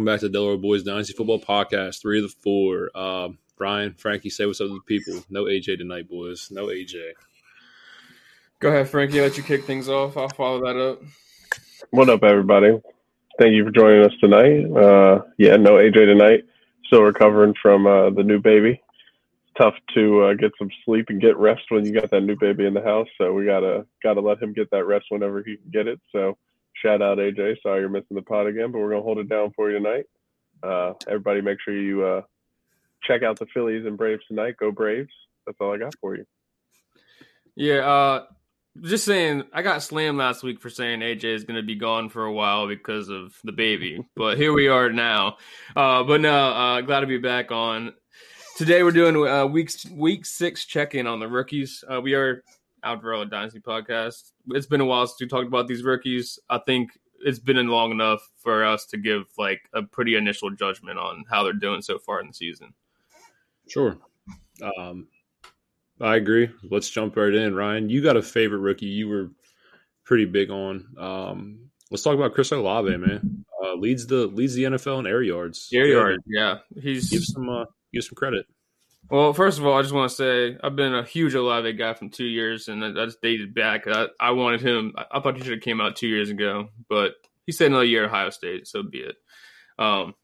welcome 0.00 0.14
back 0.14 0.20
to 0.20 0.28
the 0.28 0.32
Delaware 0.32 0.56
Boys 0.56 0.82
Dynasty 0.82 1.12
Football 1.12 1.40
Podcast. 1.40 2.00
Three 2.00 2.20
of 2.20 2.22
the 2.22 2.34
four. 2.42 2.88
Uh, 2.94 3.28
Brian, 3.58 3.92
Frankie, 3.92 4.30
say 4.30 4.46
what's 4.46 4.58
up 4.58 4.68
to 4.68 4.72
the 4.72 4.80
people. 4.86 5.22
No 5.28 5.44
AJ 5.44 5.76
tonight, 5.76 6.08
boys. 6.08 6.48
No 6.50 6.68
AJ. 6.68 7.12
Go 8.60 8.70
ahead, 8.70 8.88
Frankie. 8.88 9.20
Let 9.20 9.36
you 9.36 9.42
kick 9.42 9.64
things 9.64 9.90
off. 9.90 10.16
I'll 10.16 10.30
follow 10.30 10.64
that 10.64 10.80
up. 10.80 11.02
What 11.90 12.08
up, 12.08 12.24
everybody? 12.24 12.80
Thank 13.38 13.52
you 13.52 13.62
for 13.62 13.70
joining 13.70 14.02
us 14.02 14.12
tonight. 14.22 14.72
Uh, 14.74 15.20
yeah, 15.36 15.56
no 15.56 15.72
AJ 15.72 16.06
tonight. 16.06 16.44
Still 16.86 17.02
recovering 17.02 17.52
from 17.60 17.86
uh, 17.86 18.08
the 18.08 18.22
new 18.22 18.40
baby. 18.40 18.80
Tough 19.58 19.74
to 19.92 20.22
uh, 20.22 20.32
get 20.32 20.52
some 20.58 20.70
sleep 20.86 21.10
and 21.10 21.20
get 21.20 21.36
rest 21.36 21.64
when 21.68 21.84
you 21.84 21.92
got 21.92 22.10
that 22.10 22.22
new 22.22 22.36
baby 22.36 22.64
in 22.64 22.72
the 22.72 22.80
house. 22.80 23.08
So 23.18 23.34
we 23.34 23.44
gotta 23.44 23.84
gotta 24.02 24.22
let 24.22 24.42
him 24.42 24.54
get 24.54 24.70
that 24.70 24.86
rest 24.86 25.04
whenever 25.10 25.42
he 25.42 25.58
can 25.58 25.70
get 25.70 25.86
it. 25.86 26.00
So 26.10 26.38
shout 26.74 27.02
out 27.02 27.18
AJ. 27.18 27.56
Sorry 27.62 27.80
you're 27.80 27.88
missing 27.88 28.16
the 28.16 28.22
pod 28.22 28.46
again, 28.46 28.72
but 28.72 28.78
we're 28.78 28.90
gonna 28.90 29.02
hold 29.02 29.18
it 29.18 29.28
down 29.28 29.52
for 29.54 29.70
you 29.70 29.78
tonight. 29.78 30.04
Uh, 30.62 30.94
everybody, 31.06 31.40
make 31.40 31.58
sure 31.64 31.76
you 31.76 32.04
uh, 32.04 32.22
check 33.02 33.22
out 33.22 33.38
the 33.38 33.46
Phillies 33.52 33.86
and 33.86 33.96
Braves 33.96 34.22
tonight. 34.28 34.56
Go 34.58 34.70
Braves! 34.70 35.12
That's 35.46 35.58
all 35.60 35.74
I 35.74 35.78
got 35.78 35.94
for 36.00 36.16
you. 36.16 36.24
Yeah, 37.56 37.78
uh, 37.78 38.24
just 38.82 39.04
saying. 39.04 39.44
I 39.52 39.62
got 39.62 39.82
slammed 39.82 40.18
last 40.18 40.42
week 40.42 40.60
for 40.60 40.70
saying 40.70 41.00
AJ 41.00 41.24
is 41.24 41.44
to 41.44 41.62
be 41.62 41.74
gone 41.74 42.08
for 42.08 42.24
a 42.24 42.32
while 42.32 42.68
because 42.68 43.08
of 43.08 43.34
the 43.44 43.52
baby, 43.52 44.04
but 44.16 44.36
here 44.36 44.52
we 44.52 44.68
are 44.68 44.90
now. 44.90 45.36
Uh, 45.74 46.04
but 46.04 46.20
no, 46.20 46.32
uh, 46.32 46.80
glad 46.82 47.00
to 47.00 47.06
be 47.06 47.18
back 47.18 47.50
on. 47.50 47.94
Today 48.56 48.82
we're 48.82 48.90
doing 48.90 49.16
uh, 49.26 49.46
week 49.46 49.70
week 49.90 50.26
six 50.26 50.66
check 50.66 50.94
in 50.94 51.06
on 51.06 51.18
the 51.18 51.28
rookies. 51.28 51.82
Uh, 51.90 52.00
we 52.00 52.14
are 52.14 52.44
Outro 52.84 53.28
Dynasty 53.28 53.60
podcast. 53.60 54.32
It's 54.48 54.66
been 54.66 54.80
a 54.80 54.84
while 54.84 55.06
since 55.06 55.20
we 55.20 55.28
talked 55.28 55.46
about 55.46 55.68
these 55.68 55.82
rookies. 55.82 56.38
I 56.48 56.58
think 56.58 56.90
it's 57.20 57.38
been 57.38 57.68
long 57.68 57.90
enough 57.90 58.28
for 58.38 58.64
us 58.64 58.86
to 58.86 58.96
give 58.96 59.24
like 59.38 59.60
a 59.72 59.82
pretty 59.82 60.16
initial 60.16 60.50
judgment 60.50 60.98
on 60.98 61.24
how 61.30 61.42
they're 61.42 61.52
doing 61.52 61.82
so 61.82 61.98
far 61.98 62.20
in 62.20 62.28
the 62.28 62.34
season. 62.34 62.72
Sure. 63.68 63.98
Um, 64.78 65.08
I 66.00 66.16
agree. 66.16 66.50
Let's 66.70 66.88
jump 66.88 67.16
right 67.16 67.32
in. 67.32 67.54
Ryan, 67.54 67.90
you 67.90 68.02
got 68.02 68.16
a 68.16 68.22
favorite 68.22 68.60
rookie 68.60 68.86
you 68.86 69.08
were 69.08 69.30
pretty 70.04 70.24
big 70.24 70.50
on. 70.50 70.86
Um, 70.98 71.70
let's 71.90 72.02
talk 72.02 72.14
about 72.14 72.34
Chris 72.34 72.52
Olave, 72.52 72.96
man. 72.96 73.44
Uh, 73.62 73.74
leads 73.74 74.06
the 74.06 74.26
leads 74.26 74.54
the 74.54 74.64
NFL 74.64 75.00
in 75.00 75.06
air 75.06 75.22
yards. 75.22 75.68
Air 75.72 75.86
yards, 75.86 76.22
yeah. 76.26 76.58
He's 76.80 77.10
give 77.10 77.24
some 77.24 77.48
uh, 77.48 77.66
give 77.92 78.04
some 78.04 78.16
credit. 78.16 78.46
Well, 79.10 79.32
first 79.32 79.58
of 79.58 79.66
all, 79.66 79.76
I 79.76 79.82
just 79.82 79.92
want 79.92 80.08
to 80.08 80.14
say 80.14 80.56
I've 80.62 80.76
been 80.76 80.94
a 80.94 81.02
huge 81.02 81.34
Olave 81.34 81.72
guy 81.72 81.94
from 81.94 82.10
two 82.10 82.26
years, 82.26 82.68
and 82.68 82.96
that's 82.96 83.16
dated 83.16 83.54
back. 83.54 83.88
I, 83.88 84.06
I 84.20 84.30
wanted 84.30 84.60
him. 84.60 84.94
I, 84.96 85.04
I 85.12 85.20
thought 85.20 85.36
he 85.36 85.42
should 85.42 85.52
have 85.52 85.62
came 85.62 85.80
out 85.80 85.96
two 85.96 86.06
years 86.06 86.30
ago, 86.30 86.68
but 86.88 87.14
he 87.44 87.52
said 87.52 87.68
another 87.68 87.84
year 87.84 88.04
at 88.04 88.10
Ohio 88.10 88.30
State, 88.30 88.68
so 88.68 88.84
be 88.84 88.98
it. 88.98 89.16
Um, 89.80 90.14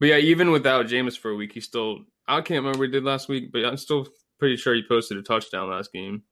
but 0.00 0.08
yeah, 0.08 0.16
even 0.16 0.50
without 0.50 0.86
Jameis 0.86 1.16
for 1.16 1.30
a 1.30 1.36
week, 1.36 1.52
he 1.52 1.60
still. 1.60 2.00
I 2.26 2.40
can't 2.40 2.64
remember 2.64 2.80
what 2.80 2.88
he 2.88 2.92
did 2.92 3.04
last 3.04 3.28
week, 3.28 3.52
but 3.52 3.64
I'm 3.64 3.76
still 3.76 4.08
pretty 4.38 4.56
sure 4.56 4.74
he 4.74 4.82
posted 4.88 5.18
a 5.18 5.22
touchdown 5.22 5.70
last 5.70 5.92
game. 5.92 6.22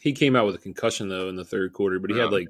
He 0.00 0.12
came 0.12 0.34
out 0.34 0.46
with 0.46 0.56
a 0.56 0.58
concussion 0.58 1.08
though 1.08 1.28
in 1.28 1.36
the 1.36 1.44
third 1.44 1.72
quarter, 1.72 2.00
but 2.00 2.10
he 2.10 2.18
oh, 2.18 2.22
had 2.24 2.32
like 2.32 2.48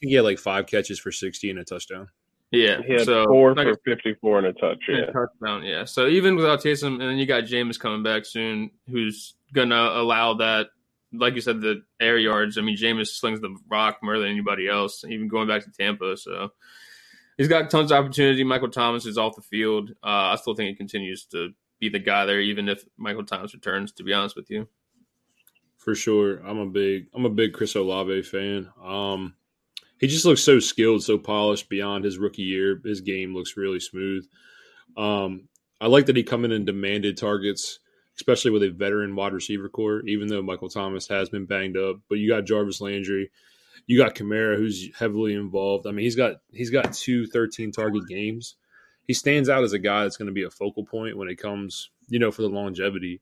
he 0.00 0.14
had 0.14 0.24
like 0.24 0.38
five 0.38 0.66
catches 0.66 0.98
for 0.98 1.12
sixty 1.12 1.50
and 1.50 1.58
a 1.58 1.64
touchdown. 1.64 2.08
Yeah, 2.50 2.82
he 2.86 2.92
had 2.92 3.04
so, 3.04 3.24
four 3.26 3.54
like, 3.54 3.66
for 3.66 3.76
fifty-four 3.84 4.38
and 4.38 4.46
a 4.46 4.52
touch. 4.52 4.78
Yeah, 4.88 5.06
touchdown. 5.06 5.64
Yeah. 5.64 5.84
So 5.84 6.06
even 6.06 6.36
without 6.36 6.62
Taysom, 6.62 6.92
and 6.92 7.00
then 7.00 7.16
you 7.16 7.26
got 7.26 7.44
Jameis 7.44 7.80
coming 7.80 8.04
back 8.04 8.24
soon, 8.24 8.70
who's 8.88 9.34
gonna 9.52 9.74
allow 9.74 10.34
that. 10.34 10.68
Like 11.12 11.34
you 11.34 11.40
said, 11.40 11.60
the 11.60 11.82
air 12.00 12.18
yards. 12.18 12.58
I 12.58 12.60
mean, 12.60 12.76
Jameis 12.76 13.08
slings 13.08 13.40
the 13.40 13.56
rock 13.68 13.98
more 14.02 14.18
than 14.18 14.28
anybody 14.28 14.68
else, 14.68 15.04
even 15.04 15.28
going 15.28 15.46
back 15.46 15.62
to 15.64 15.70
Tampa. 15.70 16.16
So 16.16 16.50
he's 17.36 17.48
got 17.48 17.70
tons 17.70 17.92
of 17.92 17.98
opportunity. 17.98 18.42
Michael 18.44 18.70
Thomas 18.70 19.06
is 19.06 19.18
off 19.18 19.36
the 19.36 19.42
field. 19.42 19.90
Uh, 20.02 20.32
I 20.32 20.36
still 20.36 20.54
think 20.54 20.68
he 20.68 20.74
continues 20.74 21.24
to 21.26 21.50
be 21.78 21.88
the 21.88 22.00
guy 22.00 22.24
there, 22.24 22.40
even 22.40 22.68
if 22.68 22.84
Michael 22.96 23.24
Thomas 23.24 23.54
returns. 23.54 23.92
To 23.92 24.02
be 24.02 24.12
honest 24.12 24.34
with 24.34 24.50
you, 24.50 24.68
for 25.76 25.94
sure, 25.94 26.38
I'm 26.44 26.58
a 26.58 26.66
big 26.66 27.06
I'm 27.14 27.26
a 27.26 27.30
big 27.30 27.52
Chris 27.52 27.76
Olave 27.76 28.22
fan. 28.22 28.70
Um, 28.82 29.34
he 29.98 30.06
just 30.06 30.24
looks 30.24 30.42
so 30.42 30.58
skilled, 30.58 31.02
so 31.02 31.18
polished 31.18 31.68
beyond 31.68 32.04
his 32.04 32.18
rookie 32.18 32.42
year. 32.42 32.80
His 32.84 33.00
game 33.00 33.34
looks 33.34 33.56
really 33.56 33.80
smooth. 33.80 34.26
Um, 34.96 35.48
I 35.80 35.86
like 35.86 36.06
that 36.06 36.16
he 36.16 36.22
come 36.22 36.44
in 36.44 36.52
and 36.52 36.66
demanded 36.66 37.16
targets, 37.16 37.78
especially 38.16 38.50
with 38.50 38.62
a 38.62 38.70
veteran 38.70 39.16
wide 39.16 39.32
receiver 39.32 39.68
corps. 39.68 40.02
Even 40.06 40.28
though 40.28 40.42
Michael 40.42 40.68
Thomas 40.68 41.08
has 41.08 41.28
been 41.28 41.46
banged 41.46 41.76
up, 41.76 41.96
but 42.08 42.18
you 42.18 42.28
got 42.28 42.44
Jarvis 42.44 42.80
Landry, 42.80 43.30
you 43.86 43.98
got 43.98 44.14
Kamara, 44.14 44.56
who's 44.56 44.94
heavily 44.96 45.34
involved. 45.34 45.86
I 45.86 45.90
mean, 45.90 46.04
he's 46.04 46.16
got 46.16 46.36
he's 46.52 46.70
got 46.70 46.92
two 46.92 47.26
13 47.26 47.72
target 47.72 48.06
games. 48.08 48.56
He 49.06 49.12
stands 49.12 49.48
out 49.48 49.64
as 49.64 49.74
a 49.74 49.78
guy 49.78 50.02
that's 50.02 50.16
going 50.16 50.28
to 50.28 50.32
be 50.32 50.44
a 50.44 50.50
focal 50.50 50.84
point 50.84 51.18
when 51.18 51.28
it 51.28 51.36
comes, 51.36 51.90
you 52.08 52.18
know, 52.18 52.30
for 52.30 52.42
the 52.42 52.48
longevity. 52.48 53.20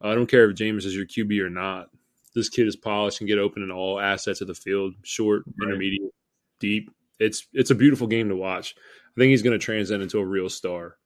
I 0.00 0.14
don't 0.14 0.26
care 0.26 0.50
if 0.50 0.56
Jameis 0.56 0.86
is 0.86 0.96
your 0.96 1.06
QB 1.06 1.40
or 1.40 1.50
not 1.50 1.90
this 2.34 2.48
kid 2.48 2.66
is 2.66 2.76
polished 2.76 3.20
and 3.20 3.28
get 3.28 3.38
open 3.38 3.62
in 3.62 3.70
all 3.70 4.00
assets 4.00 4.40
of 4.40 4.46
the 4.46 4.54
field, 4.54 4.94
short, 5.02 5.42
right. 5.46 5.68
intermediate, 5.68 6.12
deep. 6.58 6.90
It's 7.18 7.46
it's 7.52 7.70
a 7.70 7.74
beautiful 7.74 8.06
game 8.06 8.28
to 8.28 8.36
watch. 8.36 8.74
I 8.76 9.20
think 9.20 9.30
he's 9.30 9.42
going 9.42 9.58
to 9.58 9.64
transcend 9.64 10.02
into 10.02 10.18
a 10.18 10.24
real 10.24 10.48
star. 10.48 10.96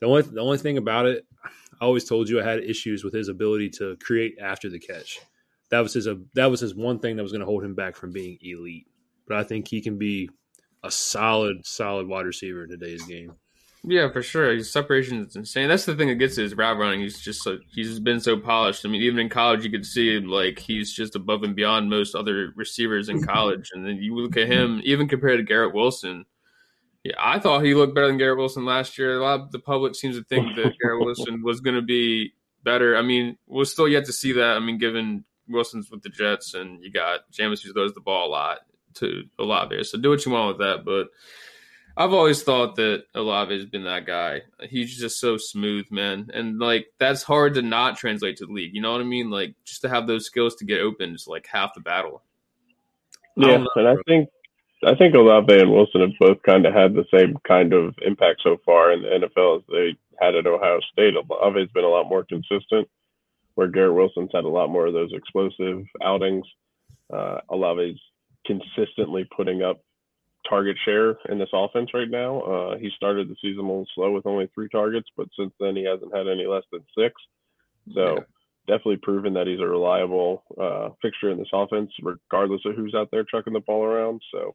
The 0.00 0.06
only 0.06 0.22
the 0.22 0.40
only 0.40 0.58
thing 0.58 0.78
about 0.78 1.06
it, 1.06 1.26
I 1.80 1.84
always 1.84 2.04
told 2.04 2.28
you 2.28 2.40
I 2.40 2.44
had 2.44 2.62
issues 2.62 3.02
with 3.02 3.14
his 3.14 3.28
ability 3.28 3.70
to 3.70 3.96
create 3.96 4.36
after 4.40 4.68
the 4.68 4.78
catch. 4.78 5.18
That 5.70 5.80
was 5.80 5.94
his 5.94 6.06
a 6.06 6.20
that 6.34 6.50
was 6.50 6.60
his 6.60 6.74
one 6.74 7.00
thing 7.00 7.16
that 7.16 7.22
was 7.22 7.32
going 7.32 7.40
to 7.40 7.46
hold 7.46 7.64
him 7.64 7.74
back 7.74 7.96
from 7.96 8.12
being 8.12 8.38
elite. 8.40 8.86
But 9.26 9.38
I 9.38 9.42
think 9.42 9.68
he 9.68 9.80
can 9.80 9.98
be 9.98 10.30
a 10.84 10.90
solid 10.90 11.66
solid 11.66 12.06
wide 12.06 12.26
receiver 12.26 12.64
in 12.64 12.70
today's 12.70 13.04
game. 13.04 13.34
Yeah, 13.84 14.10
for 14.10 14.22
sure. 14.22 14.52
His 14.52 14.72
separation 14.72 15.24
is 15.24 15.36
insane. 15.36 15.68
That's 15.68 15.84
the 15.84 15.94
thing 15.94 16.08
that 16.08 16.16
gets 16.16 16.36
his 16.36 16.54
route 16.54 16.78
running. 16.78 17.00
He's 17.00 17.20
just 17.20 17.42
so 17.42 17.58
he's 17.72 18.00
been 18.00 18.20
so 18.20 18.36
polished. 18.36 18.84
I 18.84 18.88
mean, 18.88 19.02
even 19.02 19.20
in 19.20 19.28
college, 19.28 19.64
you 19.64 19.70
could 19.70 19.86
see 19.86 20.18
like 20.18 20.58
he's 20.58 20.92
just 20.92 21.14
above 21.14 21.44
and 21.44 21.54
beyond 21.54 21.88
most 21.88 22.14
other 22.14 22.52
receivers 22.56 23.08
in 23.08 23.18
mm-hmm. 23.18 23.30
college. 23.30 23.70
And 23.72 23.86
then 23.86 23.96
you 23.96 24.16
look 24.16 24.36
at 24.36 24.48
him, 24.48 24.80
even 24.84 25.08
compared 25.08 25.38
to 25.38 25.44
Garrett 25.44 25.74
Wilson. 25.74 26.24
Yeah, 27.04 27.14
I 27.18 27.38
thought 27.38 27.64
he 27.64 27.74
looked 27.74 27.94
better 27.94 28.08
than 28.08 28.18
Garrett 28.18 28.38
Wilson 28.38 28.64
last 28.64 28.98
year. 28.98 29.18
A 29.18 29.22
lot 29.22 29.40
of 29.40 29.52
the 29.52 29.60
public 29.60 29.94
seems 29.94 30.16
to 30.16 30.24
think 30.24 30.56
that 30.56 30.74
Garrett 30.82 31.04
Wilson 31.04 31.42
was 31.44 31.60
going 31.60 31.76
to 31.76 31.82
be 31.82 32.32
better. 32.64 32.96
I 32.96 33.02
mean, 33.02 33.38
we're 33.46 33.64
still 33.64 33.88
yet 33.88 34.04
to 34.06 34.12
see 34.12 34.32
that. 34.32 34.56
I 34.56 34.58
mean, 34.58 34.78
given 34.78 35.24
Wilson's 35.48 35.90
with 35.90 36.02
the 36.02 36.08
Jets, 36.08 36.54
and 36.54 36.82
you 36.82 36.90
got 36.90 37.20
Jameis 37.32 37.62
who 37.62 37.72
throws 37.72 37.94
the 37.94 38.00
ball 38.00 38.28
a 38.28 38.30
lot 38.30 38.58
to 38.94 39.22
a 39.38 39.44
lot 39.44 39.70
there. 39.70 39.84
So 39.84 39.98
do 39.98 40.10
what 40.10 40.26
you 40.26 40.32
want 40.32 40.58
with 40.58 40.66
that, 40.66 40.84
but 40.84 41.08
I've 41.98 42.12
always 42.12 42.44
thought 42.44 42.76
that 42.76 43.06
Olave 43.16 43.52
has 43.52 43.66
been 43.66 43.82
that 43.82 44.06
guy. 44.06 44.42
He's 44.70 44.96
just 44.96 45.18
so 45.18 45.36
smooth, 45.36 45.90
man, 45.90 46.30
and 46.32 46.60
like 46.60 46.86
that's 47.00 47.24
hard 47.24 47.54
to 47.54 47.62
not 47.62 47.96
translate 47.96 48.36
to 48.36 48.46
the 48.46 48.52
league. 48.52 48.72
You 48.72 48.80
know 48.80 48.92
what 48.92 49.00
I 49.00 49.04
mean? 49.04 49.30
Like 49.30 49.56
just 49.64 49.82
to 49.82 49.88
have 49.88 50.06
those 50.06 50.24
skills 50.24 50.54
to 50.56 50.64
get 50.64 50.80
open 50.80 51.12
is 51.12 51.26
like 51.26 51.48
half 51.50 51.74
the 51.74 51.80
battle. 51.80 52.22
Yeah, 53.36 53.64
I 53.74 53.80
and 53.80 53.88
I 53.88 53.96
think 54.06 54.28
I 54.84 54.94
think 54.94 55.16
Olave 55.16 55.52
and 55.52 55.72
Wilson 55.72 56.02
have 56.02 56.10
both 56.20 56.40
kind 56.44 56.66
of 56.66 56.72
had 56.72 56.94
the 56.94 57.04
same 57.12 57.36
kind 57.46 57.72
of 57.72 57.96
impact 58.06 58.42
so 58.44 58.58
far 58.64 58.92
in 58.92 59.02
the 59.02 59.08
NFL 59.08 59.58
as 59.58 59.62
they 59.68 59.98
had 60.20 60.36
at 60.36 60.46
Ohio 60.46 60.78
State. 60.92 61.14
Olave's 61.16 61.72
been 61.72 61.82
a 61.82 61.88
lot 61.88 62.08
more 62.08 62.22
consistent, 62.22 62.88
where 63.56 63.66
Garrett 63.66 63.94
Wilson's 63.94 64.30
had 64.32 64.44
a 64.44 64.48
lot 64.48 64.70
more 64.70 64.86
of 64.86 64.92
those 64.92 65.12
explosive 65.12 65.82
outings. 66.04 66.46
Uh, 67.12 67.38
Olave's 67.48 68.00
consistently 68.46 69.28
putting 69.36 69.64
up 69.64 69.80
target 70.48 70.76
share 70.84 71.16
in 71.28 71.38
this 71.38 71.50
offense 71.52 71.90
right 71.94 72.10
now. 72.10 72.40
Uh, 72.40 72.78
he 72.78 72.90
started 72.96 73.28
the 73.28 73.36
season 73.40 73.64
a 73.64 73.68
little 73.68 73.86
slow 73.94 74.12
with 74.12 74.26
only 74.26 74.48
three 74.54 74.68
targets, 74.68 75.08
but 75.16 75.28
since 75.38 75.52
then 75.60 75.76
he 75.76 75.84
hasn't 75.84 76.14
had 76.14 76.28
any 76.28 76.46
less 76.46 76.64
than 76.72 76.84
six. 76.96 77.14
So 77.94 78.14
yeah. 78.14 78.20
definitely 78.66 78.98
proven 78.98 79.34
that 79.34 79.46
he's 79.46 79.60
a 79.60 79.66
reliable 79.66 80.44
uh, 80.60 80.90
fixture 81.00 81.30
in 81.30 81.38
this 81.38 81.48
offense, 81.52 81.90
regardless 82.02 82.62
of 82.64 82.74
who's 82.74 82.94
out 82.94 83.08
there 83.10 83.24
chucking 83.24 83.52
the 83.52 83.60
ball 83.60 83.84
around. 83.84 84.20
So 84.32 84.54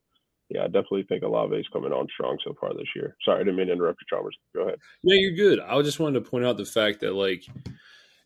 yeah, 0.49 0.63
I 0.63 0.65
definitely 0.65 1.03
think 1.03 1.23
Olave's 1.23 1.67
coming 1.71 1.91
on 1.91 2.07
strong 2.13 2.37
so 2.43 2.55
far 2.59 2.73
this 2.73 2.89
year. 2.95 3.15
Sorry, 3.23 3.37
I 3.37 3.43
didn't 3.43 3.55
mean 3.55 3.67
to 3.67 3.73
interrupt 3.73 4.01
you, 4.01 4.15
Chalmers. 4.15 4.37
Go 4.55 4.63
ahead. 4.63 4.79
Yeah, 5.03 5.17
you're 5.17 5.35
good. 5.35 5.59
I 5.59 5.81
just 5.81 5.99
wanted 5.99 6.23
to 6.23 6.29
point 6.29 6.45
out 6.45 6.57
the 6.57 6.65
fact 6.65 7.01
that 7.01 7.13
like 7.13 7.43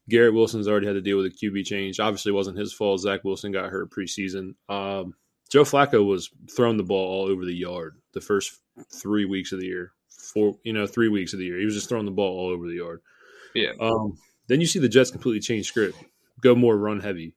Garrett 0.09 0.33
Wilson's 0.33 0.67
already 0.67 0.87
had 0.87 0.93
to 0.93 1.01
deal 1.01 1.17
with 1.17 1.27
a 1.27 1.29
QB 1.29 1.65
change. 1.65 1.99
Obviously, 1.99 2.31
wasn't 2.31 2.57
his 2.57 2.73
fault. 2.73 3.01
Zach 3.01 3.23
Wilson 3.23 3.51
got 3.51 3.69
hurt 3.69 3.91
preseason. 3.91 4.55
Um, 4.67 5.13
Joe 5.47 5.63
Flacco 5.63 6.05
was 6.05 6.29
throwing 6.55 6.77
the 6.77 6.83
ball 6.83 7.07
all 7.07 7.31
over 7.31 7.45
the 7.45 7.53
yard 7.53 7.95
the 8.13 8.21
first 8.21 8.59
three 8.93 9.25
weeks 9.25 9.51
of 9.51 9.59
the 9.59 9.67
year. 9.67 9.91
Four, 10.09 10.57
you 10.63 10.73
know, 10.73 10.87
three 10.87 11.09
weeks 11.09 11.33
of 11.33 11.39
the 11.39 11.45
year, 11.45 11.59
he 11.59 11.65
was 11.65 11.75
just 11.75 11.89
throwing 11.89 12.05
the 12.05 12.11
ball 12.11 12.37
all 12.37 12.49
over 12.49 12.67
the 12.67 12.75
yard. 12.75 13.01
Yeah. 13.53 13.71
Um, 13.79 14.17
then 14.47 14.59
you 14.59 14.67
see 14.67 14.79
the 14.79 14.89
Jets 14.89 15.11
completely 15.11 15.39
change 15.39 15.67
script, 15.67 15.97
go 16.41 16.55
more 16.55 16.77
run 16.77 16.99
heavy. 16.99 17.33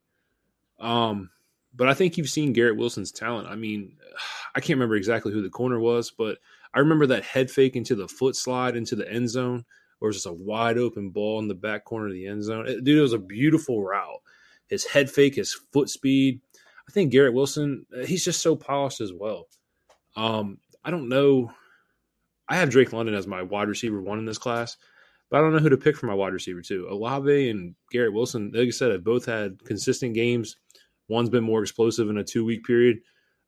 Um, 0.78 1.30
but 1.74 1.88
I 1.88 1.94
think 1.94 2.16
you've 2.16 2.28
seen 2.30 2.52
Garrett 2.52 2.76
Wilson's 2.76 3.12
talent. 3.12 3.48
I 3.48 3.56
mean, 3.56 3.96
I 4.54 4.60
can't 4.60 4.76
remember 4.76 4.96
exactly 4.96 5.32
who 5.32 5.42
the 5.42 5.50
corner 5.50 5.78
was, 5.78 6.10
but 6.10 6.38
I 6.74 6.80
remember 6.80 7.06
that 7.06 7.24
head 7.24 7.50
fake 7.50 7.76
into 7.76 7.94
the 7.94 8.08
foot 8.08 8.34
slide 8.34 8.76
into 8.76 8.96
the 8.96 9.10
end 9.10 9.28
zone, 9.28 9.64
or 10.00 10.08
was 10.08 10.16
just 10.16 10.26
a 10.26 10.32
wide 10.32 10.78
open 10.78 11.10
ball 11.10 11.38
in 11.38 11.48
the 11.48 11.54
back 11.54 11.84
corner 11.84 12.06
of 12.06 12.12
the 12.12 12.26
end 12.26 12.42
zone. 12.42 12.66
It, 12.66 12.82
dude, 12.82 12.98
it 12.98 13.02
was 13.02 13.12
a 13.12 13.18
beautiful 13.18 13.82
route. 13.82 14.22
His 14.66 14.84
head 14.84 15.10
fake, 15.10 15.36
his 15.36 15.52
foot 15.52 15.88
speed 15.88 16.40
I 16.90 16.92
think 16.92 17.12
Garrett 17.12 17.34
Wilson, 17.34 17.86
uh, 17.96 18.04
he's 18.04 18.24
just 18.24 18.42
so 18.42 18.56
polished 18.56 19.00
as 19.00 19.12
well. 19.12 19.46
Um, 20.16 20.58
I 20.84 20.90
don't 20.90 21.08
know. 21.08 21.52
I 22.48 22.56
have 22.56 22.70
Drake 22.70 22.92
London 22.92 23.14
as 23.14 23.28
my 23.28 23.42
wide 23.42 23.68
receiver 23.68 24.00
one 24.02 24.18
in 24.18 24.24
this 24.24 24.38
class, 24.38 24.76
but 25.30 25.36
I 25.36 25.40
don't 25.40 25.52
know 25.52 25.60
who 25.60 25.68
to 25.68 25.76
pick 25.76 25.96
for 25.96 26.06
my 26.06 26.14
wide 26.14 26.32
receiver 26.32 26.62
two. 26.62 26.88
Olave 26.90 27.48
and 27.48 27.76
Garrett 27.92 28.12
Wilson, 28.12 28.50
like 28.52 28.66
I 28.66 28.70
said, 28.70 28.90
have 28.90 29.04
both 29.04 29.24
had 29.24 29.64
consistent 29.64 30.14
games. 30.14 30.56
One's 31.08 31.30
been 31.30 31.44
more 31.44 31.62
explosive 31.62 32.10
in 32.10 32.18
a 32.18 32.24
two 32.24 32.44
week 32.44 32.64
period. 32.64 32.98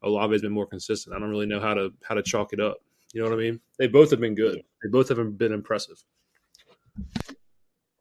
Olave's 0.04 0.42
been 0.42 0.52
more 0.52 0.66
consistent. 0.66 1.16
I 1.16 1.18
don't 1.18 1.30
really 1.30 1.46
know 1.46 1.58
how 1.58 1.74
to 1.74 1.92
how 2.04 2.14
to 2.14 2.22
chalk 2.22 2.52
it 2.52 2.60
up. 2.60 2.76
You 3.12 3.22
know 3.22 3.28
what 3.28 3.34
I 3.36 3.42
mean? 3.42 3.60
They 3.76 3.88
both 3.88 4.12
have 4.12 4.20
been 4.20 4.36
good. 4.36 4.62
They 4.84 4.88
both 4.88 5.08
have 5.08 5.36
been 5.36 5.52
impressive. 5.52 6.00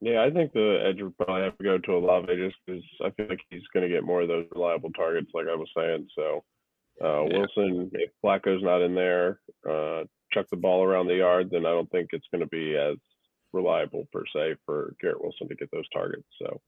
Yeah, 0.01 0.23
I 0.23 0.31
think 0.31 0.51
the 0.51 0.83
edge 0.83 1.01
would 1.01 1.15
probably 1.17 1.43
have 1.43 1.57
to 1.59 1.63
go 1.63 1.77
to 1.77 1.95
Olave 1.95 2.35
just 2.35 2.55
because 2.65 2.83
I 3.05 3.11
feel 3.11 3.27
like 3.29 3.41
he's 3.51 3.67
going 3.71 3.87
to 3.87 3.93
get 3.93 4.03
more 4.03 4.21
of 4.21 4.27
those 4.27 4.47
reliable 4.51 4.91
targets, 4.91 5.29
like 5.33 5.45
I 5.47 5.55
was 5.55 5.69
saying. 5.77 6.07
So 6.17 6.43
uh, 7.03 7.25
yeah. 7.25 7.37
Wilson, 7.37 7.91
if 7.93 8.09
Flacco's 8.23 8.63
not 8.63 8.81
in 8.81 8.95
there, 8.95 9.39
uh, 9.69 10.03
chuck 10.31 10.47
the 10.49 10.57
ball 10.57 10.83
around 10.83 11.07
the 11.07 11.17
yard, 11.17 11.49
then 11.51 11.67
I 11.67 11.69
don't 11.69 11.89
think 11.91 12.09
it's 12.13 12.27
going 12.31 12.41
to 12.41 12.47
be 12.47 12.75
as 12.75 12.97
reliable 13.53 14.07
per 14.11 14.23
se 14.33 14.55
for 14.65 14.95
Garrett 14.99 15.21
Wilson 15.21 15.47
to 15.49 15.55
get 15.55 15.69
those 15.71 15.87
targets. 15.93 16.27
So 16.39 16.59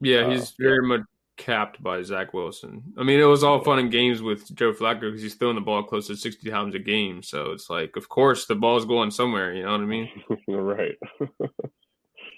yeah, 0.00 0.28
he's 0.28 0.50
uh, 0.50 0.54
very 0.58 0.86
much 0.86 1.02
capped 1.36 1.82
by 1.82 2.02
Zach 2.02 2.34
Wilson. 2.34 2.82
I 2.98 3.04
mean, 3.04 3.20
it 3.20 3.24
was 3.24 3.44
all 3.44 3.62
fun 3.62 3.78
and 3.78 3.90
games 3.90 4.22
with 4.22 4.54
Joe 4.54 4.72
Flacco 4.72 5.02
because 5.02 5.22
he's 5.22 5.34
throwing 5.34 5.54
the 5.54 5.60
ball 5.60 5.82
close 5.82 6.08
to 6.08 6.16
60 6.16 6.50
times 6.50 6.74
a 6.74 6.78
game. 6.78 7.22
So 7.22 7.52
it's 7.52 7.70
like, 7.70 7.96
of 7.96 8.08
course, 8.08 8.46
the 8.46 8.54
ball's 8.54 8.84
going 8.84 9.10
somewhere. 9.10 9.54
You 9.54 9.64
know 9.64 9.72
what 9.72 9.80
I 9.80 9.84
mean? 9.84 10.10
right. 10.48 10.96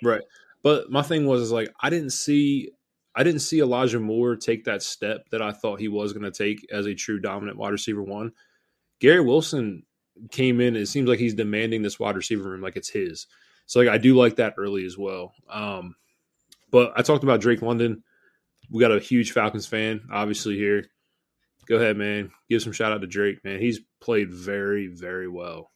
Right. 0.02 0.22
But 0.62 0.90
my 0.90 1.02
thing 1.02 1.26
was 1.26 1.42
is 1.42 1.52
like 1.52 1.72
I 1.80 1.90
didn't 1.90 2.10
see 2.10 2.70
I 3.14 3.22
didn't 3.22 3.40
see 3.40 3.60
Elijah 3.60 4.00
Moore 4.00 4.36
take 4.36 4.64
that 4.64 4.82
step 4.82 5.28
that 5.30 5.42
I 5.42 5.52
thought 5.52 5.78
he 5.78 5.88
was 5.88 6.12
going 6.12 6.24
to 6.24 6.30
take 6.30 6.66
as 6.72 6.86
a 6.86 6.94
true 6.94 7.20
dominant 7.20 7.58
wide 7.58 7.72
receiver 7.72 8.02
one. 8.02 8.32
Garrett 8.98 9.26
Wilson 9.26 9.84
came 10.30 10.60
in. 10.60 10.76
It 10.76 10.86
seems 10.86 11.08
like 11.08 11.18
he's 11.18 11.34
demanding 11.34 11.82
this 11.82 12.00
wide 12.00 12.16
receiver 12.16 12.48
room 12.48 12.60
like 12.60 12.76
it's 12.76 12.88
his. 12.90 13.26
So 13.66 13.80
like 13.80 13.88
I 13.88 13.98
do 13.98 14.16
like 14.16 14.36
that 14.36 14.54
early 14.56 14.84
as 14.84 14.98
well. 14.98 15.32
Um, 15.48 15.94
but 16.70 16.92
I 16.96 17.02
talked 17.02 17.24
about 17.24 17.40
Drake 17.40 17.62
London. 17.62 18.02
We 18.70 18.80
got 18.80 18.92
a 18.92 18.98
huge 18.98 19.32
Falcons 19.32 19.66
fan, 19.66 20.08
obviously 20.10 20.56
here. 20.56 20.86
Go 21.66 21.76
ahead, 21.76 21.96
man. 21.96 22.30
Give 22.48 22.60
some 22.60 22.72
shout 22.72 22.92
out 22.92 23.00
to 23.00 23.06
Drake, 23.06 23.44
man. 23.44 23.60
He's 23.60 23.80
played 24.00 24.32
very, 24.32 24.88
very 24.88 25.28
well. 25.28 25.70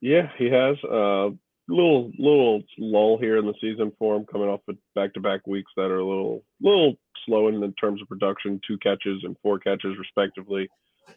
Yeah, 0.00 0.30
he 0.36 0.46
has. 0.50 0.76
Uh, 0.84 1.30
little 1.68 2.12
little 2.18 2.62
lull 2.78 3.18
here 3.18 3.38
in 3.38 3.46
the 3.46 3.54
season 3.60 3.92
for 3.98 4.16
him, 4.16 4.24
coming 4.30 4.48
off 4.48 4.60
of 4.68 4.76
back 4.94 5.14
to 5.14 5.20
back 5.20 5.46
weeks 5.46 5.70
that 5.76 5.90
are 5.90 5.98
a 5.98 6.06
little 6.06 6.44
little 6.60 6.94
slow 7.24 7.48
in, 7.48 7.62
in 7.62 7.72
terms 7.74 8.00
of 8.00 8.08
production, 8.08 8.60
two 8.66 8.78
catches 8.78 9.22
and 9.24 9.36
four 9.42 9.58
catches 9.58 9.98
respectively. 9.98 10.68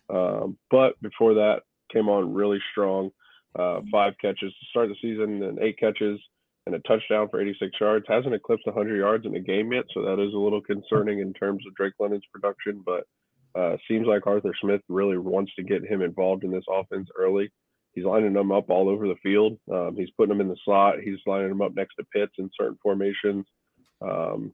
Um, 0.09 0.57
but 0.71 0.99
before 1.01 1.35
that, 1.35 1.61
came 1.91 2.09
on 2.09 2.33
really 2.33 2.59
strong, 2.71 3.11
uh, 3.57 3.81
five 3.91 4.13
catches 4.21 4.51
to 4.51 4.65
start 4.69 4.89
the 4.89 4.95
season 5.01 5.43
and 5.43 5.59
eight 5.59 5.77
catches 5.79 6.19
and 6.65 6.75
a 6.75 6.79
touchdown 6.79 7.27
for 7.29 7.41
86 7.41 7.71
yards. 7.79 8.05
Hasn't 8.07 8.33
eclipsed 8.33 8.67
100 8.67 8.97
yards 8.97 9.25
in 9.25 9.35
a 9.35 9.39
game 9.39 9.71
yet, 9.71 9.85
so 9.93 10.03
that 10.03 10.19
is 10.19 10.33
a 10.33 10.37
little 10.37 10.61
concerning 10.61 11.19
in 11.19 11.33
terms 11.33 11.63
of 11.67 11.75
Drake 11.75 11.93
London's 11.99 12.25
production. 12.31 12.83
But 12.85 13.05
uh, 13.59 13.77
seems 13.87 14.05
like 14.05 14.27
Arthur 14.27 14.53
Smith 14.61 14.81
really 14.87 15.17
wants 15.17 15.53
to 15.55 15.63
get 15.63 15.83
him 15.83 16.01
involved 16.01 16.43
in 16.43 16.51
this 16.51 16.65
offense 16.69 17.07
early 17.17 17.51
he's 17.93 18.05
lining 18.05 18.33
them 18.33 18.51
up 18.51 18.69
all 18.69 18.89
over 18.89 19.07
the 19.07 19.15
field. 19.21 19.57
Um, 19.71 19.95
he's 19.97 20.09
putting 20.11 20.29
them 20.29 20.41
in 20.41 20.49
the 20.49 20.57
slot. 20.65 20.95
He's 21.03 21.19
lining 21.25 21.49
them 21.49 21.61
up 21.61 21.75
next 21.75 21.95
to 21.95 22.05
Pitts 22.13 22.33
in 22.37 22.49
certain 22.59 22.77
formations. 22.81 23.45
Um, 24.01 24.53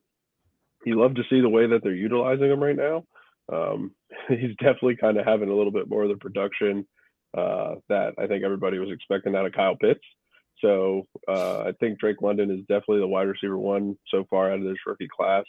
you 0.85 0.99
love 0.99 1.15
to 1.15 1.23
see 1.29 1.41
the 1.41 1.49
way 1.49 1.67
that 1.67 1.83
they're 1.83 1.93
utilizing 1.93 2.51
him 2.51 2.63
right 2.63 2.75
now. 2.75 3.03
Um, 3.51 3.91
he's 4.29 4.55
definitely 4.57 4.97
kind 4.97 5.17
of 5.17 5.25
having 5.25 5.49
a 5.49 5.55
little 5.55 5.71
bit 5.71 5.89
more 5.89 6.03
of 6.03 6.09
the 6.09 6.17
production 6.17 6.87
uh, 7.37 7.75
that 7.89 8.13
I 8.17 8.27
think 8.27 8.43
everybody 8.43 8.79
was 8.79 8.89
expecting 8.91 9.35
out 9.35 9.45
of 9.45 9.53
Kyle 9.53 9.75
Pitts. 9.75 10.03
So 10.61 11.03
uh, 11.27 11.63
I 11.63 11.73
think 11.79 11.99
Drake 11.99 12.21
London 12.21 12.49
is 12.49 12.61
definitely 12.61 12.99
the 12.99 13.07
wide 13.07 13.27
receiver 13.27 13.57
one 13.57 13.97
so 14.09 14.25
far 14.29 14.51
out 14.51 14.59
of 14.59 14.63
this 14.63 14.77
rookie 14.85 15.09
class. 15.15 15.43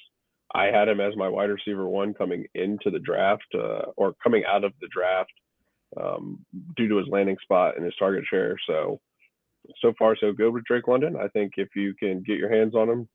I 0.55 0.67
had 0.67 0.89
him 0.89 1.01
as 1.01 1.17
my 1.17 1.29
wide 1.29 1.51
receiver 1.51 1.89
one 1.89 2.15
coming 2.15 2.47
into 2.55 2.91
the 2.91 2.99
draft 2.99 3.47
uh, 3.55 3.91
or 3.97 4.15
coming 4.23 4.45
out 4.45 4.65
of 4.65 4.73
the 4.81 4.89
draft 4.93 5.33
um, 6.01 6.45
due 6.77 6.89
to 6.89 6.97
his 6.97 7.09
landing 7.09 7.37
spot 7.43 7.77
and 7.77 7.85
his 7.85 7.95
target 7.99 8.25
share. 8.29 8.57
So, 8.67 9.01
so 9.81 9.93
far 9.99 10.17
so 10.21 10.33
good 10.33 10.53
with 10.53 10.65
Drake 10.65 10.89
London. 10.89 11.17
I 11.17 11.29
think 11.29 11.55
if 11.57 11.69
you 11.75 11.95
can 11.95 12.23
get 12.23 12.39
your 12.39 12.53
hands 12.53 12.75
on 12.75 12.89
him 12.89 13.09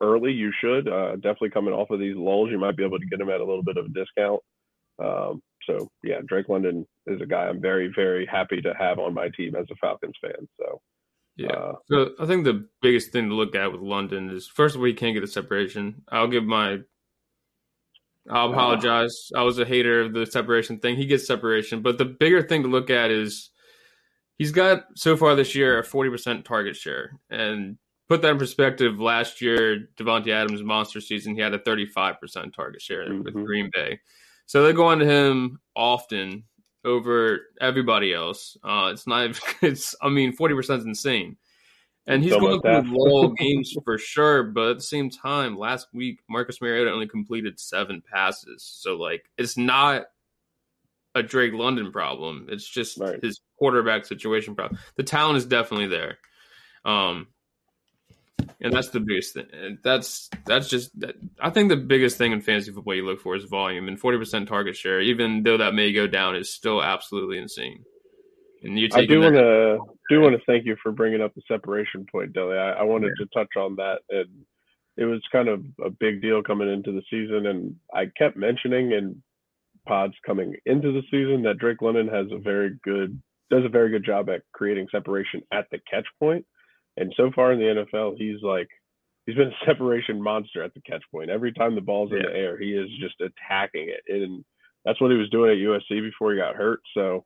early, 0.00 0.32
you 0.32 0.52
should. 0.60 0.88
Uh, 0.88 1.16
definitely 1.16 1.50
coming 1.50 1.74
off 1.74 1.90
of 1.90 2.00
these 2.00 2.16
lulls, 2.16 2.50
you 2.50 2.58
might 2.58 2.76
be 2.76 2.84
able 2.84 2.98
to 2.98 3.06
get 3.06 3.20
him 3.20 3.30
at 3.30 3.40
a 3.40 3.44
little 3.44 3.62
bit 3.62 3.76
of 3.76 3.86
a 3.86 3.88
discount. 3.88 4.40
Um, 4.98 5.42
so 5.66 5.90
yeah, 6.02 6.20
Drake 6.26 6.48
London 6.48 6.86
is 7.06 7.20
a 7.20 7.26
guy 7.26 7.46
I'm 7.46 7.60
very, 7.60 7.92
very 7.94 8.26
happy 8.26 8.60
to 8.62 8.74
have 8.78 8.98
on 8.98 9.14
my 9.14 9.28
team 9.36 9.54
as 9.56 9.66
a 9.70 9.76
Falcons 9.76 10.16
fan. 10.20 10.48
So 10.58 10.80
yeah. 11.36 11.48
Uh, 11.48 11.72
so 11.90 12.10
I 12.18 12.26
think 12.26 12.44
the 12.44 12.66
biggest 12.80 13.12
thing 13.12 13.28
to 13.28 13.34
look 13.34 13.54
at 13.54 13.72
with 13.72 13.82
London 13.82 14.30
is 14.30 14.46
first 14.46 14.74
of 14.74 14.80
all, 14.80 14.86
he 14.86 14.94
can't 14.94 15.14
get 15.14 15.24
a 15.24 15.28
separation. 15.28 16.02
I'll 16.08 16.28
give 16.28 16.44
my 16.44 16.80
I'll 18.30 18.50
apologize. 18.50 19.30
I 19.34 19.42
was 19.42 19.58
a 19.58 19.64
hater 19.64 20.02
of 20.02 20.12
the 20.12 20.26
separation 20.26 20.78
thing. 20.78 20.96
He 20.96 21.06
gets 21.06 21.26
separation, 21.26 21.82
but 21.82 21.98
the 21.98 22.04
bigger 22.04 22.42
thing 22.42 22.62
to 22.62 22.68
look 22.68 22.90
at 22.90 23.10
is 23.10 23.50
he's 24.38 24.52
got 24.52 24.84
so 24.94 25.16
far 25.16 25.34
this 25.34 25.54
year 25.54 25.78
a 25.78 25.82
40% 25.82 26.44
target 26.44 26.76
share. 26.76 27.18
And 27.30 27.78
put 28.08 28.22
that 28.22 28.32
in 28.32 28.38
perspective, 28.38 29.00
last 29.00 29.40
year, 29.40 29.88
Davante 29.96 30.28
Adams' 30.28 30.62
monster 30.62 31.00
season, 31.00 31.34
he 31.34 31.40
had 31.40 31.54
a 31.54 31.58
35% 31.58 32.54
target 32.54 32.82
share 32.82 33.08
mm-hmm. 33.08 33.22
with 33.22 33.34
Green 33.34 33.70
Bay. 33.72 34.00
So 34.46 34.62
they 34.62 34.72
go 34.72 34.86
on 34.86 34.98
to 34.98 35.06
him 35.06 35.58
often 35.74 36.44
over 36.84 37.40
everybody 37.60 38.12
else. 38.12 38.56
Uh, 38.62 38.90
it's 38.92 39.06
not, 39.06 39.40
it's, 39.62 39.94
I 40.02 40.08
mean, 40.08 40.36
40% 40.36 40.78
is 40.78 40.84
insane. 40.84 41.36
And 42.06 42.22
he's 42.22 42.32
going 42.32 42.60
through 42.60 42.84
lull 42.86 43.30
games 43.30 43.74
for 43.84 43.98
sure, 43.98 44.44
but 44.44 44.70
at 44.70 44.76
the 44.76 44.82
same 44.82 45.10
time, 45.10 45.58
last 45.58 45.88
week 45.92 46.20
Marcus 46.28 46.60
Mariota 46.60 46.92
only 46.92 47.08
completed 47.08 47.58
seven 47.58 48.02
passes. 48.12 48.62
So 48.62 48.96
like 48.96 49.24
it's 49.36 49.56
not 49.56 50.04
a 51.16 51.22
Drake 51.22 51.52
London 51.52 51.90
problem. 51.90 52.46
It's 52.48 52.68
just 52.68 52.98
right. 52.98 53.18
his 53.22 53.40
quarterback 53.58 54.04
situation 54.04 54.54
problem. 54.54 54.78
The 54.96 55.02
talent 55.02 55.38
is 55.38 55.46
definitely 55.46 55.88
there. 55.88 56.18
Um 56.84 57.26
and 58.60 58.72
that's 58.72 58.90
the 58.90 59.00
biggest 59.00 59.34
thing. 59.34 59.78
That's 59.82 60.30
that's 60.46 60.68
just 60.68 60.92
I 61.40 61.50
think 61.50 61.68
the 61.70 61.76
biggest 61.76 62.18
thing 62.18 62.32
in 62.32 62.40
fantasy 62.40 62.70
football 62.72 62.94
you 62.94 63.04
look 63.04 63.20
for 63.20 63.34
is 63.34 63.44
volume 63.44 63.88
and 63.88 64.00
40% 64.00 64.46
target 64.46 64.76
share, 64.76 65.00
even 65.00 65.42
though 65.42 65.56
that 65.56 65.74
may 65.74 65.92
go 65.92 66.06
down, 66.06 66.36
is 66.36 66.52
still 66.52 66.82
absolutely 66.82 67.38
insane. 67.38 67.84
And 68.66 68.78
you 68.78 68.88
I 68.94 69.06
do 69.06 69.20
want 69.20 69.36
to 69.36 69.78
do 70.10 70.20
want 70.20 70.34
to 70.34 70.44
thank 70.44 70.66
you 70.66 70.76
for 70.82 70.90
bringing 70.90 71.22
up 71.22 71.34
the 71.34 71.42
separation 71.46 72.04
point, 72.10 72.32
Deli. 72.32 72.58
I, 72.58 72.72
I 72.72 72.82
wanted 72.82 73.12
yeah. 73.18 73.24
to 73.24 73.30
touch 73.32 73.56
on 73.56 73.76
that, 73.76 73.98
and 74.10 74.28
it 74.96 75.04
was 75.04 75.22
kind 75.30 75.48
of 75.48 75.64
a 75.84 75.90
big 75.90 76.20
deal 76.20 76.42
coming 76.42 76.72
into 76.72 76.90
the 76.90 77.02
season, 77.08 77.46
and 77.46 77.76
I 77.94 78.06
kept 78.18 78.36
mentioning 78.36 78.90
in 78.90 79.22
pods 79.86 80.14
coming 80.26 80.56
into 80.66 80.92
the 80.92 81.02
season 81.12 81.42
that 81.44 81.58
Drake 81.58 81.80
London 81.80 82.08
has 82.08 82.26
a 82.32 82.38
very 82.38 82.76
good 82.82 83.20
does 83.50 83.64
a 83.64 83.68
very 83.68 83.90
good 83.90 84.04
job 84.04 84.28
at 84.28 84.42
creating 84.52 84.88
separation 84.90 85.42
at 85.52 85.66
the 85.70 85.78
catch 85.88 86.06
point. 86.18 86.44
and 86.96 87.14
so 87.16 87.30
far 87.32 87.52
in 87.52 87.60
the 87.60 87.84
NFL, 87.84 88.16
he's 88.18 88.42
like 88.42 88.68
he's 89.26 89.36
been 89.36 89.52
a 89.52 89.64
separation 89.66 90.20
monster 90.20 90.64
at 90.64 90.74
the 90.74 90.80
catch 90.80 91.04
point. 91.12 91.30
Every 91.30 91.52
time 91.52 91.76
the 91.76 91.80
ball's 91.80 92.10
yeah. 92.10 92.18
in 92.18 92.22
the 92.24 92.36
air, 92.36 92.58
he 92.58 92.72
is 92.72 92.88
just 92.98 93.20
attacking 93.20 93.90
it, 93.90 94.02
and 94.12 94.44
that's 94.84 95.00
what 95.00 95.12
he 95.12 95.16
was 95.16 95.30
doing 95.30 95.52
at 95.52 95.56
USC 95.56 96.02
before 96.02 96.32
he 96.32 96.38
got 96.38 96.56
hurt. 96.56 96.80
So 96.94 97.24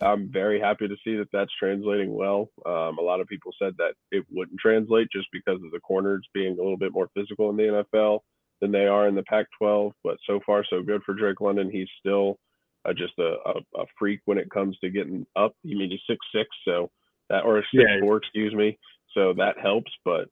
I'm 0.00 0.30
very 0.32 0.60
happy 0.60 0.88
to 0.88 0.96
see 1.04 1.16
that 1.16 1.28
that's 1.32 1.52
translating 1.58 2.12
well. 2.12 2.48
Um, 2.66 2.98
a 2.98 3.02
lot 3.02 3.20
of 3.20 3.28
people 3.28 3.52
said 3.60 3.74
that 3.78 3.94
it 4.10 4.24
wouldn't 4.30 4.58
translate 4.58 5.08
just 5.12 5.28
because 5.32 5.62
of 5.64 5.70
the 5.70 5.80
corners 5.80 6.26
being 6.34 6.54
a 6.54 6.62
little 6.62 6.76
bit 6.76 6.92
more 6.92 7.08
physical 7.14 7.50
in 7.50 7.56
the 7.56 7.84
NFL 7.94 8.20
than 8.60 8.72
they 8.72 8.86
are 8.86 9.08
in 9.08 9.14
the 9.14 9.22
Pac-12. 9.24 9.92
But 10.02 10.16
so 10.26 10.40
far, 10.44 10.64
so 10.68 10.82
good 10.82 11.02
for 11.04 11.14
Drake 11.14 11.40
London. 11.40 11.70
He's 11.70 11.88
still 12.00 12.38
uh, 12.84 12.92
just 12.92 13.12
a, 13.18 13.36
a, 13.46 13.80
a, 13.82 13.84
freak 13.98 14.20
when 14.24 14.38
it 14.38 14.50
comes 14.50 14.76
to 14.78 14.90
getting 14.90 15.26
up. 15.36 15.54
You 15.62 15.78
mean 15.78 15.90
he's 15.90 16.00
six 16.08 16.18
six, 16.34 16.48
so 16.64 16.90
that 17.28 17.44
or 17.44 17.62
six 17.72 17.84
yeah. 17.88 18.00
four, 18.00 18.16
excuse 18.16 18.54
me. 18.54 18.78
So 19.14 19.34
that 19.34 19.58
helps. 19.60 19.92
But 20.04 20.28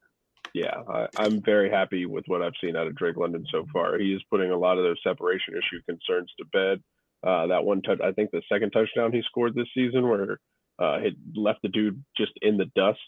yeah, 0.54 0.82
I, 0.88 1.06
I'm 1.16 1.42
very 1.42 1.70
happy 1.70 2.06
with 2.06 2.24
what 2.26 2.42
I've 2.42 2.52
seen 2.60 2.76
out 2.76 2.86
of 2.86 2.96
Drake 2.96 3.16
London 3.16 3.44
so 3.52 3.66
far. 3.72 3.98
He 3.98 4.12
is 4.12 4.22
putting 4.30 4.50
a 4.50 4.58
lot 4.58 4.78
of 4.78 4.84
those 4.84 5.00
separation 5.02 5.54
issue 5.54 5.80
concerns 5.86 6.32
to 6.38 6.44
bed. 6.52 6.82
Uh, 7.26 7.48
that 7.48 7.64
one 7.64 7.82
touch, 7.82 8.00
I 8.02 8.12
think 8.12 8.30
the 8.30 8.42
second 8.50 8.70
touchdown 8.70 9.12
he 9.12 9.22
scored 9.26 9.54
this 9.54 9.68
season, 9.74 10.08
where 10.08 10.38
uh, 10.78 10.98
he 11.00 11.10
left 11.38 11.60
the 11.62 11.68
dude 11.68 12.02
just 12.16 12.32
in 12.40 12.56
the 12.56 12.70
dust 12.74 12.98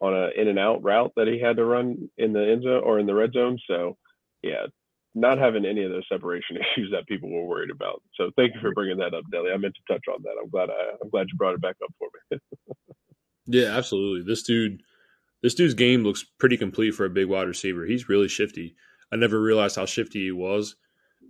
on 0.00 0.14
a 0.14 0.28
in 0.40 0.48
and 0.48 0.58
out 0.58 0.82
route 0.82 1.12
that 1.16 1.26
he 1.26 1.40
had 1.40 1.56
to 1.56 1.64
run 1.64 2.08
in 2.18 2.32
the 2.32 2.48
end 2.48 2.62
zone 2.62 2.82
or 2.84 2.98
in 2.98 3.06
the 3.06 3.14
red 3.14 3.32
zone. 3.32 3.58
So, 3.68 3.96
yeah, 4.42 4.66
not 5.14 5.38
having 5.38 5.64
any 5.64 5.82
of 5.82 5.90
those 5.90 6.06
separation 6.10 6.56
issues 6.76 6.90
that 6.92 7.06
people 7.08 7.30
were 7.30 7.46
worried 7.46 7.70
about. 7.70 8.02
So, 8.14 8.30
thank 8.36 8.54
you 8.54 8.60
for 8.60 8.72
bringing 8.72 8.98
that 8.98 9.14
up, 9.14 9.24
Deli. 9.32 9.50
I 9.52 9.56
meant 9.56 9.74
to 9.74 9.94
touch 9.94 10.04
on 10.12 10.22
that. 10.22 10.36
I'm 10.40 10.50
glad 10.50 10.70
I, 10.70 10.96
I'm 11.02 11.10
glad 11.10 11.26
you 11.30 11.36
brought 11.36 11.54
it 11.54 11.62
back 11.62 11.76
up 11.82 11.92
for 11.98 12.08
me. 12.30 12.38
yeah, 13.46 13.76
absolutely. 13.76 14.22
This 14.24 14.44
dude, 14.44 14.82
this 15.42 15.54
dude's 15.54 15.74
game 15.74 16.04
looks 16.04 16.24
pretty 16.38 16.56
complete 16.56 16.92
for 16.92 17.04
a 17.04 17.10
big 17.10 17.26
wide 17.26 17.48
receiver. 17.48 17.84
He's 17.84 18.08
really 18.08 18.28
shifty. 18.28 18.76
I 19.12 19.16
never 19.16 19.40
realized 19.40 19.76
how 19.76 19.86
shifty 19.86 20.24
he 20.24 20.32
was. 20.32 20.76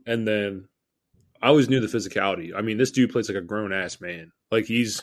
And 0.06 0.26
then 0.26 0.68
I 1.42 1.48
always 1.48 1.68
knew 1.68 1.80
the 1.80 1.86
physicality. 1.86 2.52
I 2.54 2.62
mean, 2.62 2.78
this 2.78 2.90
dude 2.90 3.10
plays 3.10 3.28
like 3.28 3.38
a 3.38 3.42
grown 3.42 3.72
ass 3.72 4.00
man. 4.00 4.32
Like 4.50 4.66
he's 4.66 5.02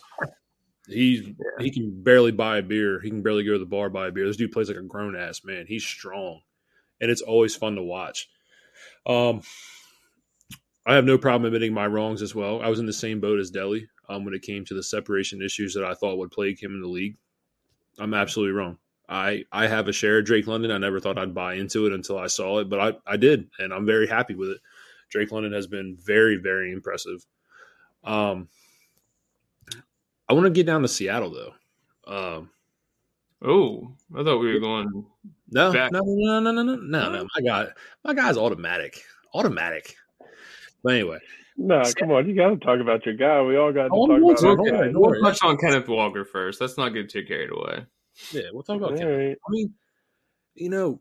He's 0.88 1.22
yeah. 1.22 1.34
he 1.60 1.72
can 1.72 2.04
barely 2.04 2.32
buy 2.32 2.58
a 2.58 2.62
beer. 2.62 3.00
He 3.00 3.10
can 3.10 3.22
barely 3.22 3.44
go 3.44 3.54
to 3.54 3.60
the 3.60 3.66
bar 3.66 3.90
buy 3.90 4.08
a 4.08 4.12
beer. 4.12 4.28
This 4.28 4.38
dude 4.38 4.52
plays 4.52 4.68
like 4.68 4.78
a 4.78 4.82
grown 4.82 5.16
ass 5.16 5.42
man. 5.44 5.66
He's 5.68 5.86
strong, 5.86 6.42
and 7.00 7.10
it's 7.10 7.22
always 7.22 7.56
fun 7.56 7.76
to 7.76 7.84
watch. 7.84 8.28
Um, 9.06 9.42
I 10.86 10.96
have 10.96 11.06
no 11.06 11.18
problem 11.18 11.46
admitting 11.46 11.74
my 11.74 11.88
wrongs 11.88 12.22
as 12.22 12.36
well. 12.36 12.62
I 12.62 12.68
was 12.68 12.80
in 12.80 12.86
the 12.86 12.94
same 12.94 13.22
boat 13.22 13.40
as 13.40 13.50
Deli 13.50 13.88
um, 14.10 14.26
when 14.26 14.34
it 14.34 14.42
came 14.42 14.66
to 14.66 14.74
the 14.74 14.84
separation 14.84 15.42
issues 15.42 15.74
that 15.76 15.86
I 15.86 15.94
thought 15.94 16.18
would 16.18 16.32
plague 16.32 16.62
him 16.62 16.74
in 16.74 16.82
the 16.82 16.88
league. 16.88 17.16
I'm 17.98 18.14
absolutely 18.14 18.54
wrong. 18.54 18.78
I 19.08 19.46
I 19.54 19.68
have 19.68 19.88
a 19.88 19.94
share 19.94 20.20
of 20.20 20.26
Drake 20.26 20.48
London. 20.48 20.72
I 20.72 20.80
never 20.80 21.00
thought 21.00 21.18
I'd 21.18 21.34
buy 21.34 21.54
into 21.54 21.86
it 21.86 21.94
until 21.94 22.18
I 22.18 22.28
saw 22.28 22.60
it, 22.60 22.70
but 22.70 22.80
I, 22.82 23.14
I 23.14 23.16
did, 23.16 23.50
and 23.58 23.74
I'm 23.74 23.86
very 23.86 24.08
happy 24.08 24.36
with 24.36 24.50
it. 24.50 24.62
Drake 25.14 25.32
London 25.32 25.54
has 25.54 25.68
been 25.68 25.96
very, 26.04 26.38
very 26.38 26.74
impressive. 26.74 27.24
Um, 28.04 28.50
I 30.28 30.34
want 30.34 30.46
to 30.46 30.50
get 30.50 30.66
down 30.66 30.82
to 30.82 30.88
Seattle 30.88 31.30
though. 31.30 31.54
Um, 32.12 32.50
oh, 33.44 33.94
I 34.14 34.24
thought 34.24 34.40
we 34.40 34.52
were 34.52 34.60
going. 34.60 35.06
No, 35.52 35.72
back. 35.72 35.92
no, 35.92 36.02
no, 36.04 36.40
no, 36.40 36.52
no, 36.52 36.64
no, 36.64 36.76
no, 36.76 37.12
no. 37.12 37.28
My 37.36 37.42
guy, 37.46 37.68
my 38.04 38.16
guy's 38.16 38.38
automatic, 38.38 39.04
automatic. 39.36 39.96
But 40.84 40.96
anyway, 40.96 41.20
no, 41.58 41.84
come 41.96 42.12
on, 42.12 42.28
you 42.28 42.36
got 42.36 42.50
to 42.50 42.58
talk 42.58 42.80
about 42.80 43.06
your 43.06 43.16
guy. 43.16 43.40
We 43.44 43.56
all 43.56 43.72
got 43.72 43.84
to 43.84 43.90
oh, 43.94 44.08
talk 44.08 44.18
about. 44.18 44.60
Okay, 44.60 44.72
guy. 44.72 44.92
we'll 44.94 45.22
touch 45.22 45.44
on 45.44 45.58
Kenneth 45.58 45.88
Walker 45.88 46.26
first. 46.26 46.60
Let's 46.60 46.76
not 46.76 46.90
get 46.90 47.12
too 47.12 47.24
carried 47.24 47.52
away. 47.52 47.86
Yeah, 48.32 48.50
we'll 48.52 48.64
talk 48.64 48.78
about 48.78 48.98
Kenneth. 48.98 49.28
Right. 49.28 49.38
I 49.48 49.52
mean, 49.52 49.74
you 50.56 50.70
know, 50.72 51.00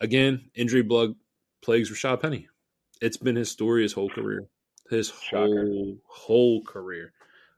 again, 0.00 0.50
injury 0.54 0.82
bug 0.82 1.14
plagues 1.60 1.90
Rashad 1.90 2.22
Penny. 2.22 2.48
It's 3.00 3.16
been 3.16 3.36
his 3.36 3.50
story 3.50 3.82
his 3.82 3.92
whole 3.92 4.08
career, 4.10 4.46
his 4.90 5.08
Shocker. 5.10 5.66
whole 5.66 5.98
whole 6.06 6.62
career. 6.64 7.12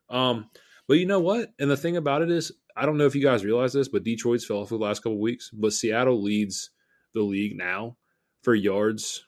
Um, 0.09 0.51
but 0.89 0.99
you 0.99 1.07
know 1.07 1.21
what? 1.21 1.53
And 1.59 1.71
the 1.71 1.77
thing 1.77 1.97
about 1.97 2.23
it 2.23 2.31
is, 2.31 2.53
I 2.77 2.85
don't 2.87 2.99
know 2.99 3.07
if 3.07 3.15
you 3.15 3.23
guys 3.23 3.45
realize 3.45 3.73
this, 3.73 3.89
but 3.89 4.03
Detroit's 4.05 4.45
fell 4.45 4.59
off 4.59 4.69
the 4.69 4.77
last 4.77 5.01
couple 5.03 5.19
weeks. 5.21 5.51
But 5.53 5.73
Seattle 5.73 6.21
leads 6.21 6.71
the 7.15 7.23
league 7.23 7.57
now 7.57 7.97
for 8.43 8.55
yards 8.55 9.25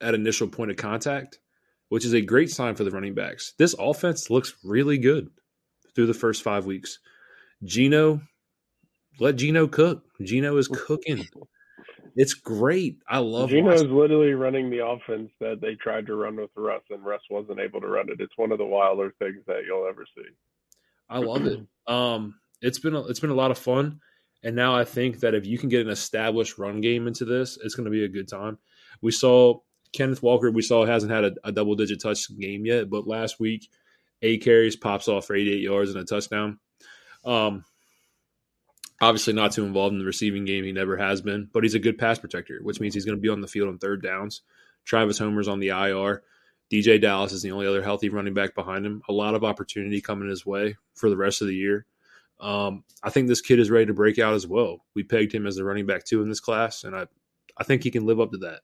at 0.00 0.14
initial 0.14 0.48
point 0.48 0.70
of 0.70 0.76
contact, 0.76 1.38
which 1.88 2.04
is 2.04 2.14
a 2.14 2.20
great 2.20 2.50
sign 2.50 2.74
for 2.74 2.84
the 2.84 2.90
running 2.90 3.14
backs. 3.14 3.54
This 3.58 3.74
offense 3.78 4.30
looks 4.30 4.54
really 4.64 4.98
good 4.98 5.28
through 5.94 6.06
the 6.06 6.14
first 6.14 6.42
five 6.42 6.66
weeks. 6.66 6.98
Geno, 7.62 8.20
let 9.20 9.36
Geno 9.36 9.66
cook. 9.66 10.04
Geno 10.22 10.56
is 10.56 10.68
cooking. 10.86 11.26
It's 12.16 12.34
great. 12.34 12.98
I 13.08 13.18
love 13.18 13.50
Geno's 13.50 13.82
watching. 13.82 13.96
literally 13.96 14.34
running 14.34 14.70
the 14.70 14.86
offense 14.86 15.30
that 15.40 15.60
they 15.60 15.74
tried 15.74 16.06
to 16.06 16.14
run 16.14 16.36
with 16.36 16.50
Russ, 16.54 16.82
and 16.90 17.04
Russ 17.04 17.22
wasn't 17.30 17.60
able 17.60 17.80
to 17.80 17.88
run 17.88 18.08
it. 18.08 18.20
It's 18.20 18.36
one 18.36 18.52
of 18.52 18.58
the 18.58 18.64
wilder 18.64 19.12
things 19.18 19.42
that 19.46 19.62
you'll 19.66 19.88
ever 19.88 20.06
see. 20.16 20.28
I 21.08 21.18
love 21.18 21.46
it. 21.46 21.60
Um, 21.86 22.36
it's 22.60 22.78
been 22.78 22.94
a, 22.94 23.04
it's 23.06 23.20
been 23.20 23.30
a 23.30 23.34
lot 23.34 23.50
of 23.50 23.58
fun, 23.58 24.00
and 24.42 24.54
now 24.54 24.76
I 24.76 24.84
think 24.84 25.20
that 25.20 25.34
if 25.34 25.44
you 25.44 25.58
can 25.58 25.68
get 25.68 25.84
an 25.84 25.92
established 25.92 26.56
run 26.56 26.80
game 26.80 27.06
into 27.06 27.24
this, 27.24 27.58
it's 27.62 27.74
going 27.74 27.84
to 27.84 27.90
be 27.90 28.04
a 28.04 28.08
good 28.08 28.28
time. 28.28 28.58
We 29.02 29.10
saw 29.10 29.60
Kenneth 29.92 30.22
Walker. 30.22 30.50
We 30.50 30.62
saw 30.62 30.84
hasn't 30.84 31.12
had 31.12 31.24
a, 31.24 31.32
a 31.44 31.52
double 31.52 31.74
digit 31.74 32.00
touch 32.00 32.26
game 32.38 32.64
yet, 32.64 32.88
but 32.88 33.08
last 33.08 33.40
week, 33.40 33.68
eight 34.22 34.42
carries 34.42 34.76
pops 34.76 35.08
off 35.08 35.26
for 35.26 35.34
88 35.34 35.60
yards 35.60 35.90
and 35.90 36.00
a 36.00 36.04
touchdown. 36.04 36.58
Um, 37.24 37.64
obviously 39.00 39.32
not 39.32 39.52
too 39.52 39.64
involved 39.64 39.92
in 39.92 39.98
the 39.98 40.04
receiving 40.04 40.44
game. 40.44 40.64
He 40.64 40.72
never 40.72 40.96
has 40.96 41.20
been, 41.20 41.48
but 41.52 41.62
he's 41.62 41.74
a 41.74 41.80
good 41.80 41.98
pass 41.98 42.18
protector, 42.18 42.60
which 42.62 42.80
means 42.80 42.94
he's 42.94 43.04
going 43.04 43.16
to 43.16 43.22
be 43.22 43.28
on 43.28 43.40
the 43.40 43.48
field 43.48 43.68
on 43.68 43.78
third 43.78 44.02
downs. 44.02 44.42
Travis 44.84 45.18
Homer's 45.18 45.48
on 45.48 45.60
the 45.60 45.68
IR. 45.68 46.22
DeeJay 46.72 47.00
Dallas 47.00 47.32
is 47.32 47.42
the 47.42 47.52
only 47.52 47.66
other 47.66 47.82
healthy 47.82 48.08
running 48.08 48.34
back 48.34 48.54
behind 48.54 48.84
him. 48.86 49.02
A 49.08 49.12
lot 49.12 49.34
of 49.34 49.44
opportunity 49.44 50.00
coming 50.00 50.28
his 50.28 50.46
way 50.46 50.76
for 50.94 51.10
the 51.10 51.16
rest 51.16 51.42
of 51.42 51.48
the 51.48 51.54
year. 51.54 51.86
Um, 52.40 52.84
I 53.02 53.10
think 53.10 53.28
this 53.28 53.40
kid 53.40 53.60
is 53.60 53.70
ready 53.70 53.86
to 53.86 53.94
break 53.94 54.18
out 54.18 54.34
as 54.34 54.46
well. 54.46 54.84
We 54.94 55.02
pegged 55.02 55.32
him 55.32 55.46
as 55.46 55.56
the 55.56 55.64
running 55.64 55.86
back 55.86 56.04
two 56.04 56.22
in 56.22 56.28
this 56.28 56.40
class, 56.40 56.84
and 56.84 56.96
I, 56.96 57.06
I 57.56 57.64
think 57.64 57.82
he 57.82 57.90
can 57.90 58.06
live 58.06 58.20
up 58.20 58.32
to 58.32 58.38
that. 58.38 58.60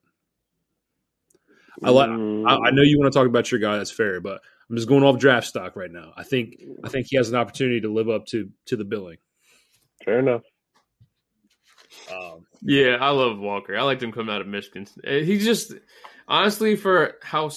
I, 1.83 1.91
like. 1.91 2.11
I, 2.11 2.69
I 2.69 2.71
know 2.73 2.83
you 2.83 2.99
want 2.99 3.13
to 3.13 3.19
talk 3.19 3.27
about 3.27 3.51
your 3.51 3.61
guy. 3.61 3.77
That's 3.77 3.93
fair, 3.93 4.21
but 4.21 4.41
I'm 4.69 4.77
just 4.77 4.89
going 4.89 5.05
off 5.05 5.19
draft 5.19 5.47
stock 5.47 5.77
right 5.77 5.91
now. 5.91 6.13
I 6.17 6.25
think 6.25 6.57
I 6.85 6.89
think 6.89 7.07
he 7.09 7.17
has 7.17 7.29
an 7.29 7.37
opportunity 7.37 7.81
to 7.83 7.93
live 7.93 8.09
up 8.09 8.27
to 8.27 8.51
to 8.67 8.77
the 8.77 8.85
billing. 8.85 9.19
Fair 10.05 10.21
enough. 10.21 10.43
Um, 12.13 12.47
yeah, 12.63 12.97
I 13.01 13.11
love 13.11 13.39
Walker. 13.39 13.77
I 13.77 13.83
liked 13.83 14.03
him 14.03 14.13
coming 14.13 14.35
out 14.35 14.41
of 14.41 14.47
Michigan. 14.47 14.87
He's 15.05 15.45
just 15.45 15.73
honestly 16.27 16.77
for 16.77 17.15
how 17.23 17.51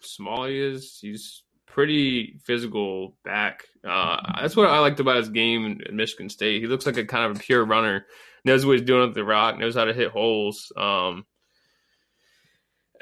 small 0.00 0.46
he 0.46 0.58
is. 0.58 0.98
He's 1.00 1.42
pretty 1.66 2.38
physical 2.44 3.16
back. 3.24 3.64
Uh, 3.86 4.16
that's 4.40 4.56
what 4.56 4.68
I 4.68 4.78
liked 4.78 5.00
about 5.00 5.16
his 5.16 5.28
game 5.28 5.80
in 5.86 5.96
Michigan 5.96 6.28
State. 6.28 6.60
He 6.60 6.66
looks 6.68 6.86
like 6.86 6.96
a 6.96 7.04
kind 7.04 7.30
of 7.30 7.36
a 7.36 7.40
pure 7.40 7.64
runner. 7.64 8.06
Knows 8.44 8.66
what 8.66 8.78
he's 8.78 8.86
doing 8.86 9.06
with 9.06 9.14
the 9.14 9.24
rock. 9.24 9.58
Knows 9.58 9.74
how 9.74 9.84
to 9.84 9.94
hit 9.94 10.10
holes. 10.10 10.72
Um, 10.76 11.24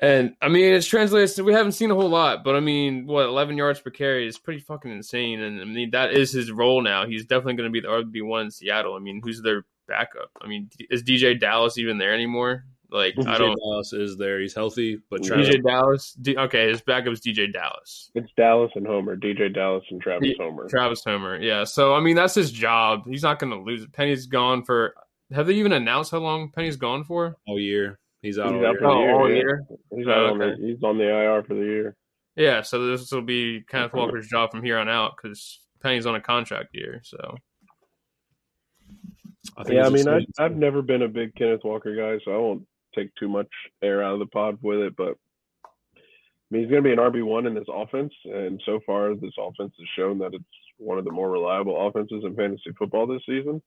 and 0.00 0.35
I 0.40 0.49
mean, 0.49 0.73
it's 0.73 0.87
translated. 0.87 1.45
We 1.45 1.52
haven't 1.52 1.73
seen 1.73 1.90
a 1.90 1.95
whole 1.95 2.09
lot, 2.09 2.42
but 2.42 2.57
I 2.57 2.61
mean, 2.61 3.07
what 3.07 3.26
11 3.26 3.57
yards 3.57 3.80
per 3.80 3.90
carry 3.90 4.26
is 4.26 4.38
pretty 4.38 4.61
fucking 4.61 4.90
insane. 4.90 5.40
And 5.40 5.61
I 5.61 5.64
mean, 5.64 5.90
that 5.90 6.12
is 6.12 6.33
his 6.33 6.50
role 6.50 6.83
now. 6.83 7.07
He's 7.07 7.26
definitely 7.26 7.54
going 7.54 7.69
to 7.69 7.73
be 7.73 7.80
the 7.80 7.88
RB 7.88 8.26
one 8.26 8.47
in 8.47 8.50
Seattle. 8.50 8.95
I 8.95 8.99
mean, 8.99 9.21
who's 9.23 9.42
their 9.42 9.64
backup? 9.87 10.30
I 10.40 10.49
mean, 10.49 10.71
is 10.90 11.02
DeeJay 11.02 11.38
Dallas 11.38 11.76
even 11.76 11.99
there 11.99 12.14
anymore? 12.14 12.64
Like 12.90 13.14
DeeJay 13.14 13.26
I 13.26 13.38
don't. 13.38 13.59
Dallas 13.59 13.92
is 13.92 14.16
there. 14.16 14.40
He's 14.40 14.54
healthy, 14.54 15.00
but 15.11 15.21
DeeJay 15.21 15.62
Dallas. 15.62 16.12
D, 16.14 16.37
okay, 16.37 16.71
his 16.71 16.80
backup 16.80 17.12
is 17.12 17.21
DeeJay 17.21 17.52
Dallas. 17.52 18.11
It's 18.14 18.33
Dallas 18.37 18.73
and 18.75 18.87
Homer. 18.87 19.16
DeeJay 19.16 19.54
Dallas 19.54 19.85
and 19.90 20.00
Travis 20.00 20.30
Homer. 20.38 20.69
Travis 20.69 21.04
Homer. 21.04 21.38
Yeah. 21.40 21.64
So 21.64 21.95
I 21.95 22.00
mean, 22.00 22.16
that's 22.16 22.35
his 22.35 22.50
job. 22.50 23.04
He's 23.07 23.23
not 23.23 23.38
going 23.38 23.52
to 23.52 23.59
lose. 23.59 23.83
It. 23.83 23.92
Penny's 23.92 24.26
gone 24.26 24.64
for. 24.64 24.95
Have 25.33 25.47
they 25.47 25.54
even 25.54 25.73
announced 25.73 26.11
how 26.11 26.19
long 26.19 26.50
Penny's 26.50 26.76
gone 26.76 27.04
for? 27.04 27.37
All 27.47 27.61
year. 27.61 28.00
He's 28.23 28.39
out, 28.39 28.55
he's 28.55 28.62
all, 28.85 29.00
year. 29.00 29.15
All 29.15 29.31
year. 29.31 29.67
He's 29.95 30.07
oh, 30.07 30.11
okay. 30.11 30.31
on 30.31 30.39
the, 30.39 30.57
he's 30.61 30.83
on 30.83 30.99
the 30.99 31.05
IR 31.05 31.43
for 31.43 31.55
the 31.55 31.61
year. 31.61 31.97
Yeah. 32.37 32.62
So 32.62 32.87
this 32.87 33.11
will 33.11 33.23
be 33.23 33.62
Kenneth 33.69 33.95
Walker's 33.95 34.29
job 34.29 34.50
from 34.50 34.62
here 34.62 34.79
on 34.79 34.89
out 34.89 35.12
because 35.17 35.61
Penny's 35.83 36.07
on 36.07 36.15
a 36.15 36.21
contract 36.21 36.71
year. 36.75 37.00
So. 37.05 37.37
I 39.57 39.65
yeah, 39.73 39.87
I 39.87 39.89
mean, 39.89 40.07
I, 40.07 40.21
I've 40.39 40.57
never 40.57 40.83
been 40.83 41.03
a 41.03 41.09
big 41.09 41.35
Kenneth 41.35 41.62
Walker 41.65 41.97
guy, 41.97 42.23
so 42.25 42.33
I 42.33 42.37
won't 42.37 42.67
take 42.95 43.11
too 43.17 43.29
much 43.29 43.49
air 43.83 44.03
out 44.03 44.15
of 44.15 44.19
the 44.19 44.27
pod 44.27 44.59
with 44.62 44.81
it, 44.81 44.97
but 44.97 45.17
I 46.50 46.50
mean, 46.50 46.62
he's 46.62 46.71
going 46.71 46.83
to 46.83 46.89
be 46.89 46.93
an 46.93 46.99
RB 46.99 47.25
one 47.25 47.47
in 47.47 47.55
this 47.55 47.69
offense, 47.73 48.12
and 48.25 48.61
so 48.67 48.81
far 48.85 49.15
this 49.15 49.33
offense 49.39 49.73
has 49.79 49.89
shown 49.97 50.19
that 50.19 50.35
it's 50.35 50.45
one 50.79 50.99
of 50.99 51.05
the 51.05 51.12
more 51.12 51.31
reliable 51.31 51.87
offenses 51.87 52.25
in 52.25 52.35
fantasy 52.35 52.73
football 52.79 53.07
this 53.07 53.23
season. 53.27 53.62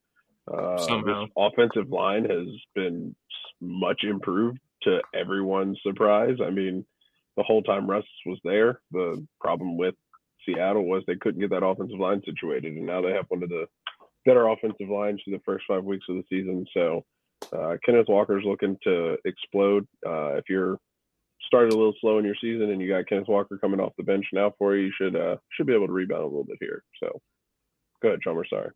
Uh, 0.51 0.77
Somehow, 0.77 1.25
offensive 1.37 1.89
line 1.89 2.25
has 2.25 2.47
been 2.75 3.15
much 3.61 4.03
improved 4.03 4.59
to 4.83 5.01
everyone's 5.13 5.79
surprise. 5.83 6.37
I 6.45 6.49
mean, 6.49 6.85
the 7.37 7.43
whole 7.43 7.63
time 7.63 7.89
Russ 7.89 8.03
was 8.25 8.39
there, 8.43 8.81
the 8.91 9.25
problem 9.39 9.77
with 9.77 9.95
Seattle 10.45 10.85
was 10.85 11.03
they 11.07 11.15
couldn't 11.15 11.39
get 11.39 11.49
that 11.51 11.65
offensive 11.65 11.99
line 11.99 12.21
situated, 12.25 12.73
and 12.73 12.85
now 12.85 13.01
they 13.01 13.11
have 13.11 13.25
one 13.29 13.43
of 13.43 13.49
the 13.49 13.65
better 14.25 14.47
offensive 14.47 14.89
lines 14.89 15.21
for 15.23 15.31
the 15.31 15.41
first 15.45 15.65
five 15.67 15.83
weeks 15.83 16.05
of 16.09 16.15
the 16.15 16.23
season. 16.29 16.65
So 16.73 17.05
uh, 17.51 17.77
Kenneth 17.85 18.07
Walker's 18.09 18.45
looking 18.45 18.77
to 18.83 19.17
explode. 19.25 19.87
Uh, 20.05 20.35
if 20.35 20.45
you're 20.49 20.77
started 21.47 21.73
a 21.73 21.77
little 21.77 21.93
slow 21.99 22.19
in 22.19 22.25
your 22.25 22.35
season 22.39 22.71
and 22.71 22.81
you 22.81 22.89
got 22.89 23.07
Kenneth 23.07 23.27
Walker 23.27 23.57
coming 23.57 23.79
off 23.79 23.93
the 23.97 24.03
bench 24.03 24.25
now 24.33 24.53
for 24.57 24.75
you, 24.75 24.85
you 24.85 24.91
should 24.97 25.15
uh, 25.15 25.35
should 25.51 25.67
be 25.67 25.73
able 25.73 25.87
to 25.87 25.93
rebound 25.93 26.23
a 26.23 26.27
little 26.27 26.45
bit 26.45 26.57
here. 26.59 26.83
So 27.01 27.21
go 28.01 28.09
ahead, 28.09 28.21
Chalmers. 28.21 28.47
Sorry. 28.49 28.69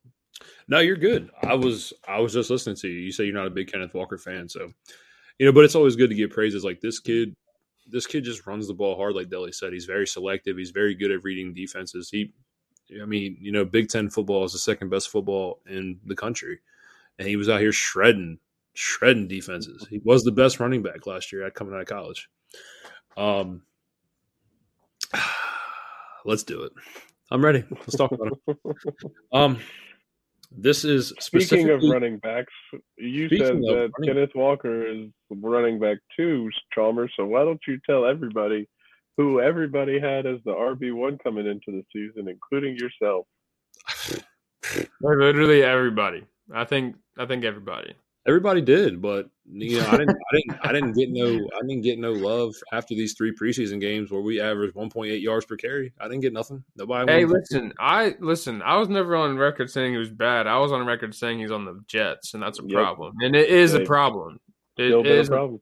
No, 0.68 0.80
you're 0.80 0.96
good. 0.98 1.30
I 1.44 1.56
was 1.56 1.94
I 2.08 2.20
was 2.20 2.34
just 2.34 2.50
listening 2.50 2.76
to 2.78 2.88
you. 2.88 3.00
You 3.00 3.12
say 3.12 3.26
you're 3.26 3.34
not 3.34 3.48
a 3.48 3.52
big 3.52 3.72
Kenneth 3.72 3.94
Walker 3.94 4.18
fan, 4.18 4.48
so 4.50 4.72
you 5.40 5.46
know, 5.46 5.52
but 5.52 5.64
it's 5.64 5.76
always 5.76 5.96
good 5.96 6.10
to 6.10 6.16
get 6.16 6.32
praises 6.32 6.64
like 6.64 6.82
this 6.82 7.00
kid. 7.00 7.36
This 7.90 8.06
kid 8.06 8.24
just 8.24 8.46
runs 8.46 8.68
the 8.68 8.74
ball 8.74 8.96
hard, 8.96 9.16
like 9.16 9.30
Deli 9.30 9.52
said. 9.52 9.74
He's 9.74 9.86
very 9.86 10.08
selective. 10.08 10.58
He's 10.58 10.72
very 10.72 10.94
good 10.94 11.12
at 11.12 11.24
reading 11.24 11.54
defenses. 11.54 12.10
He, 12.10 12.34
I 13.02 13.06
mean, 13.06 13.38
you 13.40 13.52
know, 13.52 13.64
Big 13.64 13.88
Ten 13.88 14.10
football 14.10 14.44
is 14.44 14.52
the 14.52 14.60
second 14.60 14.90
best 14.90 15.10
football 15.10 15.62
in 15.68 16.00
the 16.06 16.16
country, 16.16 16.60
and 17.18 17.28
he 17.28 17.38
was 17.38 17.50
out 17.50 17.62
here 17.62 17.72
shredding 17.72 18.40
shredding 18.74 19.28
defenses. 19.28 19.88
He 19.90 20.00
was 20.04 20.24
the 20.24 20.32
best 20.32 20.60
running 20.60 20.84
back 20.84 21.08
last 21.08 21.32
year 21.32 21.46
at 21.46 21.56
coming 21.56 21.74
out 21.74 21.82
of 21.82 21.88
college. 21.88 22.30
Um, 23.16 23.64
let's 26.26 26.44
do 26.44 26.64
it. 26.64 26.72
I'm 27.32 27.44
ready. 27.44 27.64
Let's 27.72 27.96
talk 27.96 28.12
about 28.12 28.40
it. 28.48 28.58
Um, 29.34 29.60
this 30.52 30.86
is 30.86 31.14
speaking 31.20 31.70
of 31.70 31.82
running 31.84 32.20
backs. 32.20 32.54
You 32.98 33.30
said 33.30 33.58
that 33.58 33.92
Kenneth 34.04 34.32
Walker 34.36 34.88
is 34.88 35.10
running 35.30 35.80
back 35.80 35.98
two, 36.16 36.50
Chalmers. 36.74 37.12
So 37.18 37.26
why 37.26 37.44
don't 37.44 37.62
you 37.68 37.80
tell 37.86 38.06
everybody 38.06 38.68
who 39.18 39.42
everybody 39.42 40.00
had 40.00 40.26
as 40.26 40.38
the 40.46 40.54
RB 40.54 40.94
one 40.94 41.18
coming 41.18 41.48
into 41.48 41.72
the 41.72 41.84
season, 41.94 42.30
including 42.30 42.78
yourself? 42.78 43.26
Literally 45.02 45.64
everybody. 45.64 46.24
I 46.54 46.64
think. 46.66 46.96
I 47.18 47.26
think 47.26 47.44
everybody. 47.44 47.94
Everybody 48.28 48.62
did, 48.62 49.02
but 49.02 49.30
you 49.50 49.80
know, 49.80 49.88
I 49.88 49.98
didn't, 49.98 50.10
I 50.10 50.36
didn't, 50.36 50.60
I 50.66 50.72
didn't 50.74 50.94
get 50.94 51.10
no, 51.10 51.28
I 51.56 51.62
didn't 51.62 51.82
get 51.82 51.98
no 51.98 52.12
love 52.12 52.54
after 52.74 52.94
these 52.94 53.14
three 53.14 53.34
preseason 53.34 53.80
games 53.80 54.12
where 54.12 54.22
we 54.22 54.42
averaged 54.42 54.76
1.8 54.76 55.22
yards 55.22 55.46
per 55.46 55.56
carry. 55.56 55.94
I 56.00 56.10
didn't 56.10 56.22
get 56.22 56.34
nothing. 56.34 56.62
Nobody. 56.76 57.10
Hey, 57.10 57.26
listen, 57.26 57.74
I 57.80 58.16
listen. 58.20 58.62
I 58.62 58.76
was 58.76 58.90
never 58.90 59.16
on 59.16 59.38
record 59.38 59.72
saying 59.72 59.94
he 59.94 59.98
was 59.98 60.12
bad. 60.12 60.46
I 60.46 60.58
was 60.58 60.74
on 60.74 60.86
record 60.86 61.16
saying 61.16 61.40
he's 61.40 61.52
on 61.52 61.64
the 61.64 61.82
Jets, 61.88 62.34
and 62.34 62.44
that's 62.44 62.60
a 62.60 62.64
yep. 62.64 62.74
problem. 62.74 63.14
And 63.22 63.34
it 63.34 63.50
is 63.50 63.74
a 63.74 63.82
problem. 63.82 64.42
It 64.78 65.06
is 65.06 65.30
a 65.30 65.32
problem. 65.32 65.62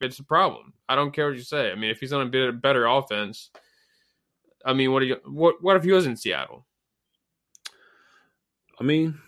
It's 0.00 0.18
a 0.18 0.24
problem. 0.24 0.72
I 0.88 0.96
don't 0.96 1.12
care 1.12 1.28
what 1.28 1.36
you 1.36 1.42
say. 1.42 1.70
I 1.70 1.76
mean, 1.76 1.90
if 1.90 2.00
he's 2.00 2.12
on 2.12 2.22
a 2.22 2.30
bit 2.30 2.60
better 2.60 2.86
offense, 2.86 3.50
I 4.64 4.72
mean, 4.72 4.92
what 4.92 5.00
do 5.00 5.06
you? 5.06 5.16
What 5.24 5.62
what 5.62 5.76
if 5.76 5.84
he 5.84 5.92
was 5.92 6.06
in 6.06 6.16
Seattle? 6.16 6.66
I 8.80 8.82
mean, 8.82 9.18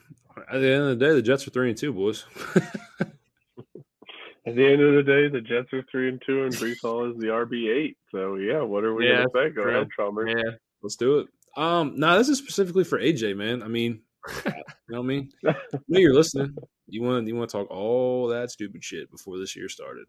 at 0.51 0.61
the 0.61 0.71
end 0.71 0.83
of 0.83 0.99
the 0.99 1.05
day, 1.05 1.15
the 1.15 1.23
Jets 1.23 1.47
are 1.47 1.51
three 1.51 1.69
and 1.71 1.79
two, 1.79 1.93
boys. 1.93 2.25
at 3.01 4.57
the 4.57 4.67
end 4.67 4.83
of 4.83 4.95
the 4.95 5.03
day, 5.05 5.29
the 5.29 5.41
Jets 5.41 5.73
are 5.73 5.85
three 5.91 6.09
and 6.09 6.23
two, 6.25 6.45
and 6.45 6.55
Breece 6.55 6.81
Hall 6.83 7.11
is 7.11 7.19
the 7.19 7.29
RB 7.29 7.69
eight. 7.69 7.97
So 8.11 8.37
yeah, 8.37 8.63
what 8.63 8.85
are 8.85 8.95
we 8.95 9.09
yeah, 9.09 9.25
gonna 9.33 9.49
say? 9.49 9.51
Go 9.51 9.63
ahead, 9.63 9.89
Chalmers. 9.97 10.33
Yeah, 10.37 10.53
let's 10.83 10.97
do 10.97 11.19
it. 11.21 11.29
Um, 11.57 11.95
no, 11.97 12.09
nah, 12.09 12.19
this 12.19 12.29
is 12.29 12.39
specifically 12.39 12.85
for 12.85 12.99
AJ, 12.99 13.37
man. 13.37 13.63
I 13.63 13.69
mean, 13.69 14.01
you 14.47 14.53
know 14.89 15.01
what 15.01 15.01
I 15.01 15.03
mean? 15.03 15.31
I 15.47 15.55
know 15.89 15.99
you're 15.99 16.15
listening. 16.15 16.57
You 16.89 17.03
want 17.03 17.27
you 17.27 17.37
want 17.37 17.51
to 17.51 17.57
talk 17.59 17.71
all 17.71 18.29
that 18.29 18.51
stupid 18.51 18.83
shit 18.83 19.11
before 19.11 19.39
this 19.39 19.57
year 19.57 19.69
started. 19.69 20.07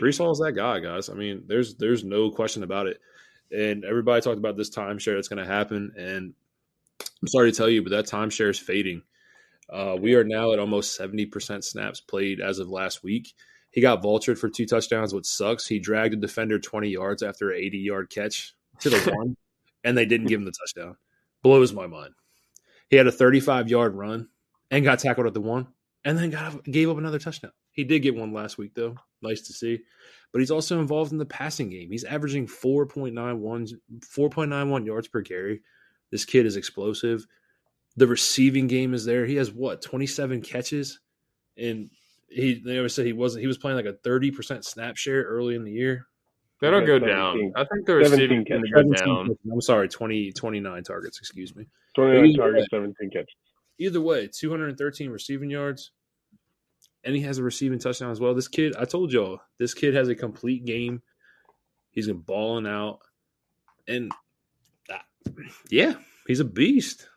Breece 0.00 0.18
Hall 0.18 0.32
is 0.32 0.38
that 0.38 0.52
guy, 0.52 0.80
guys. 0.80 1.08
I 1.08 1.14
mean, 1.14 1.44
there's 1.46 1.76
there's 1.76 2.04
no 2.04 2.30
question 2.30 2.62
about 2.62 2.86
it. 2.86 3.00
And 3.52 3.84
everybody 3.84 4.20
talked 4.20 4.38
about 4.38 4.56
this 4.56 4.70
timeshare 4.70 5.14
that's 5.14 5.28
going 5.28 5.44
to 5.44 5.50
happen, 5.50 5.92
and 5.96 6.34
I'm 7.22 7.28
sorry 7.28 7.52
to 7.52 7.56
tell 7.56 7.68
you, 7.68 7.82
but 7.82 7.90
that 7.90 8.06
timeshare 8.06 8.50
is 8.50 8.58
fading. 8.58 9.02
Uh, 9.68 9.96
we 9.98 10.14
are 10.14 10.24
now 10.24 10.52
at 10.52 10.58
almost 10.58 10.98
70% 10.98 11.64
snaps 11.64 12.00
played 12.00 12.40
as 12.40 12.58
of 12.58 12.68
last 12.68 13.02
week. 13.02 13.34
He 13.70 13.80
got 13.80 14.02
vultured 14.02 14.38
for 14.38 14.48
two 14.48 14.66
touchdowns, 14.66 15.12
which 15.12 15.26
sucks. 15.26 15.66
He 15.66 15.78
dragged 15.78 16.14
a 16.14 16.16
defender 16.16 16.58
20 16.58 16.88
yards 16.88 17.22
after 17.22 17.50
an 17.50 17.60
80 17.62 17.78
yard 17.78 18.10
catch 18.10 18.54
to 18.80 18.90
the 18.90 19.12
one, 19.14 19.36
and 19.84 19.98
they 19.98 20.06
didn't 20.06 20.28
give 20.28 20.40
him 20.40 20.46
the 20.46 20.52
touchdown. 20.52 20.96
Blows 21.42 21.72
my 21.72 21.86
mind. 21.86 22.14
He 22.88 22.96
had 22.96 23.06
a 23.06 23.12
35 23.12 23.68
yard 23.68 23.94
run 23.94 24.28
and 24.70 24.84
got 24.84 25.00
tackled 25.00 25.26
at 25.26 25.34
the 25.34 25.40
one, 25.40 25.66
and 26.04 26.16
then 26.16 26.30
got 26.30 26.64
gave 26.64 26.88
up 26.88 26.98
another 26.98 27.18
touchdown. 27.18 27.52
He 27.72 27.84
did 27.84 28.00
get 28.00 28.16
one 28.16 28.32
last 28.32 28.56
week, 28.56 28.74
though. 28.74 28.96
Nice 29.20 29.42
to 29.42 29.52
see. 29.52 29.80
But 30.32 30.40
he's 30.40 30.50
also 30.50 30.80
involved 30.80 31.12
in 31.12 31.18
the 31.18 31.26
passing 31.26 31.68
game. 31.68 31.90
He's 31.90 32.04
averaging 32.04 32.46
4.91, 32.46 33.74
4.91 34.00 34.86
yards 34.86 35.08
per 35.08 35.22
carry. 35.22 35.60
This 36.10 36.24
kid 36.24 36.46
is 36.46 36.56
explosive. 36.56 37.26
The 37.96 38.06
receiving 38.06 38.66
game 38.66 38.94
is 38.94 39.04
there. 39.04 39.24
He 39.26 39.36
has 39.36 39.50
what, 39.50 39.82
27 39.82 40.42
catches? 40.42 41.00
And 41.56 41.90
he 42.28 42.60
they 42.64 42.76
always 42.76 42.94
said 42.94 43.06
he 43.06 43.12
wasn't 43.12 43.40
he 43.40 43.46
was 43.46 43.58
playing 43.58 43.76
like 43.76 43.86
a 43.86 43.94
30% 44.06 44.64
snap 44.64 44.96
share 44.96 45.22
early 45.22 45.54
in 45.54 45.64
the 45.64 45.72
year. 45.72 46.06
That'll 46.60 46.86
go 46.86 46.98
down. 46.98 47.52
I 47.54 47.64
think 47.64 47.86
the 47.86 47.96
receiving 47.96 48.44
can 48.44 48.62
go 48.74 48.82
down. 48.94 49.36
I'm 49.52 49.60
sorry, 49.60 49.88
20, 49.88 50.32
29 50.32 50.82
targets, 50.84 51.18
excuse 51.18 51.54
me. 51.54 51.66
29 51.94 52.34
targets, 52.34 52.66
17 52.70 53.10
catches. 53.10 53.34
Either 53.78 54.00
way, 54.00 54.26
213 54.26 55.10
receiving 55.10 55.50
yards, 55.50 55.90
and 57.04 57.14
he 57.14 57.20
has 57.22 57.36
a 57.36 57.42
receiving 57.42 57.78
touchdown 57.78 58.10
as 58.10 58.20
well. 58.20 58.34
This 58.34 58.48
kid, 58.48 58.74
I 58.78 58.86
told 58.86 59.12
y'all, 59.12 59.40
this 59.58 59.74
kid 59.74 59.94
has 59.94 60.08
a 60.08 60.14
complete 60.14 60.64
game. 60.64 61.02
He's 61.90 62.06
been 62.06 62.20
balling 62.20 62.66
out, 62.66 63.00
and 63.86 64.10
uh, 64.90 64.98
yeah, 65.68 65.94
he's 66.26 66.40
a 66.40 66.44
beast. 66.44 67.08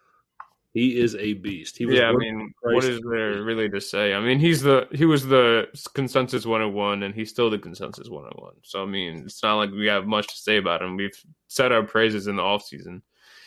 He 0.72 1.00
is 1.00 1.16
a 1.16 1.34
beast. 1.34 1.78
He 1.78 1.88
was 1.88 1.96
yeah, 1.96 2.10
I 2.10 2.14
mean, 2.14 2.54
what 2.62 2.84
is 2.84 3.02
there 3.02 3.42
really 3.42 3.70
to 3.70 3.82
say? 3.82 4.14
I 4.14 4.20
mean, 4.20 4.40
he's 4.40 4.62
the 4.62 4.88
he 4.92 5.06
was 5.06 5.26
the 5.26 5.68
consensus 5.96 6.46
101, 6.46 7.02
and 7.02 7.16
he's 7.16 7.32
still 7.32 7.50
the 7.50 7.58
consensus 7.58 8.08
101. 8.08 8.54
So 8.64 8.84
I 8.84 8.86
mean, 8.86 9.24
it's 9.26 9.42
not 9.42 9.56
like 9.56 9.72
we 9.72 9.88
have 9.88 10.06
much 10.06 10.28
to 10.28 10.38
say 10.38 10.58
about 10.58 10.84
him. 10.84 10.96
We've 10.96 11.18
said 11.48 11.72
our 11.72 11.82
praises 11.82 12.28
in 12.28 12.36
the 12.36 12.44
off 12.44 12.64
season. 12.64 13.02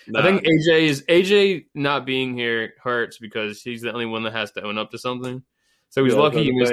Nah. 0.09 0.19
I 0.19 0.23
think 0.25 0.43
AJ 0.43 0.83
is 0.83 1.03
AJ 1.03 1.67
not 1.75 2.05
being 2.05 2.37
here 2.37 2.75
hurts 2.83 3.19
because 3.19 3.63
he's 3.63 3.83
the 3.83 3.93
only 3.93 4.07
one 4.07 4.25
that 4.25 4.33
has 4.33 4.51
to 4.53 4.63
own 4.65 4.77
up 4.77 4.91
to 4.91 4.99
something. 4.99 5.43
So 5.91 6.03
he's 6.03 6.15
yeah, 6.15 6.21
lucky 6.21 6.45
he 6.45 6.53
missed. 6.53 6.73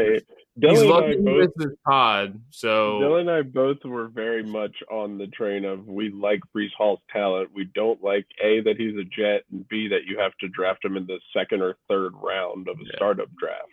He's 0.62 0.84
lucky 0.84 1.18
he 1.18 1.22
missed 1.22 1.54
his 1.60 1.76
pod. 1.86 2.40
So 2.50 3.00
Dylan 3.00 3.22
and 3.22 3.32
I 3.32 3.42
both 3.42 3.84
were 3.86 4.08
very 4.08 4.44
much 4.44 4.76
on 4.92 5.18
the 5.18 5.28
train 5.28 5.66
of 5.66 5.88
we 5.88 6.10
like 6.12 6.42
Breece 6.56 6.72
Hall's 6.78 7.00
talent. 7.12 7.50
We 7.54 7.66
don't 7.76 8.04
like 8.04 8.26
a 8.44 8.62
that 8.62 8.78
he's 8.78 8.96
a 8.96 9.04
Jet, 9.04 9.44
and 9.52 9.68
b 9.68 9.88
that 9.88 10.06
you 10.06 10.18
have 10.20 10.36
to 10.42 10.48
draft 10.50 10.84
him 10.84 10.98
in 10.98 11.06
the 11.06 11.20
second 11.34 11.62
or 11.62 11.78
third 11.88 12.14
round 12.16 12.68
of 12.68 12.78
a 12.80 12.84
yeah. 12.84 12.96
startup 12.96 13.30
draft. 13.38 13.70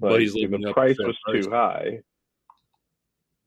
Like, 0.00 0.10
but 0.10 0.20
he's 0.20 0.32
the 0.32 0.72
price 0.72 0.96
was 0.98 1.16
too 1.32 1.50
high. 1.50 2.00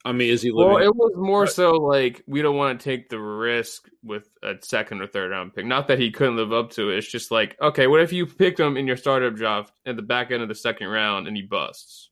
I 0.05 0.11
mean, 0.11 0.31
is 0.31 0.41
he? 0.41 0.51
Well, 0.51 0.77
it 0.77 0.93
was 0.93 1.13
more 1.15 1.47
so 1.47 1.71
like 1.71 2.23
we 2.27 2.41
don't 2.41 2.57
want 2.57 2.79
to 2.79 2.83
take 2.83 3.09
the 3.09 3.19
risk 3.19 3.87
with 4.03 4.29
a 4.43 4.55
second 4.61 5.01
or 5.01 5.07
third 5.07 5.31
round 5.31 5.53
pick. 5.53 5.65
Not 5.65 5.87
that 5.87 5.99
he 5.99 6.11
couldn't 6.11 6.35
live 6.35 6.51
up 6.51 6.71
to 6.71 6.89
it. 6.89 6.97
It's 6.97 7.09
just 7.09 7.31
like, 7.31 7.55
okay, 7.61 7.87
what 7.87 8.01
if 8.01 8.11
you 8.11 8.25
picked 8.25 8.59
him 8.59 8.75
in 8.75 8.85
your 8.85 8.97
startup 8.97 9.35
draft 9.35 9.71
at 9.85 9.95
the 9.95 10.01
back 10.01 10.31
end 10.31 10.41
of 10.41 10.49
the 10.49 10.55
second 10.55 10.87
round 10.87 11.27
and 11.27 11.37
he 11.37 11.43
busts? 11.43 12.09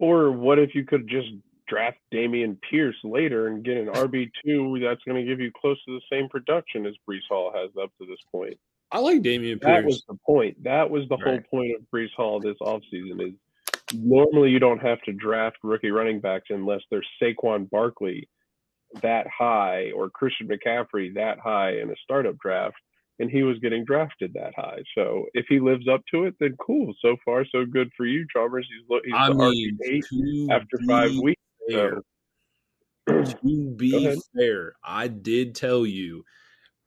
Or 0.00 0.32
what 0.32 0.58
if 0.58 0.74
you 0.74 0.84
could 0.84 1.06
just 1.06 1.28
draft 1.68 1.98
Dameon 2.12 2.56
Pierce 2.68 2.96
later 3.04 3.46
and 3.46 3.64
get 3.64 3.76
an 3.76 3.86
RB 3.94 4.30
two 4.44 4.78
that's 4.82 5.02
going 5.04 5.24
to 5.24 5.30
give 5.30 5.40
you 5.40 5.52
close 5.52 5.78
to 5.84 5.92
the 5.92 6.00
same 6.10 6.28
production 6.28 6.86
as 6.86 6.94
Breece 7.08 7.28
Hall 7.28 7.52
has 7.54 7.70
up 7.80 7.92
to 8.00 8.06
this 8.06 8.20
point? 8.32 8.58
I 8.90 8.98
like 8.98 9.22
Dameon 9.22 9.60
Pierce. 9.60 9.82
That 9.82 9.84
was 9.84 10.04
the 10.08 10.18
point. 10.26 10.64
That 10.64 10.90
was 10.90 11.08
the 11.08 11.16
right. 11.16 11.24
whole 11.24 11.40
point 11.60 11.76
of 11.76 11.82
Breece 11.94 12.12
Hall 12.16 12.40
this 12.40 12.56
offseason 12.60 13.28
is 13.28 13.34
normally 13.94 14.50
you 14.50 14.58
don't 14.58 14.82
have 14.82 15.00
to 15.02 15.12
draft 15.12 15.58
rookie 15.62 15.90
running 15.90 16.20
backs 16.20 16.48
unless 16.50 16.80
there's 16.90 17.06
Saquon 17.22 17.70
Barkley 17.70 18.28
that 19.02 19.26
high 19.28 19.92
or 19.94 20.10
Christian 20.10 20.48
McCaffrey 20.48 21.14
that 21.14 21.38
high 21.38 21.78
in 21.78 21.90
a 21.90 21.94
startup 22.02 22.36
draft, 22.38 22.76
and 23.20 23.30
he 23.30 23.42
was 23.42 23.58
getting 23.58 23.84
drafted 23.84 24.32
that 24.32 24.54
high. 24.56 24.82
So 24.96 25.26
if 25.34 25.44
he 25.48 25.60
lives 25.60 25.86
up 25.86 26.00
to 26.12 26.24
it, 26.24 26.34
then 26.40 26.56
cool. 26.58 26.94
So 27.02 27.16
far, 27.24 27.44
so 27.44 27.66
good 27.66 27.90
for 27.96 28.06
you, 28.06 28.26
Chalmers. 28.34 28.66
He's, 28.68 29.00
he's 29.04 29.14
I 29.14 29.32
mean, 29.32 29.78
eight 29.84 30.04
after 30.50 30.78
five 30.88 31.12
weeks. 31.22 31.42
So. 31.68 32.00
to 33.42 33.74
be 33.76 34.18
fair, 34.34 34.72
I 34.82 35.08
did 35.08 35.54
tell 35.54 35.84
you 35.84 36.24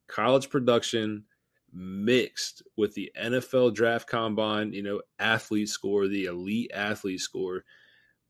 college 0.07 0.49
production 0.49 1.25
mixed 1.71 2.63
with 2.77 2.95
the 2.95 3.11
NFL 3.19 3.75
draft 3.75 4.09
combine, 4.09 4.73
you 4.73 4.81
know, 4.81 5.01
athlete 5.19 5.69
score, 5.69 6.07
the 6.07 6.25
elite 6.25 6.71
athlete 6.73 7.19
score, 7.19 7.63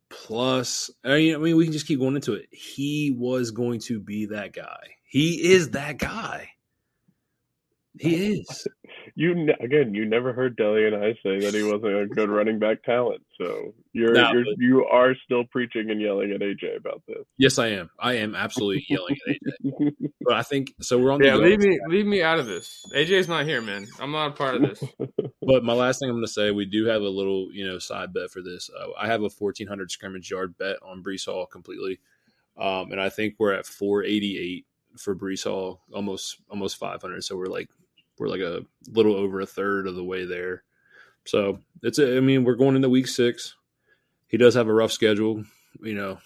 plus, 0.10 0.90
I 1.06 1.10
mean, 1.10 1.36
I 1.36 1.38
mean, 1.38 1.56
we 1.56 1.64
can 1.64 1.74
just 1.74 1.88
keep 1.88 2.00
going 2.00 2.16
into 2.16 2.34
it. 2.34 2.48
He 2.52 3.16
was 3.18 3.52
going 3.52 3.80
to 3.82 4.00
be 4.00 4.28
that 4.28 4.54
guy. 4.54 4.96
He 5.06 5.54
is 5.54 5.72
that 5.72 6.00
guy. 6.00 6.50
He 8.00 8.40
is. 8.40 8.68
you 9.16 9.50
again, 9.60 9.94
you 9.94 10.06
never 10.06 10.34
heard 10.34 10.56
Deli 10.56 10.86
and 10.88 10.96
I 10.96 11.14
say 11.24 11.40
that 11.40 11.54
he 11.54 11.64
wasn't 11.64 11.96
a 11.96 12.08
good 12.08 12.30
running 12.30 12.58
back 12.58 12.84
talent. 12.84 13.22
So 13.40 13.74
you're, 13.92 14.14
no, 14.14 14.32
you're 14.32 14.44
but, 14.44 14.56
you 14.58 14.86
are 14.86 15.16
still 15.24 15.44
preaching 15.46 15.92
and 15.92 16.02
yelling 16.02 16.32
at 16.32 16.42
AJ 16.42 16.78
about 16.78 17.04
this. 17.08 17.24
Yes, 17.38 17.60
I 17.60 17.68
am. 17.68 17.90
I 18.00 18.14
am 18.14 18.36
absolutely 18.36 18.86
yelling 18.90 19.16
at 19.28 19.36
AJ. 19.36 19.92
but 20.22 20.34
I 20.34 20.42
think 20.42 20.74
so. 20.82 20.98
We're 20.98 21.12
on. 21.12 21.24
Yeah, 21.24 21.36
leave 21.36 21.60
me 21.60 21.80
leave 21.88 22.08
me 22.08 22.24
out 22.24 22.40
of 22.40 22.48
this. 22.48 22.84
AJ's 22.96 23.28
not 23.28 23.46
here, 23.46 23.62
man. 23.62 23.88
I'm 24.00 24.12
not 24.12 24.32
a 24.32 24.32
part 24.32 24.56
of 24.56 24.62
this. 24.62 24.84
but 25.42 25.64
my 25.64 25.74
last 25.74 26.00
thing 26.00 26.10
I'm 26.10 26.16
going 26.16 26.26
to 26.26 26.32
say, 26.32 26.52
we 26.52 26.66
do 26.66 26.86
have 26.86 27.02
a 27.02 27.10
little 27.10 27.50
you 27.52 27.68
know 27.68 27.78
side 27.78 28.14
bet 28.14 28.32
for 28.32 28.42
this. 28.42 28.70
Uh, 28.70 28.88
I 28.98 29.08
have 29.08 29.22
a 29.22 29.30
1400 29.30 29.92
scrimmage 29.92 30.32
yard 30.32 30.58
bet 30.58 30.78
on 30.84 31.04
Breece 31.04 31.26
Hall 31.26 31.46
completely, 31.46 32.00
um, 32.58 32.92
and 32.92 33.00
I 33.00 33.10
think 33.10 33.36
we're 33.38 33.54
at 33.54 33.68
488 33.68 34.66
for 34.98 35.16
Breece 35.16 35.44
Hall, 35.44 35.82
almost 35.94 36.38
almost 36.50 36.78
500. 36.78 37.24
So 37.24 37.38
we're 37.38 37.46
like 37.46 37.70
we're 38.18 38.28
like 38.28 38.42
a 38.42 38.62
little 38.88 39.16
over 39.16 39.42
a 39.42 39.46
third 39.46 39.88
of 39.88 39.96
the 39.96 40.04
way 40.04 40.26
there. 40.26 40.64
So 41.26 41.60
it's 41.82 42.00
a, 42.00 42.18
I 42.18 42.20
mean, 42.20 42.44
we're 42.44 42.56
going 42.56 42.76
into 42.76 42.90
week 42.90 43.08
six. 43.08 43.56
He 44.28 44.38
does 44.38 44.56
have 44.56 44.68
a 44.68 44.74
rough 44.74 44.92
schedule, 44.92 45.44
you 45.82 45.94
know, 45.94 46.20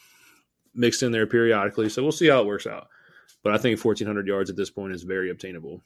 mixed 0.74 1.04
in 1.04 1.12
there 1.12 1.28
periodically. 1.28 1.90
So 1.90 2.02
we'll 2.02 2.12
see 2.12 2.28
how 2.28 2.42
it 2.42 2.48
works 2.48 2.68
out. 2.68 2.88
But 3.44 3.54
I 3.54 3.58
think 3.58 3.84
1,400 3.84 4.28
yards 4.28 4.50
at 4.50 4.56
this 4.56 4.70
point 4.70 4.94
is 4.94 5.04
very 5.04 5.30
obtainable. 5.30 5.82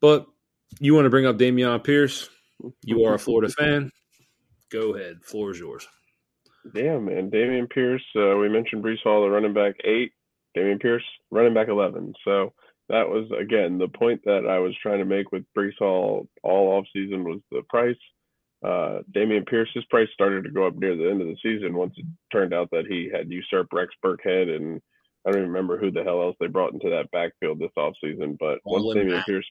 But 0.00 0.26
you 0.78 0.94
want 0.94 1.06
to 1.06 1.10
bring 1.10 1.26
up 1.26 1.38
Dameon 1.38 1.84
Pierce? 1.84 2.28
You 2.84 3.04
are 3.04 3.14
a 3.14 3.18
Florida 3.18 3.52
fan. 3.52 3.90
Go 4.70 4.94
ahead. 4.94 5.22
Floor 5.22 5.50
is 5.50 5.58
yours. 5.58 5.86
Yeah, 6.74 6.98
man. 6.98 7.30
Dameon 7.30 7.70
Pierce. 7.70 8.04
Uh, 8.14 8.36
we 8.36 8.48
mentioned 8.48 8.84
Breece 8.84 9.02
Hall, 9.02 9.22
the 9.22 9.30
running 9.30 9.54
back 9.54 9.76
eight. 9.84 10.12
Damian 10.54 10.78
Pierce, 10.78 11.04
running 11.30 11.54
back 11.54 11.68
11. 11.68 12.14
So 12.24 12.52
that 12.90 13.08
was 13.08 13.30
again 13.38 13.78
the 13.78 13.88
point 13.88 14.20
that 14.24 14.46
I 14.46 14.58
was 14.58 14.74
trying 14.82 14.98
to 14.98 15.04
make 15.04 15.32
with 15.32 15.44
Breece 15.56 15.78
Hall 15.78 16.28
all 16.42 16.78
off 16.78 16.86
season 16.92 17.24
was 17.24 17.40
the 17.50 17.62
price. 17.68 17.96
Uh, 18.62 19.00
Dameon 19.16 19.46
Pierce's 19.46 19.84
price 19.88 20.08
started 20.12 20.44
to 20.44 20.50
go 20.50 20.66
up 20.66 20.76
near 20.76 20.94
the 20.94 21.08
end 21.10 21.22
of 21.22 21.28
the 21.28 21.36
season 21.42 21.74
once 21.74 21.94
it 21.96 22.04
turned 22.30 22.52
out 22.52 22.68
that 22.72 22.84
he 22.86 23.10
had 23.12 23.30
usurped 23.30 23.72
Rex 23.72 23.90
Burkhead 24.04 24.54
and 24.54 24.82
I 25.26 25.30
don't 25.30 25.40
even 25.40 25.50
remember 25.50 25.78
who 25.78 25.90
the 25.90 26.02
hell 26.02 26.22
else 26.22 26.36
they 26.40 26.46
brought 26.46 26.72
into 26.72 26.88
that 26.90 27.10
backfield 27.10 27.58
this 27.58 27.70
offseason. 27.76 28.38
But 28.38 28.58
once 28.64 28.84
Dameon 28.84 29.24
Pierce, 29.24 29.46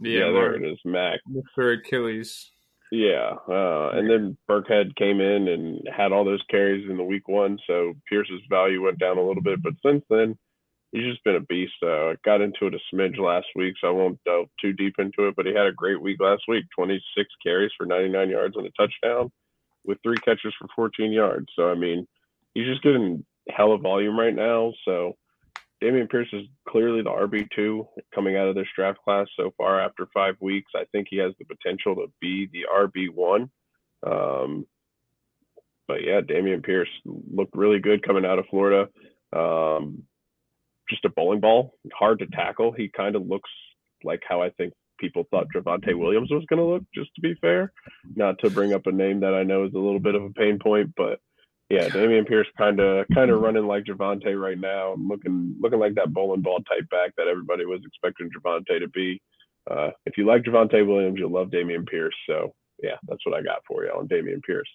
yeah, 0.00 0.26
yeah 0.26 0.32
there 0.32 0.54
it 0.54 0.64
is, 0.64 0.78
Mack, 0.84 1.20
for 1.54 1.72
Achilles. 1.72 2.50
Yeah, 2.90 3.34
uh, 3.48 3.90
and 3.94 4.08
then 4.08 4.36
Burkhead 4.48 4.96
came 4.96 5.20
in 5.20 5.48
and 5.48 5.88
had 5.94 6.12
all 6.12 6.24
those 6.24 6.42
carries 6.48 6.88
in 6.88 6.96
the 6.96 7.04
week 7.04 7.28
one, 7.28 7.58
so 7.66 7.92
Pierce's 8.08 8.40
value 8.48 8.82
went 8.82 8.98
down 8.98 9.18
a 9.18 9.22
little 9.22 9.42
bit. 9.42 9.62
But 9.62 9.74
since 9.84 10.04
then, 10.08 10.38
he's 10.92 11.04
just 11.04 11.24
been 11.24 11.36
a 11.36 11.40
beast. 11.40 11.74
Uh, 11.82 12.14
got 12.24 12.40
into 12.40 12.66
it 12.66 12.74
a 12.74 12.94
smidge 12.94 13.18
last 13.18 13.46
week, 13.54 13.74
so 13.80 13.88
I 13.88 13.92
won't 13.92 14.18
delve 14.24 14.48
too 14.60 14.72
deep 14.72 14.94
into 14.98 15.28
it. 15.28 15.36
But 15.36 15.46
he 15.46 15.54
had 15.54 15.66
a 15.66 15.72
great 15.72 16.00
week 16.00 16.20
last 16.20 16.42
week 16.48 16.64
26 16.74 17.28
carries 17.42 17.72
for 17.76 17.86
99 17.86 18.30
yards 18.30 18.56
and 18.56 18.66
a 18.66 18.70
touchdown 18.70 19.30
with 19.84 19.98
three 20.02 20.18
catches 20.18 20.54
for 20.58 20.68
14 20.74 21.12
yards. 21.12 21.46
So, 21.56 21.70
I 21.70 21.74
mean, 21.74 22.06
he's 22.54 22.66
just 22.66 22.82
getting 22.82 23.24
hella 23.48 23.78
volume 23.78 24.18
right 24.18 24.34
now. 24.34 24.72
So, 24.84 25.16
Dameon 25.82 26.10
Pierce 26.10 26.28
is 26.32 26.46
clearly 26.68 27.02
the 27.02 27.10
RB2 27.10 27.86
coming 28.12 28.36
out 28.36 28.48
of 28.48 28.56
this 28.56 28.66
draft 28.74 28.98
class 29.04 29.28
so 29.36 29.52
far 29.56 29.80
after 29.80 30.08
five 30.12 30.34
weeks. 30.40 30.72
I 30.74 30.84
think 30.90 31.06
he 31.08 31.18
has 31.18 31.32
the 31.38 31.44
potential 31.44 31.94
to 31.94 32.06
be 32.20 32.48
the 32.52 32.66
RB1. 32.74 33.48
Um, 34.04 34.66
but 35.86 36.04
yeah, 36.04 36.20
Dameon 36.20 36.64
Pierce 36.64 36.88
looked 37.04 37.56
really 37.56 37.78
good 37.78 38.02
coming 38.02 38.24
out 38.24 38.40
of 38.40 38.46
Florida. 38.50 38.88
Um, 39.32 40.02
just 40.90 41.04
a 41.04 41.10
bowling 41.10 41.40
ball, 41.40 41.74
hard 41.92 42.18
to 42.20 42.26
tackle. 42.26 42.72
He 42.72 42.90
kind 42.94 43.16
of 43.16 43.26
looks 43.26 43.50
like 44.04 44.22
how 44.28 44.42
I 44.42 44.50
think 44.50 44.72
people 44.98 45.24
thought 45.30 45.46
Javonte 45.54 45.96
Williams 45.96 46.30
was 46.30 46.44
going 46.48 46.58
to 46.58 46.64
look, 46.64 46.82
just 46.94 47.14
to 47.14 47.20
be 47.20 47.34
fair. 47.40 47.72
Not 48.16 48.38
to 48.40 48.50
bring 48.50 48.72
up 48.72 48.86
a 48.86 48.92
name 48.92 49.20
that 49.20 49.34
I 49.34 49.42
know 49.42 49.64
is 49.64 49.74
a 49.74 49.78
little 49.78 50.00
bit 50.00 50.14
of 50.14 50.22
a 50.24 50.30
pain 50.30 50.58
point, 50.58 50.92
but 50.96 51.20
yeah, 51.70 51.88
Dameon 51.88 52.26
Pierce 52.26 52.46
kind 52.56 52.80
of 52.80 53.06
kind 53.14 53.30
of 53.30 53.40
running 53.40 53.66
like 53.66 53.84
Javonte 53.84 54.40
right 54.40 54.58
now, 54.58 54.96
looking 54.98 55.54
looking 55.60 55.78
like 55.78 55.94
that 55.96 56.12
bowling 56.12 56.40
ball 56.40 56.60
type 56.60 56.88
back 56.90 57.12
that 57.16 57.28
everybody 57.28 57.66
was 57.66 57.80
expecting 57.84 58.30
Javonte 58.30 58.80
to 58.80 58.88
be. 58.88 59.20
Uh, 59.70 59.90
if 60.06 60.16
you 60.16 60.24
like 60.24 60.44
Javonte 60.44 60.86
Williams, 60.86 61.18
you'll 61.18 61.32
love 61.32 61.48
Dameon 61.48 61.86
Pierce. 61.86 62.14
So 62.26 62.54
yeah, 62.82 62.96
that's 63.06 63.24
what 63.26 63.38
I 63.38 63.42
got 63.42 63.60
for 63.68 63.84
you 63.84 63.90
on 63.90 64.08
Dameon 64.08 64.42
Pierce. 64.42 64.68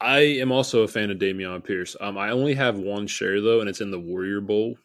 I 0.00 0.18
am 0.18 0.52
also 0.52 0.82
a 0.82 0.88
fan 0.88 1.10
of 1.10 1.18
Dameon 1.18 1.64
Pierce. 1.64 1.96
Um, 2.00 2.18
I 2.18 2.30
only 2.30 2.54
have 2.54 2.78
one 2.78 3.06
share 3.06 3.40
though, 3.40 3.60
and 3.60 3.68
it's 3.68 3.80
in 3.80 3.90
the 3.90 4.00
Warrior 4.00 4.40
Bowl, 4.40 4.76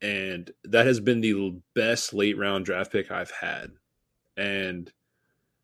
and 0.00 0.50
that 0.64 0.86
has 0.86 1.00
been 1.00 1.20
the 1.20 1.60
best 1.74 2.14
late 2.14 2.38
round 2.38 2.64
draft 2.64 2.92
pick 2.92 3.10
I've 3.10 3.30
had, 3.30 3.72
and 4.36 4.90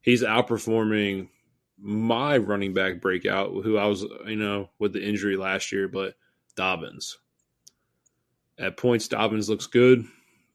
he's 0.03 0.23
outperforming 0.23 1.29
my 1.81 2.37
running 2.39 2.75
back 2.75 3.01
breakout, 3.01 3.51
who 3.63 3.79
I 3.79 3.87
was, 3.87 4.03
you 4.27 4.37
know, 4.37 4.71
with 4.79 4.93
the 4.93 5.07
injury 5.07 5.37
last 5.37 5.71
year, 5.71 5.89
but 5.89 6.15
Dobbins. 6.57 7.19
At 8.59 8.77
points, 8.77 9.07
Dobbins 9.07 9.49
looks 9.49 9.67
good. 9.67 10.05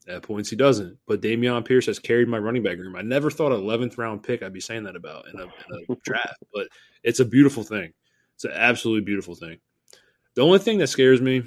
At 0.08 0.24
points, 0.24 0.50
he 0.50 0.58
doesn't. 0.58 0.98
But 1.08 1.22
Dameon 1.22 1.64
Pierce 1.64 1.86
has 1.86 1.98
carried 1.98 2.28
my 2.28 2.38
running 2.38 2.62
back 2.62 2.78
room. 2.78 2.98
I 2.98 3.02
never 3.02 3.32
thought 3.32 3.54
an 3.54 3.62
11th 3.62 3.98
round 3.98 4.22
pick 4.22 4.44
I'd 4.44 4.52
be 4.52 4.60
saying 4.60 4.84
that 4.84 4.98
about 4.98 5.28
in 5.34 5.40
a, 5.40 5.44
in 5.44 5.86
a 5.90 5.96
draft, 6.04 6.44
but 6.54 6.68
it's 7.04 7.22
a 7.22 7.26
beautiful 7.26 7.64
thing. 7.64 7.94
It's 8.36 8.46
an 8.46 8.52
absolutely 8.54 9.06
beautiful 9.06 9.36
thing. 9.36 9.60
The 10.36 10.42
only 10.42 10.60
thing 10.60 10.80
that 10.80 10.88
scares 10.88 11.22
me, 11.22 11.44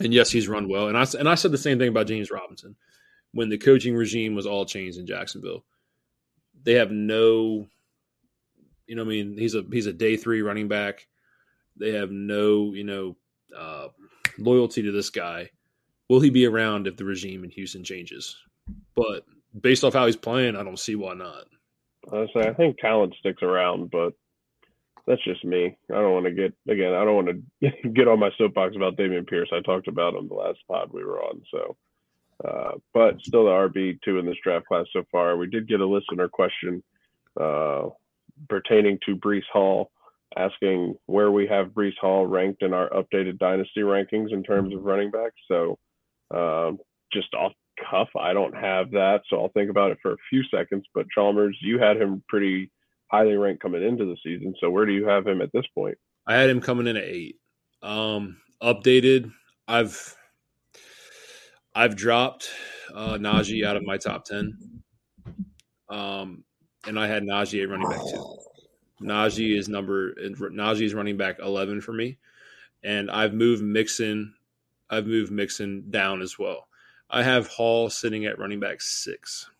and 0.00 0.12
yes, 0.12 0.30
he's 0.30 0.48
run 0.48 0.68
well, 0.68 0.88
and 0.88 0.98
I 0.98 1.06
and 1.18 1.28
I 1.28 1.36
said 1.36 1.52
the 1.52 1.58
same 1.58 1.78
thing 1.78 1.88
about 1.88 2.08
James 2.08 2.30
Robinson 2.30 2.76
when 3.32 3.48
the 3.48 3.58
coaching 3.58 3.94
regime 3.94 4.34
was 4.34 4.46
all 4.46 4.64
changed 4.64 4.98
in 4.98 5.06
Jacksonville. 5.06 5.64
They 6.62 6.74
have 6.74 6.90
no, 6.90 7.66
you 8.86 8.96
know, 8.96 9.02
I 9.02 9.06
mean, 9.06 9.36
he's 9.36 9.54
a 9.54 9.64
he's 9.70 9.86
a 9.86 9.92
day 9.92 10.16
three 10.16 10.42
running 10.42 10.68
back. 10.68 11.06
They 11.76 11.92
have 11.92 12.10
no, 12.10 12.72
you 12.72 12.84
know, 12.84 13.16
uh, 13.56 13.88
loyalty 14.38 14.82
to 14.82 14.92
this 14.92 15.10
guy. 15.10 15.50
Will 16.08 16.20
he 16.20 16.30
be 16.30 16.46
around 16.46 16.86
if 16.86 16.96
the 16.96 17.04
regime 17.04 17.44
in 17.44 17.50
Houston 17.50 17.84
changes? 17.84 18.36
But 18.94 19.24
based 19.58 19.84
off 19.84 19.94
how 19.94 20.06
he's 20.06 20.16
playing, 20.16 20.56
I 20.56 20.62
don't 20.62 20.78
see 20.78 20.94
why 20.94 21.14
not. 21.14 21.44
Say 22.10 22.48
I 22.48 22.52
think 22.52 22.78
talent 22.78 23.14
sticks 23.18 23.42
around, 23.42 23.90
but 23.90 24.12
that's 25.06 25.22
just 25.24 25.44
me. 25.44 25.76
I 25.90 25.94
don't 25.94 26.12
want 26.12 26.26
to 26.26 26.32
get 26.32 26.54
again. 26.68 26.94
I 26.94 27.04
don't 27.04 27.14
want 27.14 27.28
to 27.62 27.88
get 27.90 28.08
on 28.08 28.18
my 28.18 28.30
soapbox 28.38 28.74
about 28.76 28.96
Dameon 28.96 29.28
Pierce. 29.28 29.50
I 29.52 29.60
talked 29.60 29.88
about 29.88 30.14
him 30.14 30.28
the 30.28 30.34
last 30.34 30.58
pod 30.68 30.92
we 30.92 31.04
were 31.04 31.22
on. 31.22 31.42
So, 31.50 31.76
uh, 32.44 32.72
but 32.92 33.20
still 33.20 33.44
the 33.44 33.50
RB 33.50 33.98
two 34.04 34.18
in 34.18 34.26
this 34.26 34.36
draft 34.42 34.66
class 34.66 34.86
so 34.92 35.04
far. 35.12 35.36
We 35.36 35.46
did 35.46 35.68
get 35.68 35.80
a 35.80 35.86
listener 35.86 36.28
question 36.28 36.82
uh, 37.38 37.88
pertaining 38.48 38.98
to 39.06 39.16
Breece 39.16 39.48
Hall, 39.52 39.90
asking 40.36 40.96
where 41.06 41.30
we 41.30 41.46
have 41.48 41.68
Breece 41.68 41.98
Hall 42.00 42.26
ranked 42.26 42.62
in 42.62 42.72
our 42.72 42.88
updated 42.90 43.38
dynasty 43.38 43.80
rankings 43.80 44.32
in 44.32 44.42
terms 44.42 44.74
of 44.74 44.84
running 44.84 45.10
backs. 45.10 45.40
So, 45.48 45.78
um, 46.30 46.78
just 47.12 47.32
off 47.34 47.52
cuff, 47.90 48.08
I 48.18 48.32
don't 48.32 48.54
have 48.54 48.90
that, 48.92 49.22
so 49.28 49.40
I'll 49.40 49.48
think 49.48 49.70
about 49.70 49.90
it 49.90 49.98
for 50.00 50.12
a 50.12 50.16
few 50.30 50.42
seconds. 50.44 50.84
But 50.94 51.10
Chalmers, 51.10 51.56
you 51.60 51.78
had 51.78 51.96
him 51.96 52.22
pretty 52.28 52.70
highly 53.08 53.36
ranked 53.36 53.62
coming 53.62 53.82
into 53.82 54.04
the 54.04 54.16
season. 54.22 54.54
So 54.60 54.70
where 54.70 54.86
do 54.86 54.92
you 54.92 55.06
have 55.06 55.26
him 55.26 55.40
at 55.42 55.52
this 55.52 55.66
point? 55.74 55.96
I 56.26 56.34
had 56.34 56.50
him 56.50 56.60
coming 56.60 56.86
in 56.86 56.96
at 56.96 57.04
eight. 57.04 57.36
Um, 57.82 58.38
updated. 58.62 59.32
I've 59.68 60.16
I've 61.74 61.96
dropped 61.96 62.48
uh, 62.94 63.14
Najee 63.14 63.64
out 63.64 63.76
of 63.76 63.84
my 63.84 63.96
top 63.96 64.24
ten. 64.24 64.56
Um, 65.88 66.44
and 66.86 66.98
I 66.98 67.06
had 67.06 67.22
Najee 67.22 67.62
at 67.62 67.68
running 67.68 67.88
back 67.88 68.00
two. 68.00 68.38
Najee 69.02 69.56
is 69.58 69.68
number 69.68 70.14
Najee 70.14 70.84
is 70.84 70.94
running 70.94 71.16
back 71.16 71.38
eleven 71.40 71.80
for 71.80 71.92
me, 71.92 72.18
and 72.82 73.10
I've 73.10 73.34
moved 73.34 73.62
Mixon. 73.62 74.34
I've 74.90 75.06
moved 75.06 75.32
Mixon 75.32 75.90
down 75.90 76.22
as 76.22 76.38
well. 76.38 76.68
I 77.10 77.22
have 77.22 77.46
Hall 77.48 77.90
sitting 77.90 78.26
at 78.26 78.38
running 78.38 78.60
back 78.60 78.80
six. 78.80 79.50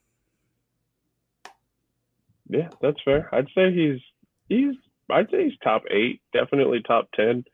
Yeah, 2.48 2.68
that's 2.80 3.00
fair. 3.04 3.28
I'd 3.32 3.48
say 3.54 3.72
he's 3.72 4.00
he's 4.48 4.74
I'd 5.10 5.30
say 5.30 5.44
he's 5.44 5.58
top 5.62 5.84
eight, 5.90 6.20
definitely 6.32 6.82
top 6.82 7.08
ten. 7.14 7.44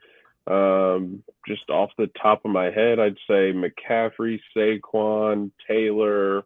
Um, 0.47 1.23
just 1.47 1.69
off 1.71 1.91
the 1.97 2.11
top 2.21 2.45
of 2.45 2.51
my 2.51 2.71
head, 2.71 2.99
I'd 2.99 3.19
say 3.29 3.53
McCaffrey, 3.53 4.41
Saquon, 4.57 5.53
Taylor, 5.69 6.45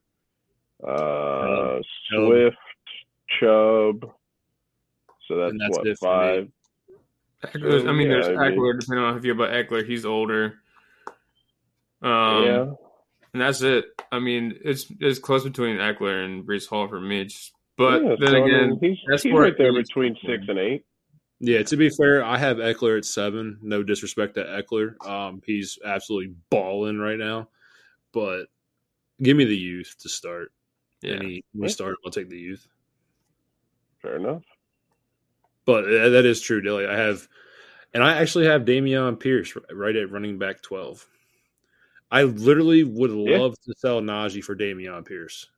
uh, 0.87 1.78
Swift, 2.09 2.57
Chubb. 3.40 4.11
So 5.26 5.37
that's, 5.37 5.54
that's 5.59 5.78
what 5.78 5.98
five. 5.98 6.48
Ekeler, 7.44 7.88
I 7.88 7.92
mean, 7.92 8.11
yeah, 8.11 8.14
there's 8.14 8.26
I 8.28 8.50
Ekeler. 8.50 8.57
Mean, 8.57 8.78
depending 8.80 9.04
on 9.04 9.11
how 9.11 9.16
you 9.16 9.22
feel 9.22 9.33
about 9.33 9.50
Ekeler, 9.50 9.87
he's 9.87 10.04
older. 10.04 10.59
Um, 12.02 12.44
yeah, 12.44 12.66
and 13.33 13.40
that's 13.40 13.62
it. 13.62 13.87
I 14.12 14.18
mean, 14.18 14.59
it's 14.62 14.87
it's 15.00 15.18
close 15.18 15.44
between 15.44 15.76
Ekeler 15.76 16.24
and 16.24 16.44
Breece 16.44 16.68
Hall 16.68 16.88
for 16.88 17.00
me. 17.00 17.22
It's 17.22 17.52
but 17.76 18.02
yeah, 18.02 18.16
then 18.18 18.28
so 18.28 18.44
again, 18.44 18.60
I 18.60 18.66
mean, 18.66 18.78
he's, 18.80 18.98
that's 19.08 19.22
he's 19.22 19.32
right 19.32 19.56
there 19.58 19.72
between 19.72 20.16
six 20.26 20.44
and 20.48 20.58
eight. 20.58 20.84
Yeah, 21.40 21.62
to 21.64 21.76
be 21.76 21.90
fair, 21.90 22.24
I 22.24 22.38
have 22.38 22.58
Ekeler 22.58 22.96
at 22.96 23.04
seven. 23.04 23.58
No 23.60 23.82
disrespect 23.82 24.37
to 24.37 24.44
Ekeler. 24.44 25.04
Um, 25.06 25.42
he's 25.44 25.78
absolutely 25.84 26.34
balling 26.48 26.98
right 26.98 27.18
now. 27.18 27.48
But 28.12 28.46
give 29.20 29.37
me 29.37 29.44
the 29.44 29.56
youth 29.56 29.96
to 30.00 30.08
start. 30.08 30.52
Yeah. 31.02 31.16
Any 31.16 31.44
we 31.52 31.68
start, 31.68 31.96
I'll 32.04 32.12
take 32.12 32.30
the 32.30 32.38
youth. 32.38 32.66
Fair 34.00 34.16
enough. 34.16 34.44
But 35.66 35.82
that 35.82 36.24
is 36.24 36.40
true, 36.40 36.60
Dilly. 36.60 36.87
I 36.87 36.96
have, 36.96 37.28
and 37.92 38.02
I 38.02 38.18
actually 38.18 38.46
have 38.46 38.64
Dameon 38.64 39.18
Pierce 39.18 39.54
right 39.72 39.96
at 39.96 40.10
running 40.10 40.38
back 40.38 40.62
twelve. 40.62 41.04
I 42.10 42.22
literally 42.22 42.84
would 42.84 43.10
yeah. 43.10 43.38
love 43.38 43.54
to 43.64 43.74
sell 43.76 44.00
Najee 44.00 44.44
for 44.44 44.54
Dameon 44.54 45.04
Pierce. 45.04 45.48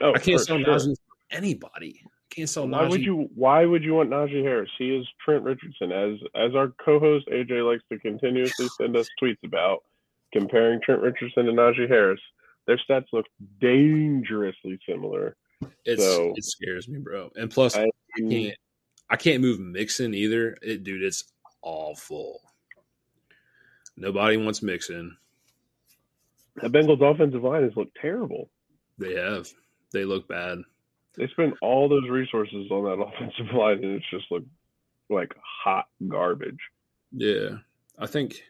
Oh, 0.00 0.12
I 0.14 0.18
can't 0.18 0.40
sell 0.40 0.58
sure. 0.58 0.66
Najee 0.66 0.96
for 0.96 1.36
anybody. 1.36 2.02
I 2.04 2.34
can't 2.34 2.48
sell 2.48 2.68
why 2.68 2.82
Najee. 2.82 2.90
would 2.90 3.02
you? 3.02 3.30
Why 3.34 3.64
would 3.64 3.82
you 3.82 3.94
want 3.94 4.10
Najee 4.10 4.42
Harris? 4.42 4.70
He 4.78 4.94
is 4.94 5.06
Trent 5.24 5.44
Richardson, 5.44 5.92
as 5.92 6.18
as 6.34 6.54
our 6.54 6.72
co-host 6.84 7.28
AJ 7.28 7.66
likes 7.66 7.84
to 7.90 7.98
continuously 7.98 8.68
send 8.78 8.96
us 8.96 9.08
tweets 9.22 9.42
about 9.44 9.84
comparing 10.32 10.80
Trent 10.82 11.02
Richardson 11.02 11.48
and 11.48 11.58
Najee 11.58 11.88
Harris. 11.88 12.20
Their 12.66 12.78
stats 12.78 13.06
look 13.12 13.26
dangerously 13.60 14.78
similar. 14.88 15.36
It's, 15.84 16.02
so, 16.02 16.32
it 16.36 16.44
scares 16.44 16.88
me, 16.88 16.98
bro. 16.98 17.30
And 17.36 17.50
plus, 17.50 17.76
I, 17.76 17.84
I 17.84 18.20
can't 18.28 18.56
I 19.08 19.16
can't 19.16 19.40
move 19.40 19.60
Mixon 19.60 20.14
either. 20.14 20.56
It, 20.62 20.84
dude, 20.84 21.02
it's 21.02 21.24
awful. 21.62 22.40
Nobody 23.96 24.36
wants 24.36 24.62
Mixon. 24.62 25.16
The 26.56 26.68
Bengals 26.68 27.02
offensive 27.02 27.42
line 27.42 27.62
has 27.62 27.76
looked 27.76 27.96
terrible. 28.00 28.50
They 28.98 29.14
have 29.14 29.48
they 29.92 30.04
look 30.04 30.28
bad. 30.28 30.58
They 31.16 31.26
spend 31.28 31.54
all 31.62 31.88
those 31.88 32.08
resources 32.08 32.70
on 32.70 32.84
that 32.84 33.02
offensive 33.06 33.54
line, 33.54 33.82
and 33.84 33.96
it's 33.96 34.10
just 34.10 34.30
look 34.30 34.44
like 35.08 35.34
hot 35.64 35.86
garbage. 36.08 36.60
Yeah, 37.12 37.58
I 37.98 38.06
think 38.06 38.42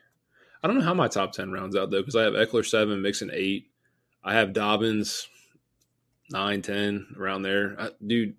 I 0.63 0.67
don't 0.67 0.79
know 0.79 0.85
how 0.85 0.95
my 0.95 1.09
top 1.09 1.33
ten 1.33 1.53
rounds 1.53 1.77
out 1.77 1.91
though 1.91 2.01
because 2.01 2.17
I 2.17 2.23
have 2.23 2.35
Ekeler 2.35 2.67
seven, 2.67 3.03
Mixon 3.03 3.31
eight. 3.33 3.71
I 4.25 4.35
have 4.35 4.53
Dobbins 4.53 5.29
nine, 6.31 6.63
ten 6.63 7.07
around 7.17 7.43
there. 7.43 7.77
I, 7.79 7.91
dude, 8.05 8.35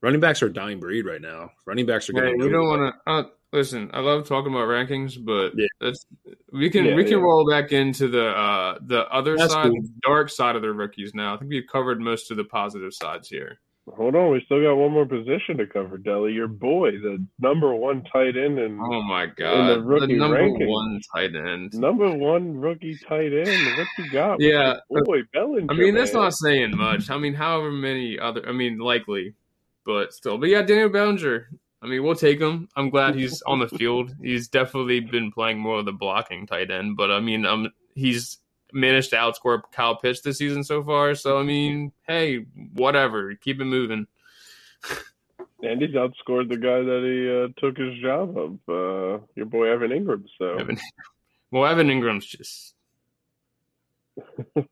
running 0.00 0.20
backs 0.20 0.42
are 0.42 0.48
dying 0.48 0.78
breed 0.78 1.06
right 1.06 1.20
now. 1.20 1.50
Running 1.66 1.86
backs 1.86 2.08
are 2.08 2.12
going. 2.12 2.38
Yeah, 2.38 2.44
we 2.44 2.50
don't 2.50 2.68
want 2.68 2.94
to. 3.06 3.39
Uh, 3.52 3.56
listen, 3.56 3.90
I 3.92 4.00
love 4.00 4.26
talking 4.26 4.52
about 4.52 4.68
rankings, 4.68 5.22
but 5.22 5.52
Yeah. 5.56 5.66
that's 5.80 6.06
we 6.52 6.70
can 6.70 6.84
Yeah, 6.84 6.94
we 6.94 7.04
can 7.04 7.18
yeah. 7.18 7.24
roll 7.24 7.48
back 7.48 7.72
into 7.72 8.08
the 8.08 8.28
uh 8.28 8.78
the 8.82 9.08
other 9.12 9.36
That's 9.36 9.52
side, 9.52 9.70
cool. 9.70 9.82
the 9.82 9.88
dark 10.02 10.30
side 10.30 10.56
of 10.56 10.62
the 10.62 10.72
rookies 10.72 11.14
now. 11.14 11.34
I 11.34 11.38
think 11.38 11.50
we've 11.50 11.66
covered 11.70 12.00
most 12.00 12.30
of 12.30 12.36
the 12.36 12.44
positive 12.44 12.92
sides 12.94 13.28
here. 13.28 13.58
Hold 13.96 14.14
on, 14.14 14.30
we 14.30 14.40
still 14.44 14.62
got 14.62 14.74
one 14.76 14.92
more 14.92 15.06
position 15.06 15.56
to 15.56 15.66
cover, 15.66 15.98
Deli. 15.98 16.32
Your 16.32 16.46
boy, 16.46 16.92
the 16.92 17.26
number 17.40 17.74
one 17.74 18.04
tight 18.04 18.36
end 18.36 18.58
and 18.58 18.78
Oh 18.80 19.02
my 19.02 19.26
god, 19.26 19.68
the, 19.68 19.82
rookie 19.82 20.14
number 20.16 20.36
ranking. 20.36 20.68
one 20.68 21.00
tight 21.12 21.34
end. 21.34 21.72
number 21.74 22.08
one 22.14 22.56
rookie 22.56 22.96
tight 23.08 23.32
end. 23.32 23.48
What 23.48 23.86
you 23.98 24.10
got? 24.12 24.40
Yeah, 24.40 24.74
boy 24.90 25.22
Bellinger. 25.32 25.72
I 25.72 25.74
mean, 25.76 25.94
that's 25.94 26.12
man? 26.14 26.22
not 26.24 26.34
saying 26.34 26.76
much. 26.76 27.10
I 27.10 27.18
mean, 27.18 27.34
however 27.34 27.72
many 27.72 28.16
other, 28.16 28.46
I 28.48 28.52
mean, 28.52 28.78
likely, 28.78 29.34
but 29.84 30.12
still. 30.12 30.38
But 30.38 30.50
yeah, 30.50 30.62
Daniel 30.62 30.90
Bellinger. 30.90 31.48
I 31.82 31.86
mean, 31.86 32.02
we'll 32.02 32.14
take 32.14 32.40
him. 32.40 32.68
I'm 32.76 32.90
glad 32.90 33.14
he's 33.14 33.42
on 33.42 33.58
the 33.58 33.68
field. 33.78 34.14
He's 34.22 34.48
definitely 34.48 35.00
been 35.00 35.32
playing 35.32 35.58
more 35.58 35.78
of 35.78 35.86
the 35.86 35.92
blocking 35.92 36.46
tight 36.46 36.70
end, 36.70 36.96
but 36.96 37.10
I 37.10 37.20
mean, 37.20 37.46
um, 37.46 37.72
he's 37.94 38.38
managed 38.72 39.10
to 39.10 39.16
outscore 39.16 39.62
Kyle 39.72 39.96
Pitts 39.96 40.20
this 40.20 40.38
season 40.38 40.62
so 40.62 40.82
far. 40.84 41.14
So 41.14 41.38
I 41.38 41.42
mean, 41.42 41.92
hey, 42.06 42.44
whatever, 42.74 43.34
keep 43.34 43.60
it 43.60 43.64
moving. 43.64 44.06
And 45.62 45.82
he's 45.82 45.90
outscored 45.90 46.48
the 46.48 46.56
guy 46.56 46.80
that 46.80 47.02
he 47.04 47.28
uh, 47.28 47.60
took 47.60 47.76
his 47.76 48.00
job 48.00 48.36
of, 48.36 48.52
uh, 48.66 49.22
your 49.34 49.46
boy 49.46 49.70
Evan 49.70 49.90
Engram. 49.90 50.24
So 50.38 50.54
Evan, 50.54 50.78
well, 51.50 51.66
Evan 51.66 51.88
Engram's 51.88 52.24
just. 52.24 52.74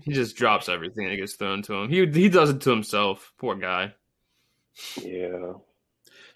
he 0.00 0.12
just 0.12 0.36
drops 0.36 0.68
everything 0.68 1.08
that 1.08 1.16
gets 1.16 1.34
thrown 1.34 1.62
to 1.62 1.74
him. 1.74 1.90
He 1.90 2.06
he 2.06 2.28
does 2.28 2.50
it 2.50 2.62
to 2.62 2.70
himself. 2.70 3.32
Poor 3.38 3.54
guy. 3.56 3.92
yeah, 5.02 5.52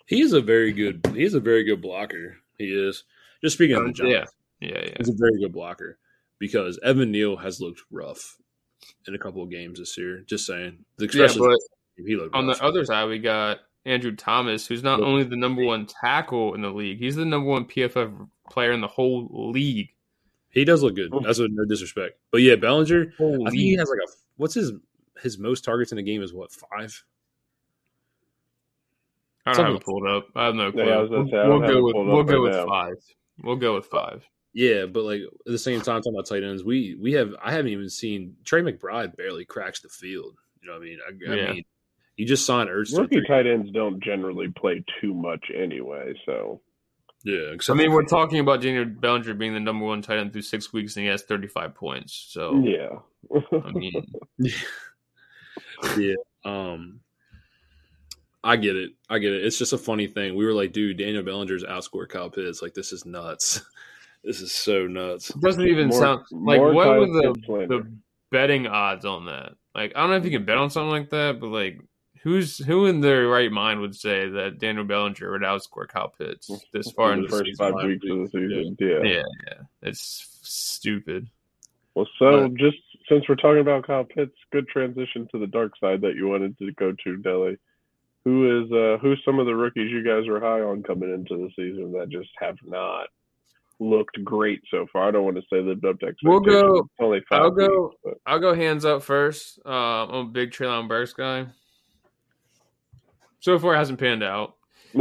He 0.06 0.20
is 0.20 0.32
a 0.32 0.40
very 0.40 0.72
good. 0.72 1.06
He 1.14 1.22
is 1.24 1.34
a 1.34 1.40
very 1.40 1.64
good 1.64 1.80
blocker. 1.82 2.36
He 2.58 2.66
is. 2.66 3.04
Just 3.42 3.54
speaking 3.56 3.76
of 3.76 3.94
the 3.94 4.02
Um, 4.04 4.08
yeah, 4.10 4.24
yeah, 4.60 4.84
yeah. 4.84 4.94
he's 4.98 5.08
a 5.08 5.14
very 5.16 5.38
good 5.40 5.52
blocker 5.52 5.98
because 6.38 6.78
Evan 6.82 7.10
Neal 7.10 7.36
has 7.36 7.60
looked 7.60 7.80
rough 7.90 8.36
in 9.06 9.14
a 9.14 9.18
couple 9.18 9.42
of 9.42 9.50
games 9.50 9.78
this 9.78 9.96
year. 9.98 10.22
Just 10.26 10.46
saying, 10.46 10.84
Yeah, 10.98 11.06
especially 11.06 11.48
but 11.96 12.06
he 12.06 12.16
looked 12.16 12.34
on 12.34 12.46
rough. 12.46 12.58
the 12.58 12.64
other 12.64 12.84
side, 12.84 13.08
we 13.08 13.18
got 13.18 13.60
Andrew 13.84 14.14
Thomas, 14.14 14.66
who's 14.66 14.82
not 14.82 15.00
only 15.00 15.24
the 15.24 15.36
number 15.36 15.64
one 15.64 15.86
tackle 15.86 16.54
in 16.54 16.62
the 16.62 16.70
league, 16.70 16.98
he's 16.98 17.16
the 17.16 17.24
number 17.24 17.48
one 17.48 17.64
PFF 17.64 18.28
player 18.50 18.72
in 18.72 18.80
the 18.80 18.88
whole 18.88 19.28
league. 19.50 19.88
He 20.50 20.64
does 20.64 20.82
look 20.82 20.94
good. 20.96 21.12
That's 21.24 21.38
with 21.38 21.50
no 21.52 21.64
disrespect, 21.64 22.18
but 22.30 22.42
yeah, 22.42 22.56
Bellinger. 22.56 23.12
I 23.18 23.22
think 23.22 23.50
he 23.54 23.74
has 23.74 23.88
like 23.88 23.98
a 24.06 24.12
what's 24.36 24.54
his 24.54 24.72
his 25.22 25.38
most 25.38 25.64
targets 25.64 25.92
in 25.92 25.96
the 25.96 26.02
game 26.02 26.22
is 26.22 26.32
what 26.34 26.52
five? 26.52 27.02
I 29.46 29.52
don't 29.54 29.66
have 29.66 29.74
it 29.76 29.84
pulled 29.84 30.06
up. 30.06 30.28
I 30.36 30.46
have 30.46 30.54
no 30.54 30.70
clue. 30.70 30.84
Yeah, 30.86 30.98
I 30.98 31.02
was 31.02 31.10
say, 31.30 31.48
we'll 31.48 31.60
go 31.60 31.82
with 31.82 31.94
we'll 31.96 32.20
up 32.20 32.26
go 32.26 32.34
right 32.34 32.42
with 32.42 32.52
now. 32.52 32.66
five. 32.66 32.94
We'll 33.42 33.56
go 33.56 33.74
with 33.74 33.86
five. 33.86 34.24
Yeah, 34.54 34.86
but 34.86 35.04
like 35.04 35.22
at 35.22 35.50
the 35.52 35.58
same 35.58 35.80
time, 35.80 36.02
talking 36.02 36.14
about 36.14 36.26
tight 36.28 36.44
ends, 36.44 36.62
we 36.62 36.96
we 37.00 37.12
have 37.14 37.34
I 37.42 37.52
haven't 37.52 37.72
even 37.72 37.88
seen 37.88 38.36
Trey 38.44 38.62
McBride 38.62 39.16
barely 39.16 39.44
cracks 39.44 39.80
the 39.80 39.88
field. 39.88 40.36
You 40.60 40.68
know 40.68 40.74
what 40.74 40.82
I 40.82 40.84
mean? 40.84 40.98
I, 41.06 41.32
I 41.32 41.36
Yeah. 41.36 41.52
mean, 41.54 41.64
you 42.16 42.26
just 42.26 42.46
signed 42.46 42.68
Ertz. 42.68 42.90
to 42.94 43.00
rookie 43.00 43.22
tight 43.26 43.46
ends 43.46 43.70
don't 43.72 44.02
generally 44.02 44.48
play 44.48 44.84
too 45.00 45.14
much 45.14 45.50
anyway. 45.52 46.12
So 46.26 46.60
Yeah, 47.24 47.54
I 47.68 47.72
mean, 47.74 47.92
we're 47.92 48.04
talking 48.04 48.38
about 48.40 48.60
Daniel 48.60 48.84
Bellinger 48.84 49.34
being 49.34 49.54
the 49.54 49.60
number 49.60 49.86
one 49.86 50.02
tight 50.02 50.18
end 50.18 50.32
through 50.32 50.42
six 50.42 50.72
weeks, 50.72 50.94
and 50.96 51.04
he 51.04 51.08
has 51.10 51.22
thirty-five 51.22 51.74
points. 51.74 52.26
So 52.28 52.62
yeah, 52.62 52.98
I 53.64 53.72
mean, 53.72 53.92
yeah. 55.96 56.14
Um, 56.44 57.00
I 58.44 58.56
get 58.56 58.76
it. 58.76 58.92
I 59.08 59.18
get 59.18 59.32
it. 59.32 59.44
It's 59.44 59.58
just 59.58 59.72
a 59.72 59.78
funny 59.78 60.06
thing. 60.06 60.34
We 60.34 60.44
were 60.44 60.52
like, 60.52 60.72
dude, 60.72 60.98
Daniel 60.98 61.22
Bellinger's 61.22 61.64
outscored 61.64 62.08
Kyle 62.08 62.30
Pitts. 62.30 62.60
Like, 62.62 62.74
this 62.74 62.92
is 62.92 63.06
nuts. 63.06 63.60
this 64.24 64.40
is 64.40 64.52
so 64.52 64.86
nuts. 64.86 65.30
it 65.30 65.40
doesn't 65.40 65.66
even 65.66 65.88
More- 65.88 66.00
sound 66.00 66.24
like 66.30 66.58
more 66.58 66.72
what 66.72 66.98
were 66.98 67.06
the 67.06 67.66
the 67.68 67.92
betting 68.30 68.66
odds 68.66 69.04
on 69.04 69.26
that? 69.26 69.52
Like, 69.74 69.92
I 69.94 70.00
don't 70.00 70.10
know 70.10 70.16
if 70.16 70.24
you 70.24 70.30
can 70.30 70.44
bet 70.44 70.58
on 70.58 70.70
something 70.70 70.90
like 70.90 71.10
that, 71.10 71.38
but 71.40 71.48
like, 71.48 71.80
who's 72.22 72.58
who 72.58 72.86
in 72.86 73.00
their 73.00 73.28
right 73.28 73.50
mind 73.50 73.80
would 73.80 73.94
say 73.94 74.28
that 74.28 74.58
Daniel 74.58 74.84
Bellinger 74.84 75.30
would 75.30 75.42
outscore 75.42 75.88
Kyle 75.88 76.08
Pitts 76.08 76.50
this 76.72 76.90
far 76.92 77.12
in 77.12 77.20
into 77.20 77.30
the 77.30 77.36
first 77.36 77.46
season? 77.46 77.72
five 77.72 77.84
weeks 77.84 78.06
of 78.10 78.18
the 78.18 78.26
season. 78.28 78.76
Yeah. 78.80 79.00
Yeah, 79.02 79.22
yeah, 79.46 79.62
it's 79.82 80.28
stupid. 80.42 81.28
Well, 81.94 82.08
so 82.18 82.48
But- 82.48 82.54
just 82.58 82.78
since 83.08 83.28
we're 83.28 83.34
talking 83.36 83.60
about 83.60 83.86
Kyle 83.86 84.04
Pitts, 84.04 84.34
good 84.50 84.66
transition 84.68 85.28
to 85.32 85.38
the 85.38 85.46
dark 85.46 85.72
side 85.78 86.00
that 86.00 86.16
you 86.16 86.28
wanted 86.28 86.56
to 86.58 86.72
go 86.72 86.92
to, 87.04 87.16
Deli. 87.18 87.56
Who 88.24 88.62
is 88.62 88.70
uh 88.72 88.98
who's 89.02 89.20
some 89.24 89.38
of 89.40 89.46
the 89.46 89.54
rookies 89.54 89.90
you 89.90 90.04
guys 90.04 90.28
are 90.28 90.38
high 90.40 90.60
on 90.60 90.82
coming 90.82 91.12
into 91.12 91.36
the 91.36 91.50
season 91.56 91.92
that 91.92 92.08
just 92.08 92.30
have 92.38 92.56
not 92.64 93.08
looked 93.80 94.22
great 94.22 94.60
so 94.70 94.86
far? 94.92 95.08
I 95.08 95.10
don't 95.10 95.24
want 95.24 95.36
to 95.36 95.42
say 95.52 95.60
lived 95.60 95.84
up 95.84 95.98
to 96.00 96.06
expectations. 96.06 96.22
We'll 96.24 96.40
go- 96.40 96.88
only 97.00 97.20
5 97.28 97.40
I'll 97.40 97.50
go- 97.50 97.92
but 98.04 98.14
I'll 98.24 98.38
go 98.38 98.54
hands 98.54 98.84
up 98.84 99.02
first. 99.02 99.58
Uh, 99.66 100.06
I'm 100.06 100.14
a 100.14 100.24
big 100.30 100.52
Treylon 100.52 100.88
Burks 100.88 101.12
guy. 101.14 101.46
So 103.40 103.58
far, 103.58 103.74
it 103.74 103.78
hasn't 103.78 103.98
panned 103.98 104.22
out. 104.22 104.54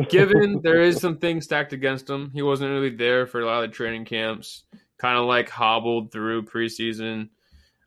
Given 0.10 0.60
there 0.64 0.82
is 0.82 1.00
some 1.00 1.18
things 1.18 1.44
stacked 1.46 1.74
against 1.74 2.10
him, 2.10 2.32
he 2.34 2.42
wasn't 2.42 2.72
really 2.72 2.90
there 2.90 3.28
for 3.28 3.40
a 3.42 3.46
lot 3.46 3.64
of 3.64 3.70
the 3.70 3.76
training 3.76 4.06
camps. 4.06 4.64
Kind 4.98 5.18
of 5.20 5.26
like 5.26 5.48
hobbled 5.50 6.12
through 6.12 6.44
preseason. 6.46 7.30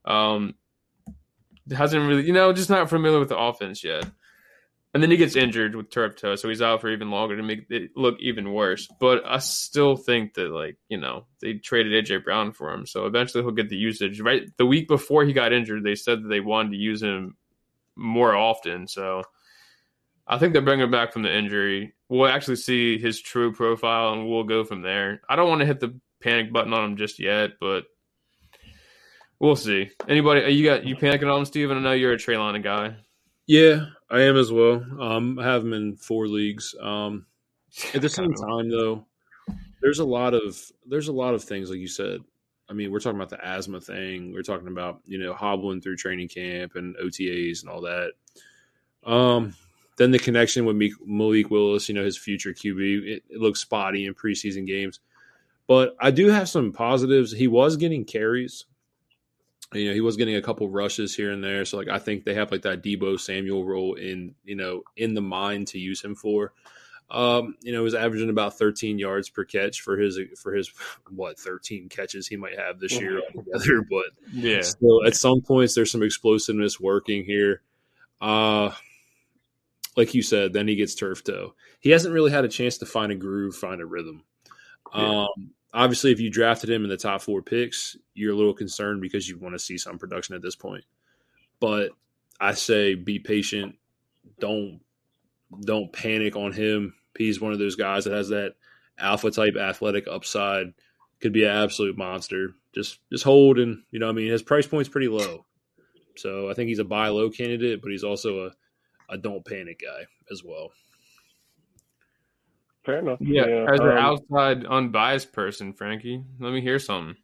Um, 0.04 0.54
hasn't 1.74 2.06
really, 2.06 2.24
you 2.24 2.32
know, 2.32 2.52
just 2.52 2.70
not 2.70 2.88
familiar 2.88 3.18
with 3.18 3.30
the 3.30 3.38
offense 3.38 3.82
yet. 3.82 4.04
And 4.94 5.02
then 5.02 5.10
he 5.10 5.16
gets 5.16 5.34
injured 5.34 5.74
with 5.74 5.90
turf 5.90 6.14
toe, 6.14 6.36
so 6.36 6.48
he's 6.48 6.62
out 6.62 6.80
for 6.80 6.88
even 6.88 7.10
longer 7.10 7.36
to 7.36 7.42
make 7.42 7.66
it 7.68 7.90
look 7.96 8.16
even 8.20 8.52
worse. 8.52 8.86
But 9.00 9.24
I 9.26 9.38
still 9.38 9.96
think 9.96 10.34
that, 10.34 10.52
like, 10.52 10.76
you 10.88 10.98
know, 10.98 11.26
they 11.40 11.54
traded 11.54 12.04
AJ 12.04 12.22
Brown 12.22 12.52
for 12.52 12.72
him, 12.72 12.86
so 12.86 13.06
eventually 13.06 13.42
he'll 13.42 13.50
get 13.50 13.68
the 13.68 13.76
usage. 13.76 14.20
Right, 14.20 14.44
the 14.56 14.66
week 14.66 14.86
before 14.86 15.24
he 15.24 15.32
got 15.32 15.52
injured, 15.52 15.82
they 15.82 15.96
said 15.96 16.22
that 16.22 16.28
they 16.28 16.38
wanted 16.38 16.70
to 16.70 16.76
use 16.76 17.02
him 17.02 17.36
more 17.96 18.36
often. 18.36 18.86
So 18.86 19.24
I 20.28 20.38
think 20.38 20.52
they're 20.52 20.62
bringing 20.62 20.84
him 20.84 20.92
back 20.92 21.12
from 21.12 21.22
the 21.22 21.36
injury. 21.36 21.94
We'll 22.08 22.28
actually 22.28 22.56
see 22.56 22.96
his 22.96 23.20
true 23.20 23.52
profile, 23.52 24.12
and 24.12 24.28
we'll 24.28 24.44
go 24.44 24.62
from 24.62 24.82
there. 24.82 25.22
I 25.28 25.34
don't 25.34 25.48
want 25.48 25.60
to 25.60 25.66
hit 25.66 25.80
the 25.80 25.98
panic 26.22 26.52
button 26.52 26.72
on 26.72 26.84
him 26.84 26.96
just 26.96 27.18
yet, 27.18 27.52
but 27.60 27.84
we'll 29.40 29.56
see. 29.56 29.90
Anybody, 30.08 30.44
uh, 30.44 30.48
you 30.48 30.64
got 30.64 30.84
you 30.84 30.94
panicking 30.94 31.32
on 31.32 31.40
him, 31.40 31.44
Steven? 31.44 31.76
I 31.76 31.80
know 31.80 31.92
you're 31.92 32.12
a 32.12 32.16
Treylon 32.16 32.62
guy. 32.62 32.96
Yeah, 33.46 33.86
I 34.14 34.20
am 34.20 34.36
as 34.36 34.52
well. 34.52 34.74
Um, 35.00 35.40
I 35.40 35.44
have 35.44 35.62
him 35.62 35.72
in 35.72 35.96
four 35.96 36.28
leagues. 36.28 36.72
Um, 36.80 37.26
at 37.94 38.00
the 38.00 38.08
same 38.08 38.32
time, 38.32 38.70
though, 38.70 39.04
there's 39.82 39.98
a 39.98 40.04
lot 40.04 40.34
of 40.34 40.56
there's 40.86 41.08
a 41.08 41.12
lot 41.12 41.34
of 41.34 41.42
things 41.42 41.68
like 41.68 41.80
you 41.80 41.88
said. 41.88 42.20
I 42.70 42.74
mean, 42.74 42.92
we're 42.92 43.00
talking 43.00 43.18
about 43.18 43.30
the 43.30 43.44
asthma 43.44 43.80
thing. 43.80 44.32
We're 44.32 44.42
talking 44.42 44.68
about 44.68 45.00
you 45.04 45.18
know 45.18 45.34
hobbling 45.34 45.80
through 45.80 45.96
training 45.96 46.28
camp 46.28 46.76
and 46.76 46.94
OTAs 46.96 47.62
and 47.62 47.68
all 47.68 47.80
that. 47.80 48.12
Um, 49.04 49.56
then 49.96 50.12
the 50.12 50.20
connection 50.20 50.64
with 50.64 50.80
Malik 51.04 51.50
Willis, 51.50 51.88
you 51.88 51.96
know, 51.96 52.04
his 52.04 52.16
future 52.16 52.52
QB, 52.52 53.02
it, 53.08 53.24
it 53.28 53.40
looks 53.40 53.60
spotty 53.60 54.06
in 54.06 54.14
preseason 54.14 54.64
games. 54.64 55.00
But 55.66 55.96
I 56.00 56.12
do 56.12 56.28
have 56.28 56.48
some 56.48 56.72
positives. 56.72 57.32
He 57.32 57.48
was 57.48 57.76
getting 57.76 58.04
carries. 58.04 58.66
You 59.74 59.88
know, 59.88 59.94
he 59.94 60.00
was 60.00 60.16
getting 60.16 60.36
a 60.36 60.42
couple 60.42 60.68
rushes 60.68 61.14
here 61.14 61.32
and 61.32 61.42
there. 61.42 61.64
So 61.64 61.76
like 61.76 61.88
I 61.88 61.98
think 61.98 62.24
they 62.24 62.34
have 62.34 62.50
like 62.50 62.62
that 62.62 62.82
Deebo 62.82 63.18
Samuel 63.18 63.64
role 63.64 63.94
in, 63.94 64.34
you 64.44 64.54
know, 64.54 64.82
in 64.96 65.14
the 65.14 65.20
mind 65.20 65.68
to 65.68 65.78
use 65.78 66.02
him 66.02 66.14
for. 66.14 66.52
Um, 67.10 67.56
you 67.60 67.72
know, 67.72 67.80
he 67.80 67.84
was 67.84 67.94
averaging 67.94 68.30
about 68.30 68.56
13 68.56 68.98
yards 68.98 69.28
per 69.28 69.44
catch 69.44 69.82
for 69.82 69.96
his 69.98 70.18
for 70.40 70.54
his 70.54 70.70
what 71.10 71.38
13 71.38 71.88
catches 71.88 72.26
he 72.26 72.36
might 72.36 72.58
have 72.58 72.78
this 72.80 72.98
year 72.98 73.20
altogether. 73.20 73.82
But 73.90 74.06
Yeah, 74.32 74.62
still 74.62 75.04
at 75.06 75.16
some 75.16 75.40
points 75.42 75.74
there's 75.74 75.90
some 75.90 76.02
explosiveness 76.02 76.80
working 76.80 77.24
here. 77.24 77.62
Uh 78.20 78.72
like 79.96 80.14
you 80.14 80.22
said, 80.22 80.52
then 80.52 80.66
he 80.66 80.74
gets 80.74 80.94
turf 80.94 81.22
toe. 81.22 81.54
He 81.78 81.90
hasn't 81.90 82.14
really 82.14 82.32
had 82.32 82.44
a 82.44 82.48
chance 82.48 82.78
to 82.78 82.86
find 82.86 83.12
a 83.12 83.14
groove, 83.14 83.54
find 83.54 83.80
a 83.80 83.86
rhythm. 83.86 84.24
Yeah. 84.94 85.26
Obviously 85.74 86.12
if 86.12 86.20
you 86.20 86.30
drafted 86.30 86.70
him 86.70 86.84
in 86.84 86.88
the 86.88 86.96
top 86.96 87.20
four 87.20 87.42
picks, 87.42 87.96
you're 88.14 88.32
a 88.32 88.36
little 88.36 88.54
concerned 88.54 89.02
because 89.02 89.28
you 89.28 89.38
want 89.38 89.54
to 89.54 89.58
see 89.58 89.76
some 89.76 89.98
production 89.98 90.36
at 90.36 90.42
this 90.42 90.54
point. 90.54 90.84
But 91.60 91.90
I 92.40 92.54
say 92.54 92.94
be 92.94 93.18
patient. 93.18 93.74
Don't 94.38 94.80
don't 95.60 95.92
panic 95.92 96.36
on 96.36 96.52
him. 96.52 96.94
He's 97.18 97.40
one 97.40 97.52
of 97.52 97.58
those 97.58 97.76
guys 97.76 98.04
that 98.04 98.14
has 98.14 98.28
that 98.28 98.54
alpha 98.98 99.30
type 99.30 99.56
athletic 99.56 100.06
upside. 100.08 100.74
Could 101.20 101.32
be 101.32 101.44
an 101.44 101.50
absolute 101.50 101.98
monster. 101.98 102.54
Just 102.72 103.00
just 103.10 103.24
hold 103.24 103.58
and 103.58 103.82
you 103.90 103.98
know 103.98 104.08
I 104.08 104.12
mean 104.12 104.30
his 104.30 104.42
price 104.42 104.66
point's 104.66 104.88
pretty 104.88 105.08
low. 105.08 105.44
So 106.16 106.48
I 106.48 106.54
think 106.54 106.68
he's 106.68 106.78
a 106.78 106.84
buy 106.84 107.08
low 107.08 107.30
candidate, 107.30 107.82
but 107.82 107.90
he's 107.90 108.04
also 108.04 108.46
a, 108.46 109.12
a 109.12 109.18
don't 109.18 109.44
panic 109.44 109.80
guy 109.80 110.04
as 110.30 110.44
well. 110.44 110.70
Fair 112.84 112.98
enough. 112.98 113.18
yeah. 113.20 113.66
As 113.72 113.80
an 113.80 113.88
um, 113.88 113.98
outside, 113.98 114.66
unbiased 114.66 115.32
person, 115.32 115.72
Frankie, 115.72 116.22
let 116.38 116.52
me 116.52 116.60
hear 116.60 116.78
something. 116.78 117.16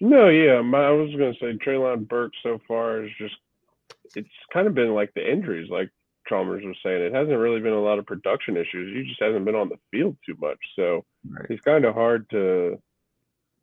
No, 0.00 0.28
yeah, 0.28 0.60
my, 0.60 0.86
I 0.86 0.90
was 0.90 1.10
gonna 1.12 1.34
say 1.40 1.56
Treylon 1.56 2.06
Burke 2.06 2.32
so 2.42 2.58
far 2.68 3.04
is 3.04 3.10
just 3.18 3.34
it's 4.14 4.28
kind 4.52 4.66
of 4.66 4.74
been 4.74 4.94
like 4.94 5.12
the 5.14 5.30
injuries. 5.30 5.70
Like 5.70 5.90
Chalmers 6.28 6.64
was 6.64 6.76
saying, 6.82 7.02
it 7.02 7.14
hasn't 7.14 7.38
really 7.38 7.60
been 7.60 7.72
a 7.72 7.80
lot 7.80 7.98
of 7.98 8.06
production 8.06 8.56
issues. 8.56 8.94
He 8.94 9.08
just 9.08 9.22
hasn't 9.22 9.44
been 9.44 9.54
on 9.54 9.68
the 9.68 9.78
field 9.90 10.16
too 10.24 10.36
much. 10.40 10.58
So 10.76 11.04
right. 11.28 11.46
it's 11.50 11.62
kind 11.62 11.84
of 11.84 11.94
hard 11.94 12.28
to 12.30 12.80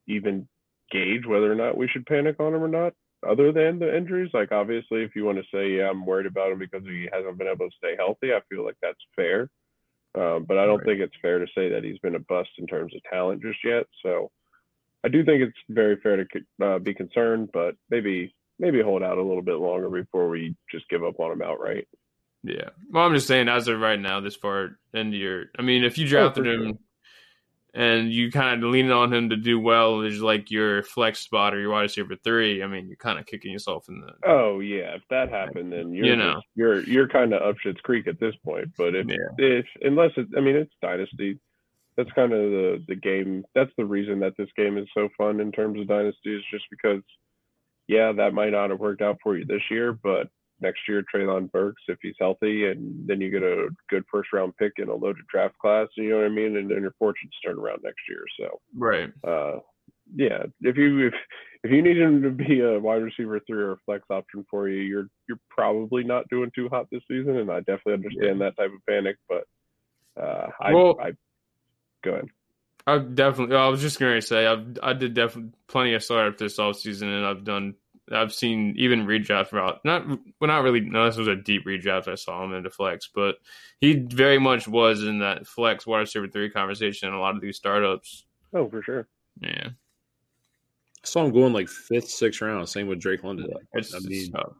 even 0.07 0.47
gauge 0.91 1.25
whether 1.25 1.51
or 1.51 1.55
not 1.55 1.77
we 1.77 1.87
should 1.87 2.05
panic 2.05 2.39
on 2.39 2.53
him 2.53 2.63
or 2.63 2.67
not, 2.67 2.93
other 3.27 3.51
than 3.51 3.79
the 3.79 3.95
injuries. 3.95 4.31
Like, 4.33 4.51
obviously, 4.51 5.03
if 5.03 5.15
you 5.15 5.25
want 5.25 5.37
to 5.37 5.43
say, 5.53 5.77
yeah, 5.77 5.89
I'm 5.89 6.05
worried 6.05 6.27
about 6.27 6.51
him 6.51 6.59
because 6.59 6.83
he 6.83 7.07
hasn't 7.11 7.37
been 7.37 7.47
able 7.47 7.69
to 7.69 7.75
stay 7.77 7.95
healthy, 7.97 8.33
I 8.33 8.41
feel 8.49 8.63
like 8.63 8.77
that's 8.81 8.99
fair. 9.15 9.49
Um, 10.15 10.45
but 10.47 10.57
I 10.57 10.65
don't 10.65 10.77
right. 10.79 10.85
think 10.85 10.99
it's 10.99 11.15
fair 11.21 11.39
to 11.39 11.47
say 11.55 11.69
that 11.69 11.83
he's 11.83 11.97
been 11.99 12.15
a 12.15 12.19
bust 12.19 12.49
in 12.57 12.67
terms 12.67 12.93
of 12.95 13.01
talent 13.11 13.41
just 13.41 13.59
yet. 13.63 13.85
So 14.03 14.29
I 15.03 15.09
do 15.09 15.25
think 15.25 15.41
it's 15.41 15.57
very 15.69 15.97
fair 15.97 16.17
to 16.17 16.25
uh, 16.63 16.79
be 16.79 16.93
concerned, 16.93 17.49
but 17.51 17.75
maybe 17.89 18.33
maybe 18.59 18.81
hold 18.81 19.03
out 19.03 19.17
a 19.17 19.23
little 19.23 19.41
bit 19.41 19.55
longer 19.57 19.89
before 19.89 20.29
we 20.29 20.55
just 20.71 20.87
give 20.89 21.03
up 21.03 21.19
on 21.19 21.31
him 21.31 21.41
outright. 21.41 21.87
Yeah. 22.43 22.69
Well, 22.91 23.05
I'm 23.05 23.13
just 23.13 23.27
saying, 23.27 23.49
as 23.49 23.67
of 23.67 23.79
right 23.79 23.99
now, 23.99 24.19
this 24.19 24.35
far 24.35 24.77
into 24.93 25.17
your, 25.17 25.45
I 25.57 25.61
mean, 25.61 25.83
if 25.83 25.97
you 25.97 26.05
oh, 26.05 26.09
drafted 26.09 26.47
oh, 26.47 26.51
him 26.51 26.65
sure. 26.65 26.77
And 27.75 28.11
you 28.11 28.31
kind 28.31 28.63
of 28.63 28.69
leaning 28.69 28.91
on 28.91 29.11
him 29.11 29.29
to 29.29 29.35
do 29.35 29.59
well 29.59 30.01
is 30.01 30.21
like 30.21 30.51
your 30.51 30.83
flex 30.83 31.19
spot 31.19 31.55
or 31.55 31.59
your 31.59 31.71
wide 31.71 31.83
receiver 31.83 32.15
three, 32.23 32.61
I 32.61 32.67
mean, 32.67 32.87
you're 32.87 32.97
kind 32.97 33.17
of 33.17 33.25
kicking 33.25 33.51
yourself 33.51 33.89
in 33.89 34.01
the. 34.01 34.13
Oh 34.27 34.59
yeah, 34.59 34.95
if 34.95 35.01
that 35.09 35.29
happened, 35.29 35.73
then 35.73 35.91
you're 35.91 36.05
you 36.05 36.15
know 36.15 36.35
just, 36.35 36.45
you're 36.55 36.83
you're 36.83 37.07
kind 37.07 37.33
of 37.33 37.41
up 37.41 37.57
shit's 37.59 37.81
creek 37.81 38.07
at 38.07 38.19
this 38.19 38.35
point. 38.45 38.69
But 38.77 38.95
if 38.95 39.07
yeah. 39.07 39.15
if 39.37 39.65
unless 39.81 40.11
it, 40.17 40.27
I 40.37 40.41
mean, 40.41 40.55
it's 40.55 40.73
dynasty. 40.81 41.39
That's 41.97 42.11
kind 42.11 42.31
of 42.31 42.39
the 42.39 42.83
the 42.87 42.95
game. 42.95 43.43
That's 43.55 43.71
the 43.77 43.85
reason 43.85 44.19
that 44.19 44.37
this 44.37 44.49
game 44.55 44.77
is 44.77 44.87
so 44.93 45.09
fun 45.17 45.39
in 45.39 45.51
terms 45.51 45.79
of 45.79 45.87
dynasty 45.87 46.35
is 46.35 46.43
just 46.51 46.65
because, 46.69 47.01
yeah, 47.87 48.11
that 48.11 48.35
might 48.35 48.51
not 48.51 48.69
have 48.69 48.79
worked 48.79 49.01
out 49.01 49.17
for 49.23 49.35
you 49.35 49.45
this 49.45 49.63
year, 49.71 49.93
but 49.93 50.27
next 50.63 50.81
year 50.87 51.03
Treylon 51.13 51.51
Burks 51.51 51.83
if 51.87 51.99
he's 52.01 52.15
healthy, 52.19 52.65
and 52.65 53.07
then 53.07 53.21
you 53.21 53.29
get 53.29 53.43
a 53.43 53.67
good 53.89 54.03
first 54.11 54.33
round 54.33 54.57
pick 54.57 54.73
in 54.77 54.89
a 54.89 54.95
loaded 54.95 55.27
draft 55.31 55.57
class. 55.59 55.87
You 55.95 56.09
know 56.09 56.17
what 56.17 56.25
I 56.25 56.29
mean? 56.29 56.57
And 56.57 56.71
then 56.71 56.81
your 56.81 56.95
fortunes 56.97 57.33
turn 57.45 57.59
around 57.59 57.81
next 57.83 58.01
year. 58.09 58.23
So 58.39 58.59
right. 58.75 59.11
Uh, 59.23 59.59
yeah, 60.15 60.43
if 60.61 60.77
you 60.77 61.07
if 61.07 61.13
if 61.63 61.71
you 61.71 61.81
need 61.81 61.97
him 61.97 62.21
to 62.23 62.29
be 62.29 62.61
a 62.61 62.79
wide 62.79 63.03
receiver 63.03 63.39
three 63.45 63.61
or 63.61 63.71
a 63.73 63.77
flex 63.85 64.03
option 64.09 64.45
for 64.49 64.67
you, 64.67 64.81
you're 64.81 65.07
you're 65.27 65.39
probably 65.49 66.03
not 66.03 66.27
doing 66.29 66.51
too 66.53 66.69
hot 66.69 66.87
this 66.91 67.03
season, 67.07 67.37
and 67.37 67.51
I 67.51 67.59
definitely 67.59 67.93
understand 67.93 68.39
yeah. 68.39 68.45
that 68.45 68.57
type 68.57 68.71
of 68.73 68.85
panic. 68.87 69.17
But 69.29 69.43
uh, 70.21 70.47
I, 70.59 70.73
well, 70.73 70.97
I 70.99 71.11
go 72.03 72.11
ahead. 72.13 72.27
I've 72.85 73.15
definitely. 73.15 73.55
I 73.55 73.69
was 73.69 73.81
just 73.81 73.99
going 73.99 74.19
to 74.19 74.21
say 74.21 74.45
I've 74.45 74.77
I 74.83 74.93
did 74.93 75.13
definitely 75.13 75.51
plenty 75.67 75.93
of 75.93 76.03
startup 76.03 76.37
this 76.37 76.59
off 76.59 76.77
season, 76.77 77.09
and 77.09 77.25
I've 77.25 77.43
done 77.43 77.75
I've 78.11 78.33
seen 78.33 78.75
even 78.77 79.05
redraft 79.05 79.53
route. 79.53 79.79
Not 79.85 80.07
well, 80.07 80.19
not 80.41 80.63
really. 80.63 80.81
No, 80.81 81.05
this 81.05 81.15
was 81.15 81.27
a 81.27 81.35
deep 81.35 81.65
redraft. 81.65 82.07
I 82.07 82.15
saw 82.15 82.43
him 82.43 82.53
into 82.53 82.69
flex, 82.69 83.09
but 83.13 83.35
he 83.79 83.93
very 83.93 84.39
much 84.39 84.67
was 84.67 85.03
in 85.03 85.19
that 85.19 85.47
flex 85.47 85.87
wide 85.87 85.99
receiver 85.99 86.27
three 86.27 86.49
conversation 86.49 87.07
in 87.07 87.13
a 87.13 87.19
lot 87.19 87.35
of 87.35 87.41
these 87.41 87.57
startups. 87.57 88.25
Oh, 88.53 88.67
for 88.69 88.81
sure. 88.83 89.07
Yeah. 89.39 89.69
I 89.69 91.07
saw 91.07 91.25
him 91.25 91.33
going 91.33 91.53
like 91.53 91.69
fifth, 91.69 92.09
sixth 92.09 92.41
round. 92.41 92.67
Same 92.67 92.87
with 92.87 92.99
Drake 92.99 93.23
London. 93.23 93.49
It's, 93.73 93.93
I 93.93 93.99
mean, 93.99 94.31
tough. 94.31 94.53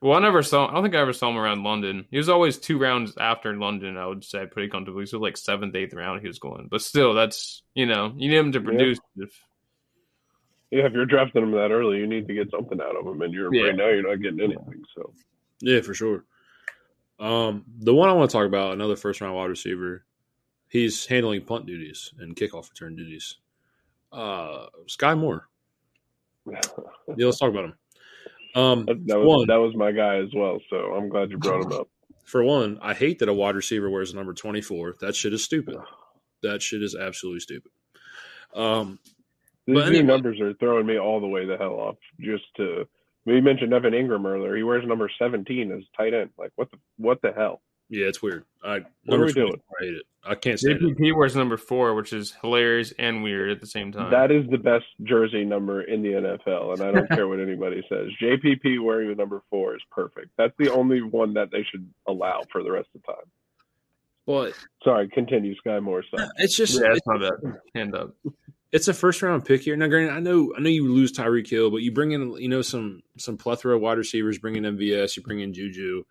well, 0.00 0.16
I 0.16 0.20
never 0.20 0.42
saw. 0.42 0.68
I 0.68 0.74
don't 0.74 0.82
think 0.82 0.94
I 0.94 1.00
ever 1.00 1.12
saw 1.12 1.30
him 1.30 1.38
around 1.38 1.64
London. 1.64 2.06
He 2.10 2.18
was 2.18 2.28
always 2.28 2.58
two 2.58 2.78
rounds 2.78 3.14
after 3.18 3.54
London. 3.56 3.96
I 3.96 4.06
would 4.06 4.24
say 4.24 4.46
pretty 4.46 4.68
comfortably. 4.68 5.06
So 5.06 5.18
like 5.18 5.36
seventh, 5.36 5.74
eighth 5.74 5.94
round, 5.94 6.20
he 6.20 6.28
was 6.28 6.38
going. 6.38 6.68
But 6.70 6.82
still, 6.82 7.14
that's 7.14 7.62
you 7.74 7.86
know, 7.86 8.12
you 8.16 8.28
need 8.28 8.36
him 8.36 8.52
to 8.52 8.60
produce. 8.60 8.98
Yeah. 9.16 9.24
If 9.24 9.40
yeah, 10.70 10.86
if 10.86 10.92
you're 10.92 11.06
drafting 11.06 11.42
him 11.42 11.52
that 11.52 11.70
early, 11.70 11.98
you 11.98 12.06
need 12.06 12.26
to 12.28 12.34
get 12.34 12.50
something 12.50 12.80
out 12.80 12.96
of 12.96 13.06
him, 13.06 13.22
and 13.22 13.32
you're 13.32 13.54
yeah. 13.54 13.66
right 13.66 13.76
now 13.76 13.88
you're 13.88 14.08
not 14.08 14.22
getting 14.22 14.40
anything. 14.40 14.84
So 14.94 15.12
yeah, 15.60 15.80
for 15.80 15.94
sure. 15.94 16.24
Um, 17.18 17.64
the 17.78 17.94
one 17.94 18.08
I 18.08 18.12
want 18.12 18.30
to 18.30 18.36
talk 18.36 18.46
about, 18.46 18.72
another 18.72 18.96
first 18.96 19.20
round 19.20 19.34
wide 19.34 19.46
receiver, 19.46 20.04
he's 20.68 21.06
handling 21.06 21.42
punt 21.42 21.66
duties 21.66 22.12
and 22.18 22.36
kickoff 22.36 22.68
return 22.68 22.96
duties. 22.96 23.36
Uh, 24.12 24.66
Skyy 24.86 25.18
Moore. 25.18 25.48
yeah, 26.46 26.60
let's 27.18 27.38
talk 27.38 27.50
about 27.50 27.64
him. 27.66 27.74
Um, 28.54 28.86
that, 28.86 29.06
that 29.06 29.18
was 29.18 29.26
one, 29.26 29.46
that 29.48 29.56
was 29.56 29.74
my 29.74 29.92
guy 29.92 30.16
as 30.16 30.32
well. 30.34 30.58
So 30.70 30.94
I'm 30.94 31.08
glad 31.08 31.30
you 31.30 31.38
brought 31.38 31.64
him 31.64 31.72
up. 31.72 31.88
For 32.24 32.42
one, 32.42 32.78
I 32.82 32.92
hate 32.92 33.20
that 33.20 33.28
a 33.28 33.34
wide 33.34 33.54
receiver 33.54 33.88
wears 33.88 34.12
a 34.12 34.16
number 34.16 34.34
24. 34.34 34.96
That 35.00 35.14
shit 35.14 35.32
is 35.32 35.44
stupid. 35.44 35.76
That 36.42 36.60
shit 36.60 36.82
is 36.82 36.96
absolutely 36.96 37.40
stupid. 37.40 37.70
Um, 38.52 38.98
these 39.66 39.76
anyway. 39.78 39.90
new 39.90 40.02
numbers 40.04 40.40
are 40.40 40.54
throwing 40.54 40.86
me 40.86 40.98
all 40.98 41.20
the 41.20 41.26
way 41.26 41.44
the 41.44 41.56
hell 41.56 41.74
off. 41.74 41.96
Just 42.20 42.44
to 42.56 42.86
we 43.24 43.40
mentioned 43.40 43.72
Evan 43.72 43.92
Engram 43.92 44.24
earlier. 44.24 44.56
He 44.56 44.62
wears 44.62 44.86
number 44.86 45.10
seventeen 45.18 45.72
as 45.72 45.82
tight 45.96 46.14
end. 46.14 46.30
Like 46.38 46.52
what 46.54 46.70
the 46.70 46.78
what 46.96 47.20
the 47.22 47.32
hell? 47.32 47.60
Yeah, 47.88 48.06
it's 48.06 48.22
weird. 48.22 48.44
I 48.64 48.80
what 49.04 49.20
are 49.20 49.26
we 49.26 49.32
doing? 49.32 49.60
I 49.80 49.84
hate 49.84 49.94
it. 49.94 50.02
I 50.24 50.34
can't 50.34 50.58
stand 50.58 50.80
JPP 50.80 51.08
it. 51.08 51.12
wears 51.12 51.36
number 51.36 51.56
four, 51.56 51.94
which 51.94 52.12
is 52.12 52.34
hilarious 52.40 52.92
and 52.98 53.22
weird 53.22 53.50
at 53.50 53.60
the 53.60 53.66
same 53.66 53.92
time. 53.92 54.10
That 54.10 54.32
is 54.32 54.48
the 54.50 54.58
best 54.58 54.86
jersey 55.04 55.44
number 55.44 55.82
in 55.82 56.02
the 56.02 56.10
NFL, 56.10 56.72
and 56.74 56.82
I 56.82 56.92
don't 56.92 57.08
care 57.10 57.28
what 57.28 57.38
anybody 57.38 57.84
says. 57.88 58.08
JPP 58.20 58.82
wearing 58.82 59.08
the 59.08 59.14
number 59.14 59.42
four 59.50 59.76
is 59.76 59.82
perfect. 59.90 60.30
That's 60.36 60.54
the 60.58 60.72
only 60.72 61.00
one 61.00 61.34
that 61.34 61.50
they 61.52 61.64
should 61.70 61.88
allow 62.08 62.42
for 62.50 62.64
the 62.64 62.72
rest 62.72 62.88
of 62.94 63.02
the 63.02 63.06
time. 63.06 63.30
But 64.26 64.54
sorry, 64.82 65.08
continue, 65.08 65.54
Skyy 65.64 65.80
Moore. 65.80 66.02
It's 66.38 66.56
just 66.56 66.80
yeah, 66.80 66.88
it's 66.90 67.06
not 67.06 67.20
bad. 67.20 67.60
Hand 67.76 67.94
up 67.94 68.16
it's 68.76 68.88
a 68.88 68.94
first 68.94 69.22
round 69.22 69.46
pick 69.46 69.62
here. 69.62 69.74
Now, 69.74 69.86
granted, 69.86 70.12
I 70.12 70.20
know 70.20 70.52
I 70.54 70.60
know 70.60 70.68
you 70.68 70.92
lose 70.92 71.10
Tyreek 71.10 71.48
Hill, 71.48 71.70
but 71.70 71.78
you 71.78 71.92
bring 71.92 72.12
in 72.12 72.32
you 72.36 72.48
know 72.50 72.60
some 72.60 73.02
some 73.16 73.38
plethora 73.38 73.74
of 73.74 73.80
wide 73.80 73.96
receivers. 73.96 74.36
Bring 74.36 74.56
in 74.56 74.76
MVS, 74.76 75.16
you 75.16 75.22
bring 75.22 75.40
in 75.40 75.54
Juju. 75.54 76.04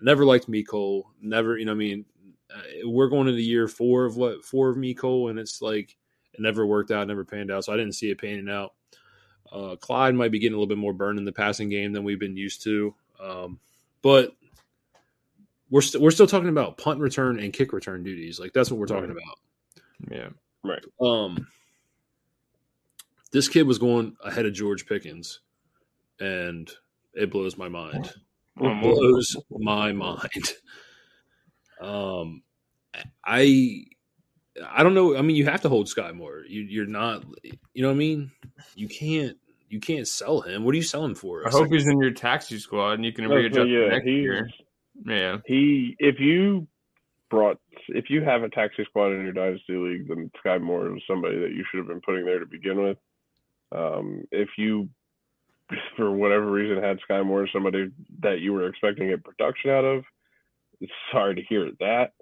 Never 0.00 0.24
liked 0.24 0.50
Mecole. 0.50 1.04
Never, 1.22 1.56
you 1.56 1.64
know, 1.64 1.70
I 1.70 1.76
mean, 1.76 2.04
uh, 2.52 2.88
we're 2.88 3.08
going 3.08 3.28
into 3.28 3.40
year 3.40 3.68
four 3.68 4.06
of 4.06 4.16
what 4.16 4.44
four 4.44 4.70
of 4.70 4.76
Mecole, 4.76 5.30
and 5.30 5.38
it's 5.38 5.62
like 5.62 5.96
it 6.32 6.40
never 6.40 6.66
worked 6.66 6.90
out, 6.90 7.06
never 7.06 7.24
panned 7.24 7.52
out. 7.52 7.64
So 7.64 7.72
I 7.72 7.76
didn't 7.76 7.94
see 7.94 8.10
it 8.10 8.20
panning 8.20 8.50
out. 8.50 8.74
Uh, 9.52 9.76
Clyde 9.76 10.16
might 10.16 10.32
be 10.32 10.40
getting 10.40 10.54
a 10.54 10.56
little 10.56 10.66
bit 10.66 10.78
more 10.78 10.92
burn 10.92 11.16
in 11.16 11.24
the 11.24 11.30
passing 11.30 11.68
game 11.68 11.92
than 11.92 12.02
we've 12.02 12.18
been 12.18 12.36
used 12.36 12.64
to, 12.64 12.92
um, 13.22 13.60
but 14.02 14.32
we're 15.70 15.78
we 15.78 15.82
st- 15.82 16.02
we're 16.02 16.10
still 16.10 16.26
talking 16.26 16.48
about 16.48 16.76
punt 16.76 16.98
return 16.98 17.38
and 17.38 17.52
kick 17.52 17.72
return 17.72 18.02
duties. 18.02 18.40
Like 18.40 18.52
that's 18.52 18.68
what 18.68 18.80
we're 18.80 18.86
talking 18.86 19.12
about. 19.12 19.38
Yeah, 20.10 20.30
right. 20.64 20.84
Um 21.00 21.46
this 23.34 23.48
kid 23.48 23.66
was 23.66 23.78
going 23.78 24.16
ahead 24.24 24.46
of 24.46 24.54
George 24.54 24.86
Pickens, 24.86 25.40
and 26.20 26.70
it 27.14 27.32
blows 27.32 27.58
my 27.58 27.68
mind. 27.68 28.12
It 28.60 28.80
blows 28.80 29.36
my 29.50 29.92
mind. 29.92 30.22
Um, 31.80 32.44
I 33.26 33.84
I 34.64 34.84
don't 34.84 34.94
know. 34.94 35.16
I 35.16 35.22
mean, 35.22 35.34
you 35.34 35.44
have 35.44 35.60
to 35.62 35.68
hold 35.68 35.86
Skyy 35.88 36.14
Moore. 36.14 36.44
You, 36.48 36.62
you're 36.62 36.86
not. 36.86 37.24
You 37.42 37.82
know 37.82 37.88
what 37.88 37.94
I 37.94 37.98
mean? 37.98 38.30
You 38.76 38.88
can't. 38.88 39.36
You 39.68 39.80
can't 39.80 40.06
sell 40.06 40.40
him. 40.40 40.64
What 40.64 40.72
are 40.72 40.76
you 40.76 40.84
selling 40.84 41.16
for? 41.16 41.46
I 41.46 41.50
hope 41.50 41.72
he's 41.72 41.88
in 41.88 42.00
your 42.00 42.12
taxi 42.12 42.60
squad 42.60 42.92
and 42.92 43.04
you 43.04 43.12
can 43.12 43.28
readjust 43.28 43.68
yeah, 43.68 43.88
next 43.88 44.06
year. 44.06 44.48
Yeah. 45.04 45.38
He 45.44 45.96
if 45.98 46.20
you 46.20 46.68
brought 47.28 47.58
if 47.88 48.08
you 48.08 48.22
have 48.22 48.44
a 48.44 48.48
taxi 48.48 48.84
squad 48.84 49.08
in 49.08 49.24
your 49.24 49.32
dynasty 49.32 49.76
league, 49.76 50.08
then 50.08 50.30
Skyy 50.42 50.62
Moore 50.62 50.96
is 50.96 51.02
somebody 51.10 51.40
that 51.40 51.50
you 51.50 51.64
should 51.68 51.78
have 51.78 51.88
been 51.88 52.00
putting 52.00 52.24
there 52.24 52.38
to 52.38 52.46
begin 52.46 52.80
with. 52.80 52.96
Um, 53.74 54.24
if 54.30 54.48
you, 54.56 54.88
for 55.96 56.10
whatever 56.10 56.50
reason, 56.50 56.82
had 56.82 56.98
Skyy 57.08 57.24
Moore 57.24 57.48
somebody 57.52 57.90
that 58.20 58.40
you 58.40 58.52
were 58.52 58.68
expecting 58.68 59.12
a 59.12 59.18
production 59.18 59.70
out 59.70 59.84
of, 59.84 60.04
sorry 61.12 61.34
to 61.36 61.42
hear 61.42 61.70
that. 61.80 62.12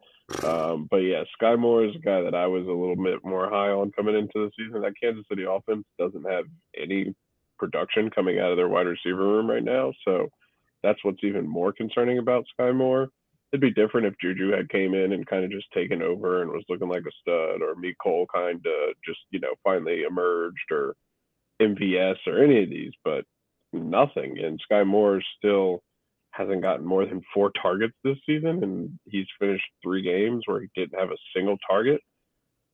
Um, 0.45 0.89
but 0.91 0.99
yeah, 0.99 1.25
Skyy 1.41 1.59
Moore 1.59 1.85
is 1.85 1.95
a 1.95 1.99
guy 1.99 2.23
that 2.23 2.35
I 2.35 2.47
was 2.47 2.65
a 2.65 2.71
little 2.71 2.97
bit 2.97 3.25
more 3.25 3.51
high 3.51 3.71
on 3.71 3.93
coming 3.93 4.17
into 4.17 4.33
the 4.35 4.51
season. 4.57 4.81
That 4.83 4.95
Kansas 5.01 5.25
City 5.29 5.45
offense 5.49 5.85
doesn't 5.99 6.25
have 6.25 6.45
any 6.81 7.15
production 7.59 8.11
coming 8.11 8.39
out 8.39 8.51
of 8.51 8.57
their 8.57 8.69
wide 8.69 8.87
receiver 8.87 9.27
room 9.27 9.49
right 9.49 9.63
now. 9.63 9.93
So 10.05 10.29
that's 10.83 10.99
what's 11.05 11.23
even 11.23 11.47
more 11.47 11.73
concerning 11.73 12.19
about 12.19 12.45
Skyy 12.59 12.75
Moore. 12.75 13.09
It'd 13.53 13.61
be 13.61 13.71
different 13.71 14.07
if 14.07 14.19
Juju 14.21 14.51
had 14.53 14.71
came 14.71 14.95
in 14.95 15.13
and 15.13 15.27
kind 15.27 15.45
of 15.45 15.51
just 15.51 15.71
taken 15.73 16.03
over 16.03 16.41
and 16.41 16.51
was 16.51 16.65
looking 16.69 16.89
like 16.89 17.05
a 17.07 17.13
stud, 17.21 17.61
or 17.61 17.75
Mecole 17.75 18.27
kind 18.35 18.65
of 18.65 18.95
just 19.07 19.21
you 19.31 19.41
know 19.41 19.55
finally 19.63 20.03
emerged, 20.03 20.71
or 20.71 20.97
MVS 21.63 22.17
or 22.27 22.43
any 22.43 22.63
of 22.63 22.71
these, 22.71 22.93
but 23.05 23.25
nothing. 23.73 24.39
And 24.39 24.61
Skyy 24.71 24.87
Moore 24.87 25.23
still 25.39 25.83
hasn't 26.33 26.63
gotten 26.63 26.87
more 26.87 27.07
than 27.07 27.23
four 27.35 27.53
targets 27.61 27.95
this 28.05 28.17
season, 28.27 28.63
and 28.63 28.99
he's 29.05 29.27
finished 29.39 29.65
three 29.83 30.03
games 30.03 30.43
where 30.47 30.61
he 30.61 30.69
didn't 30.75 30.99
have 30.99 31.11
a 31.11 31.17
single 31.35 31.57
target. 31.69 32.01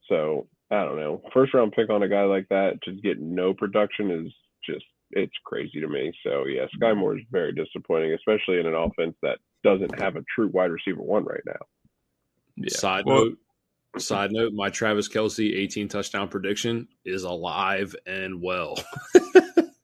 So 0.09 0.47
I 0.71 0.85
don't 0.85 0.97
know. 0.97 1.23
First 1.33 1.55
round 1.55 1.73
pick 1.73 1.91
on 1.91 2.03
a 2.03 2.09
guy 2.09 2.23
like 2.23 2.49
that, 2.51 2.79
just 2.85 3.03
getting 3.03 3.35
no 3.35 3.55
production 3.55 4.11
is 4.11 4.33
just 4.65 4.85
it's 5.13 5.33
crazy 5.45 5.81
to 5.81 5.89
me. 5.89 6.13
So 6.25 6.45
yeah, 6.47 6.67
Skyy 6.81 6.97
Moore 6.97 7.17
is 7.17 7.25
very 7.31 7.53
disappointing, 7.53 8.15
especially 8.15 8.61
in 8.61 8.67
an 8.67 8.75
offense 8.75 9.17
that 9.23 9.39
doesn't 9.65 9.99
have 10.01 10.17
a 10.17 10.25
true 10.35 10.51
wide 10.53 10.71
receiver 10.71 11.03
one 11.03 11.25
right 11.25 11.43
now. 11.47 11.67
Yeah. 12.57 12.77
Side 12.77 13.05
well, 13.07 13.25
note, 13.25 13.39
Side 14.01 14.33
note: 14.33 14.53
My 14.53 14.71
Travis 14.71 15.09
Kelce 15.09 15.55
18 15.57 15.89
touchdown 15.89 16.29
prediction 16.29 16.89
is 17.05 17.25
alive 17.25 17.95
and 18.07 18.41
well. 18.43 18.77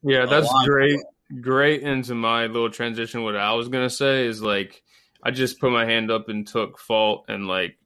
yeah, 0.03 0.25
that's 0.25 0.49
alive 0.49 0.67
great. 0.67 0.99
Great 1.41 1.81
into 1.81 2.13
my 2.13 2.45
little 2.45 2.69
transition. 2.69 3.23
What 3.23 3.35
I 3.35 3.53
was 3.53 3.67
gonna 3.67 3.89
say 3.89 4.25
is 4.25 4.41
like, 4.41 4.83
I 5.23 5.31
just 5.31 5.59
put 5.59 5.71
my 5.71 5.85
hand 5.85 6.11
up 6.11 6.29
and 6.29 6.47
took 6.47 6.77
fault 6.79 7.25
and 7.27 7.47
like 7.47 7.77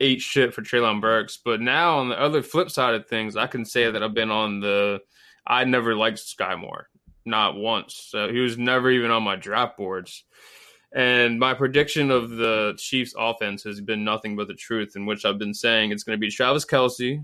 ate 0.00 0.20
shit 0.20 0.54
for 0.54 0.62
Treylon 0.62 1.00
Burks. 1.00 1.38
But 1.42 1.60
now 1.60 1.98
on 1.98 2.08
the 2.08 2.20
other 2.20 2.42
flip 2.42 2.70
side 2.70 2.94
of 2.94 3.06
things, 3.06 3.36
I 3.36 3.46
can 3.46 3.64
say 3.64 3.90
that 3.90 4.02
I've 4.02 4.14
been 4.14 4.30
on 4.30 4.60
the 4.60 5.00
I 5.46 5.64
never 5.64 5.94
liked 5.94 6.18
Skyy 6.18 6.58
Moore, 6.58 6.88
not 7.24 7.56
once. 7.56 7.94
So 7.94 8.28
he 8.32 8.40
was 8.40 8.58
never 8.58 8.90
even 8.90 9.10
on 9.10 9.22
my 9.22 9.36
draft 9.36 9.76
boards. 9.76 10.24
And 10.96 11.38
my 11.38 11.52
prediction 11.52 12.10
of 12.10 12.30
the 12.30 12.72
Chiefs 12.78 13.14
offense 13.18 13.62
has 13.64 13.82
been 13.82 14.02
nothing 14.02 14.34
but 14.34 14.48
the 14.48 14.54
truth, 14.54 14.96
in 14.96 15.04
which 15.04 15.26
I've 15.26 15.38
been 15.38 15.52
saying 15.52 15.92
it's 15.92 16.04
going 16.04 16.16
to 16.16 16.20
be 16.20 16.30
Travis 16.30 16.64
Kelce, 16.64 17.22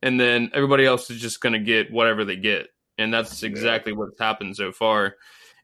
and 0.00 0.18
then 0.18 0.50
everybody 0.54 0.86
else 0.86 1.10
is 1.10 1.20
just 1.20 1.42
going 1.42 1.52
to 1.52 1.58
get 1.58 1.92
whatever 1.92 2.24
they 2.24 2.36
get. 2.36 2.68
And 2.96 3.12
that's 3.12 3.42
exactly 3.42 3.92
what's 3.92 4.18
happened 4.18 4.56
so 4.56 4.72
far. 4.72 5.16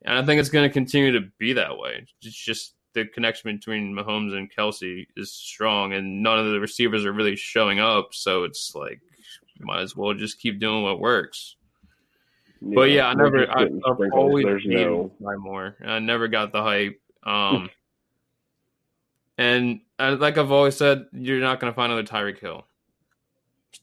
And 0.05 0.19
I 0.19 0.25
think 0.25 0.39
it's 0.39 0.51
going 0.51 0.69
to 0.69 0.73
continue 0.73 1.11
to 1.13 1.29
be 1.39 1.55
that 1.55 1.79
way. 1.79 2.07
It's 2.21 2.37
just 2.37 2.75
the 2.93 3.07
connection 3.07 3.57
between 3.57 3.95
Mahomes 3.95 4.37
and 4.37 4.55
Kelce 4.55 5.07
is 5.17 5.33
strong, 5.33 5.95
and 5.95 6.23
none 6.23 6.39
of 6.39 6.53
the 6.53 6.61
receivers 6.61 7.07
are 7.07 7.13
really 7.15 7.37
showing 7.37 7.81
up. 7.81 8.09
So 8.13 8.45
it's 8.45 8.75
like, 8.75 9.01
might 9.61 9.81
as 9.81 9.97
well 9.97 10.13
just 10.13 10.41
keep 10.41 10.61
doing 10.61 10.83
what 10.83 11.01
works. 11.01 11.57
Yeah, 12.61 12.75
but 12.75 12.91
yeah, 12.91 13.09
I 13.09 13.15
never, 13.15 13.51
I, 13.51 13.63
have 13.63 14.13
always 14.13 14.45
There's 14.45 14.67
no 14.67 15.13
more. 15.21 15.77
I 15.85 15.99
never 16.01 16.29
got 16.29 16.53
the 16.53 16.63
hype. 16.63 17.01
Um, 17.23 17.71
and 19.39 19.81
uh, 19.99 20.17
like 20.19 20.39
I've 20.39 20.51
always 20.51 20.77
said, 20.77 21.07
you're 21.13 21.41
not 21.41 21.61
going 21.61 21.73
to 21.73 21.77
find 21.77 21.93
another 21.93 22.07
Tyreek 22.07 22.39
Hill. 22.39 22.65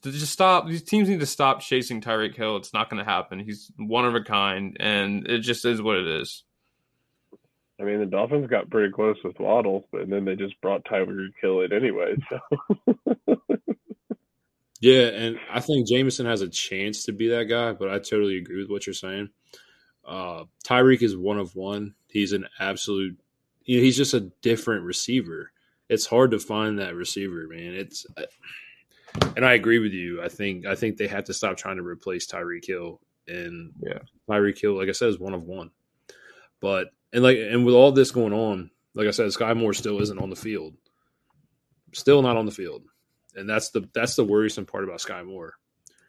Just 0.02 0.32
stop. 0.32 0.66
These 0.66 0.82
teams 0.82 1.08
need 1.08 1.20
to 1.20 1.26
stop 1.26 1.60
chasing 1.60 2.00
Tyreek 2.00 2.36
Hill. 2.36 2.56
It's 2.56 2.74
not 2.74 2.90
going 2.90 3.02
to 3.02 3.10
happen. 3.10 3.38
He's 3.38 3.70
one 3.76 4.04
of 4.04 4.14
a 4.14 4.20
kind, 4.20 4.76
and 4.78 5.26
it 5.26 5.38
just 5.38 5.64
is 5.64 5.80
what 5.80 5.96
it 5.96 6.06
is. 6.06 6.44
I 7.80 7.84
mean, 7.84 8.00
the 8.00 8.06
Dolphins 8.06 8.46
got 8.48 8.70
pretty 8.70 8.92
close 8.92 9.16
with 9.24 9.38
Waddle, 9.38 9.86
and 9.92 10.12
then 10.12 10.24
they 10.24 10.34
just 10.34 10.60
brought 10.60 10.84
Tyreek 10.84 11.32
Hill 11.40 11.62
in 11.62 11.72
anyway. 11.72 12.14
So. 12.28 13.40
yeah, 14.86 15.08
and 15.08 15.40
I 15.50 15.58
think 15.58 15.88
Jameson 15.88 16.26
has 16.26 16.42
a 16.42 16.48
chance 16.48 17.06
to 17.06 17.12
be 17.12 17.30
that 17.30 17.44
guy, 17.44 17.72
but 17.72 17.90
I 17.90 17.98
totally 17.98 18.38
agree 18.38 18.60
with 18.60 18.70
what 18.70 18.86
you're 18.86 18.94
saying. 18.94 19.30
Uh, 20.06 20.44
Tyreek 20.64 21.02
is 21.02 21.16
one 21.16 21.40
of 21.40 21.56
one. 21.56 21.96
He's 22.06 22.32
an 22.32 22.46
absolute. 22.60 23.18
You 23.64 23.78
know, 23.78 23.82
he's 23.82 23.96
just 23.96 24.14
a 24.14 24.30
different 24.42 24.84
receiver. 24.84 25.50
It's 25.88 26.06
hard 26.06 26.30
to 26.30 26.38
find 26.38 26.78
that 26.78 26.94
receiver, 26.94 27.48
man. 27.48 27.74
It's, 27.74 28.06
and 29.34 29.44
I 29.44 29.54
agree 29.54 29.80
with 29.80 29.92
you. 29.92 30.22
I 30.22 30.28
think 30.28 30.66
I 30.66 30.76
think 30.76 30.98
they 30.98 31.08
have 31.08 31.24
to 31.24 31.34
stop 31.34 31.56
trying 31.56 31.78
to 31.78 31.82
replace 31.82 32.28
Tyreek 32.28 32.64
Hill. 32.64 33.00
And 33.26 33.72
yeah, 33.80 33.98
Tyreek 34.30 34.60
Hill, 34.60 34.76
like 34.76 34.88
I 34.88 34.92
said, 34.92 35.08
is 35.08 35.18
one 35.18 35.34
of 35.34 35.42
one. 35.42 35.72
But 36.60 36.90
and 37.12 37.24
like 37.24 37.38
and 37.38 37.66
with 37.66 37.74
all 37.74 37.90
this 37.90 38.12
going 38.12 38.32
on, 38.32 38.70
like 38.94 39.08
I 39.08 39.10
said, 39.10 39.26
Skyy 39.30 39.56
Moore 39.56 39.74
still 39.74 40.00
isn't 40.00 40.22
on 40.22 40.30
the 40.30 40.36
field. 40.36 40.74
Still 41.92 42.22
not 42.22 42.36
on 42.36 42.46
the 42.46 42.52
field. 42.52 42.84
And 43.36 43.48
that's 43.48 43.70
the 43.70 43.88
that's 43.92 44.16
the 44.16 44.24
worrisome 44.24 44.66
part 44.66 44.84
about 44.84 45.00
Skyy 45.00 45.24
Moore. 45.24 45.54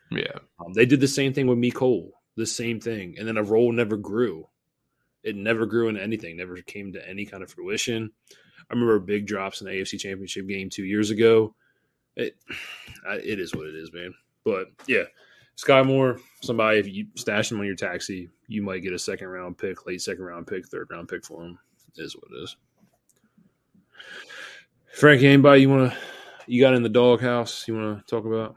Yeah. 0.09 0.39
Um, 0.59 0.73
they 0.73 0.85
did 0.85 1.01
the 1.01 1.07
same 1.07 1.33
thing 1.33 1.47
with 1.47 1.57
Mecole. 1.57 2.11
The 2.35 2.45
same 2.45 2.79
thing. 2.79 3.15
And 3.19 3.27
then 3.27 3.37
a 3.37 3.43
role 3.43 3.71
never 3.71 3.97
grew. 3.97 4.47
It 5.23 5.35
never 5.35 5.65
grew 5.65 5.89
into 5.89 6.01
anything, 6.01 6.37
never 6.37 6.55
came 6.57 6.93
to 6.93 7.09
any 7.09 7.25
kind 7.25 7.43
of 7.43 7.51
fruition. 7.51 8.11
I 8.69 8.73
remember 8.73 8.99
big 8.99 9.25
drops 9.25 9.61
in 9.61 9.67
the 9.67 9.73
AFC 9.73 9.99
championship 9.99 10.47
game 10.47 10.69
two 10.69 10.85
years 10.85 11.09
ago. 11.09 11.55
It 12.15 12.37
it 13.07 13.39
is 13.39 13.53
what 13.53 13.67
it 13.67 13.75
is, 13.75 13.91
man. 13.91 14.13
But 14.45 14.67
yeah, 14.87 15.03
Skyy 15.57 15.85
Moore, 15.85 16.19
somebody 16.41 16.79
if 16.79 16.87
you 16.87 17.07
stash 17.15 17.51
him 17.51 17.59
on 17.59 17.65
your 17.65 17.75
taxi, 17.75 18.29
you 18.47 18.61
might 18.61 18.83
get 18.83 18.93
a 18.93 18.99
second 18.99 19.27
round 19.27 19.57
pick, 19.57 19.85
late 19.85 20.01
second 20.01 20.23
round 20.23 20.47
pick, 20.47 20.67
third 20.67 20.87
round 20.91 21.09
pick 21.09 21.25
for 21.25 21.43
him. 21.43 21.59
It 21.97 22.03
is 22.03 22.15
what 22.15 22.31
it 22.31 22.43
is. 22.43 22.55
Frankie, 24.93 25.27
anybody 25.27 25.61
you 25.61 25.69
want 25.69 25.91
to 25.91 25.97
you 26.47 26.61
got 26.61 26.73
in 26.73 26.83
the 26.83 26.89
doghouse 26.89 27.67
you 27.67 27.75
want 27.75 27.99
to 27.99 28.05
talk 28.05 28.25
about? 28.25 28.55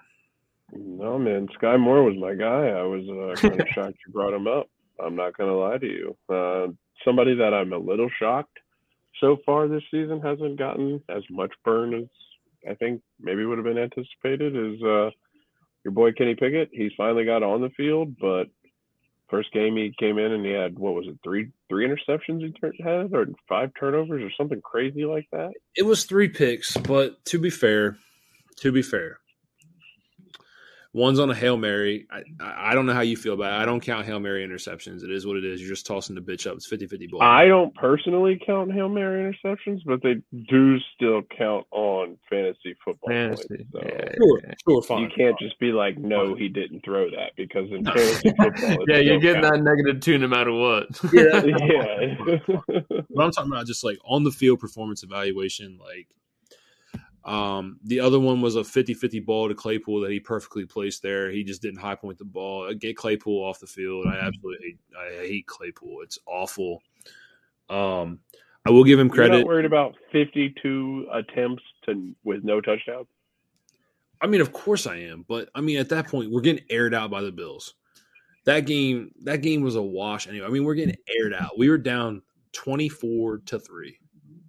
No, 0.73 1.19
man. 1.19 1.49
Skyy 1.61 1.79
Moore 1.79 2.05
was 2.05 2.17
my 2.17 2.35
guy. 2.35 2.69
I 2.69 2.83
was 2.83 3.05
uh, 3.09 3.41
kind 3.41 3.61
of 3.61 3.69
shocked 3.75 3.99
you 4.07 4.13
brought 4.13 4.33
him 4.33 4.47
up. 4.47 4.69
I'm 5.05 5.17
not 5.17 5.37
going 5.37 5.51
to 5.51 5.57
lie 5.57 5.79
to 5.79 5.87
you. 5.87 6.17
Uh, 6.29 6.69
somebody 7.05 7.35
that 7.37 7.53
I'm 7.55 7.73
a 7.73 7.79
little 7.79 8.11
shocked 8.19 8.59
so 9.21 9.39
far 9.45 9.69
this 9.69 9.83
season 9.91 10.21
hasn't 10.21 10.59
gotten 10.59 11.03
as 11.09 11.23
much 11.31 11.53
burn 11.65 11.95
as 11.95 12.05
I 12.69 12.75
think 12.75 13.03
maybe 13.19 13.45
would 13.45 13.59
have 13.59 13.65
been 13.65 13.79
anticipated 13.79 14.55
is 14.55 14.83
uh, 14.83 15.11
your 15.85 15.93
boy 15.93 16.13
Kenny 16.13 16.35
Pickett. 16.35 16.69
He's 16.73 16.93
finally 16.97 17.25
got 17.25 17.43
on 17.43 17.63
the 17.63 17.71
field, 17.71 18.17
but 18.21 18.45
first 19.31 19.53
game 19.53 19.77
he 19.77 19.95
came 19.99 20.19
in 20.19 20.33
and 20.33 20.45
he 20.45 20.53
had 20.53 20.79
what 20.79 20.95
was 20.95 21.07
it 21.07 21.17
three 21.23 21.51
three 21.69 21.87
interceptions 21.87 22.43
he 22.43 22.83
had 22.83 23.15
or 23.15 23.27
five 23.49 23.71
turnovers 23.79 24.23
or 24.23 24.31
something 24.37 24.61
crazy 24.61 25.05
like 25.05 25.27
that. 25.33 25.53
It 25.77 25.85
was 25.85 26.05
three 26.05 26.29
picks, 26.29 26.77
but 26.77 27.25
to 27.27 27.39
be 27.39 27.51
fair, 27.51 27.97
to 28.57 28.73
be 28.73 28.83
fair, 28.83 29.20
One's 30.93 31.21
on 31.21 31.31
a 31.31 31.35
hail 31.35 31.57
mary. 31.57 32.09
I, 32.11 32.23
I 32.41 32.75
don't 32.75 32.85
know 32.85 32.93
how 32.95 33.03
you 33.03 33.17
feel 33.17 33.35
about 33.35 33.53
it. 33.53 33.63
I 33.63 33.65
don't 33.65 33.81
count 33.81 34.07
hail 34.07 34.19
mary 34.19 34.45
interceptions. 34.45 35.05
It 35.05 35.13
is 35.13 35.25
what 35.25 35.37
it 35.37 35.45
is. 35.45 35.61
You're 35.61 35.71
just 35.71 35.87
tossing 35.87 36.17
the 36.17 36.21
bitch 36.21 36.49
up. 36.49 36.57
It's 36.57 36.69
50-50 36.69 37.11
ball. 37.11 37.23
I 37.23 37.47
don't 37.47 37.73
personally 37.77 38.41
count 38.45 38.73
hail 38.73 38.89
mary 38.89 39.33
interceptions, 39.33 39.83
but 39.87 40.03
they 40.03 40.15
do 40.51 40.79
still 40.97 41.23
count 41.37 41.65
on 41.71 42.19
fantasy 42.29 42.75
football. 42.85 43.09
Fantasy. 43.09 43.47
Points, 43.49 43.71
so 43.73 43.81
yeah, 43.85 44.13
sure, 44.17 44.41
sure, 44.69 44.83
fine. 44.83 45.03
You 45.03 45.09
can't 45.17 45.39
just 45.39 45.61
be 45.61 45.71
like, 45.71 45.97
no, 45.97 46.35
he 46.35 46.49
didn't 46.49 46.85
throw 46.85 47.09
that 47.11 47.37
because 47.37 47.71
in 47.71 47.85
fantasy 47.85 48.31
football, 48.31 48.85
yeah, 48.89 48.99
you're 48.99 49.21
getting 49.21 49.43
count. 49.43 49.55
that 49.55 49.63
negative 49.63 50.01
two 50.03 50.19
no 50.19 50.27
matter 50.27 50.53
what. 50.53 50.89
Yeah, 51.13 51.45
yeah. 51.45 53.01
but 53.09 53.23
I'm 53.23 53.31
talking 53.31 53.53
about 53.53 53.67
just 53.67 53.85
like 53.85 53.99
on 54.05 54.25
the 54.25 54.33
field 54.33 54.59
performance 54.59 55.05
evaluation, 55.05 55.79
like 55.79 56.09
um, 57.25 57.79
the 57.85 58.01
other 58.01 58.19
one 58.19 58.41
was 58.41 58.57
a 58.57 58.65
50 58.65 58.95
50 58.95 59.21
ball 59.21 59.49
to 59.49 59.55
Claypool 59.55 60.01
that 60.01 60.11
he 60.11 60.21
perfectly 60.21 60.65
placed 60.65 61.03
there. 61.03 61.31
He 61.31 61.45
just 61.45 61.61
didn't 61.61 61.81
high 61.81 61.95
point 61.95 62.19
the 62.19 62.25
ball. 62.25 62.73
Get 62.75 62.97
Claypool 62.97 63.45
off 63.45 63.61
the 63.61 63.67
field. 63.67 64.07
I 64.07 64.17
absolutely 64.17 64.67
hate, 64.67 64.79
I 64.99 65.27
hate 65.27 65.47
Claypool. 65.47 66.01
It's 66.03 66.19
awful. 66.27 66.83
Um, 67.69 68.21
I 68.67 68.71
will 68.71 68.85
give 68.85 68.99
him 68.99 69.11
credit. 69.11 69.33
You're 69.33 69.39
not 69.41 69.47
worried 69.47 69.65
about 69.65 69.97
52 70.13 71.09
attempts 71.13 71.63
to 71.87 72.15
with 72.25 72.43
no 72.45 72.61
touchdowns? 72.61 73.07
I 74.23 74.27
mean, 74.27 74.41
of 74.41 74.53
course 74.53 74.87
I 74.87 74.97
am, 74.97 75.25
but 75.29 75.49
I 75.55 75.61
mean, 75.61 75.79
at 75.79 75.89
that 75.91 76.09
point, 76.09 76.31
we're 76.31 76.43
getting 76.43 76.65
aired 76.69 76.95
out 76.95 77.11
by 77.11 77.23
the 77.23 77.33
Bills. 77.33 77.75
That 78.45 78.61
game, 78.61 79.13
that 79.23 79.43
game 79.43 79.63
was 79.63 79.77
a 79.77 79.83
wash 79.83 80.27
anyway. 80.27 80.47
I 80.47 80.51
mean, 80.51 80.65
we're 80.65 80.75
getting 80.75 80.97
aired 81.19 81.35
out. 81.35 81.59
We 81.59 81.71
were 81.71 81.79
down 81.79 82.23
24 82.53 83.39
to 83.47 83.59
three. 83.59 83.99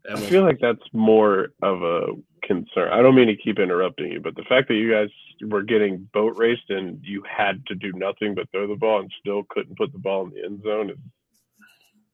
I 0.10 0.20
feel 0.20 0.44
like 0.44 0.60
that's 0.60 0.82
more 0.94 1.50
of 1.62 1.84
a 1.84 2.08
concern. 2.44 2.90
I 2.92 3.02
don't 3.02 3.16
mean 3.16 3.28
to 3.28 3.36
keep 3.36 3.60
interrupting 3.60 4.12
you, 4.12 4.20
but 4.20 4.36
the 4.36 4.44
fact 4.44 4.68
that 4.68 4.76
you 4.76 4.92
guys 4.92 5.10
were 5.42 5.64
getting 5.64 6.08
boat 6.14 6.34
raced 6.38 6.70
and 6.70 7.00
you 7.04 7.24
had 7.24 7.66
to 7.68 7.76
do 7.76 7.92
nothing 7.94 8.36
but 8.36 8.50
throw 8.52 8.68
the 8.68 8.76
ball 8.76 9.00
and 9.00 9.12
still 9.20 9.44
couldn't 9.50 9.78
put 9.78 9.92
the 9.92 10.00
ball 10.00 10.26
in 10.26 10.32
the 10.32 10.44
end 10.44 10.64
zone 10.64 10.90
is 10.90 10.98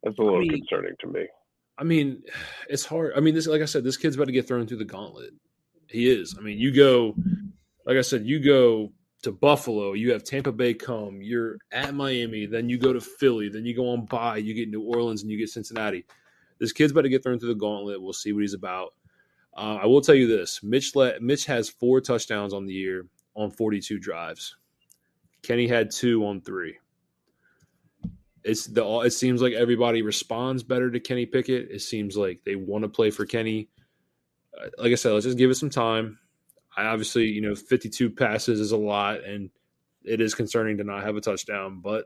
that's 0.04 0.18
a 0.20 0.22
little 0.22 0.40
I 0.40 0.42
mean, 0.42 0.60
concerning 0.60 0.94
to 1.02 1.08
me. 1.08 1.28
I 1.78 1.84
mean, 1.84 2.24
it's 2.70 2.86
hard. 2.86 3.14
I 3.16 3.20
mean, 3.20 3.36
this 3.36 3.48
like 3.48 3.62
I 3.62 3.66
said, 3.66 3.84
this 3.84 3.98
kid's 3.98 4.16
about 4.16 4.26
to 4.26 4.34
get 4.34 4.48
thrown 4.48 4.68
through 4.68 4.78
the 4.78 4.86
gauntlet. 4.86 5.32
He 5.90 6.10
is. 6.10 6.36
I 6.38 6.42
mean, 6.42 6.58
you 6.60 6.74
go, 6.74 7.16
like 7.86 7.98
I 7.98 8.02
said, 8.02 8.26
you 8.26 8.44
go 8.44 8.92
to 9.24 9.32
Buffalo, 9.32 9.94
you 9.94 10.12
have 10.12 10.24
Tampa 10.24 10.52
Bay 10.52 10.74
come, 10.74 11.22
you're 11.22 11.58
at 11.72 11.94
Miami, 11.94 12.46
then 12.46 12.70
you 12.70 12.78
go 12.78 12.94
to 12.94 13.02
Philly, 13.02 13.50
then 13.50 13.66
you 13.66 13.76
go 13.76 13.90
on 13.92 14.06
by, 14.06 14.38
you 14.38 14.54
get 14.54 14.70
New 14.70 14.82
Orleans, 14.82 15.22
and 15.22 15.32
you 15.32 15.38
get 15.38 15.50
Cincinnati. 15.50 16.06
This 16.60 16.74
kid's 16.74 16.92
about 16.92 17.04
to 17.04 17.10
get 17.10 17.24
thrown 17.24 17.40
through 17.40 17.54
the 17.54 17.60
gauntlet. 17.60 18.02
We'll 18.02 18.14
see 18.14 18.34
what 18.34 18.42
he's 18.42 18.54
about. 18.54 18.94
Uh, 19.58 19.80
I 19.82 19.86
will 19.88 20.02
tell 20.02 20.16
you 20.16 20.28
this: 20.28 20.62
Mitch 20.62 20.96
let, 20.96 21.22
Mitch 21.22 21.46
has 21.46 21.70
four 21.70 22.00
touchdowns 22.00 22.54
on 22.54 22.66
the 22.66 22.74
year 22.74 23.08
on 23.36 23.52
42 23.52 24.00
drives. 24.00 24.56
Kenny 25.42 25.68
had 25.68 25.92
two 25.92 26.26
on 26.26 26.42
three. 26.42 26.78
It's 28.44 28.66
the 28.68 28.86
it 29.00 29.12
seems 29.12 29.42
like 29.42 29.54
everybody 29.54 30.02
responds 30.02 30.64
better 30.64 30.92
to 30.92 31.00
Kenny 31.00 31.26
Pickett. 31.26 31.70
It 31.72 31.82
seems 31.82 32.16
like 32.16 32.42
they 32.46 32.56
want 32.56 32.84
to 32.84 32.90
play 32.90 33.10
for 33.10 33.26
Kenny. 33.26 33.70
Uh, 34.58 34.68
like 34.78 34.92
I 34.92 34.96
said, 34.96 35.14
let's 35.14 35.26
just 35.26 35.38
give 35.38 35.50
it 35.50 35.56
some 35.56 35.70
time. 35.70 36.20
I 36.76 36.86
obviously, 36.86 37.26
you 37.26 37.42
know, 37.42 37.56
52 37.56 38.12
passes 38.12 38.60
is 38.60 38.72
a 38.72 38.78
lot, 38.78 39.24
and 39.24 39.50
it 40.04 40.22
is 40.22 40.36
concerning 40.36 40.78
to 40.78 40.84
not 40.84 41.04
have 41.04 41.16
a 41.16 41.22
touchdown. 41.22 41.82
But 41.82 42.06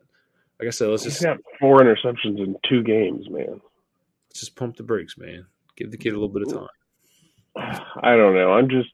like 0.60 0.68
I 0.68 0.72
said, 0.72 0.88
let's 0.88 1.04
He's 1.04 1.14
just 1.14 1.24
got 1.24 1.38
four 1.60 1.80
interceptions 1.80 2.40
in 2.40 2.56
two 2.68 2.82
games, 2.82 3.30
man. 3.30 3.60
Let's 4.30 4.40
just 4.40 4.56
pump 4.56 4.78
the 4.78 4.84
brakes, 4.84 5.18
man. 5.18 5.46
Give 5.76 5.92
the 5.92 5.98
kid 5.98 6.14
a 6.14 6.20
little 6.20 6.30
bit 6.30 6.44
of 6.44 6.54
time. 6.54 6.68
I 7.56 8.16
don't 8.16 8.36
know. 8.36 8.54
I'm 8.54 8.70
just 8.70 8.90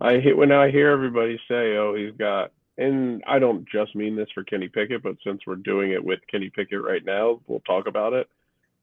I 0.00 0.14
hit 0.18 0.36
when 0.36 0.52
I 0.52 0.70
hear 0.70 0.90
everybody 0.90 1.38
say, 1.48 1.76
"Oh, 1.76 1.94
he's 1.96 2.14
got," 2.16 2.52
and 2.76 3.22
I 3.26 3.38
don't 3.38 3.66
just 3.68 3.94
mean 3.94 4.16
this 4.16 4.28
for 4.34 4.44
Kenny 4.44 4.68
Pickett, 4.68 5.02
but 5.02 5.16
since 5.24 5.40
we're 5.46 5.56
doing 5.56 5.92
it 5.92 6.04
with 6.04 6.20
Kenny 6.30 6.50
Pickett 6.50 6.82
right 6.82 7.04
now, 7.04 7.40
we'll 7.46 7.60
talk 7.60 7.86
about 7.86 8.12
it. 8.12 8.28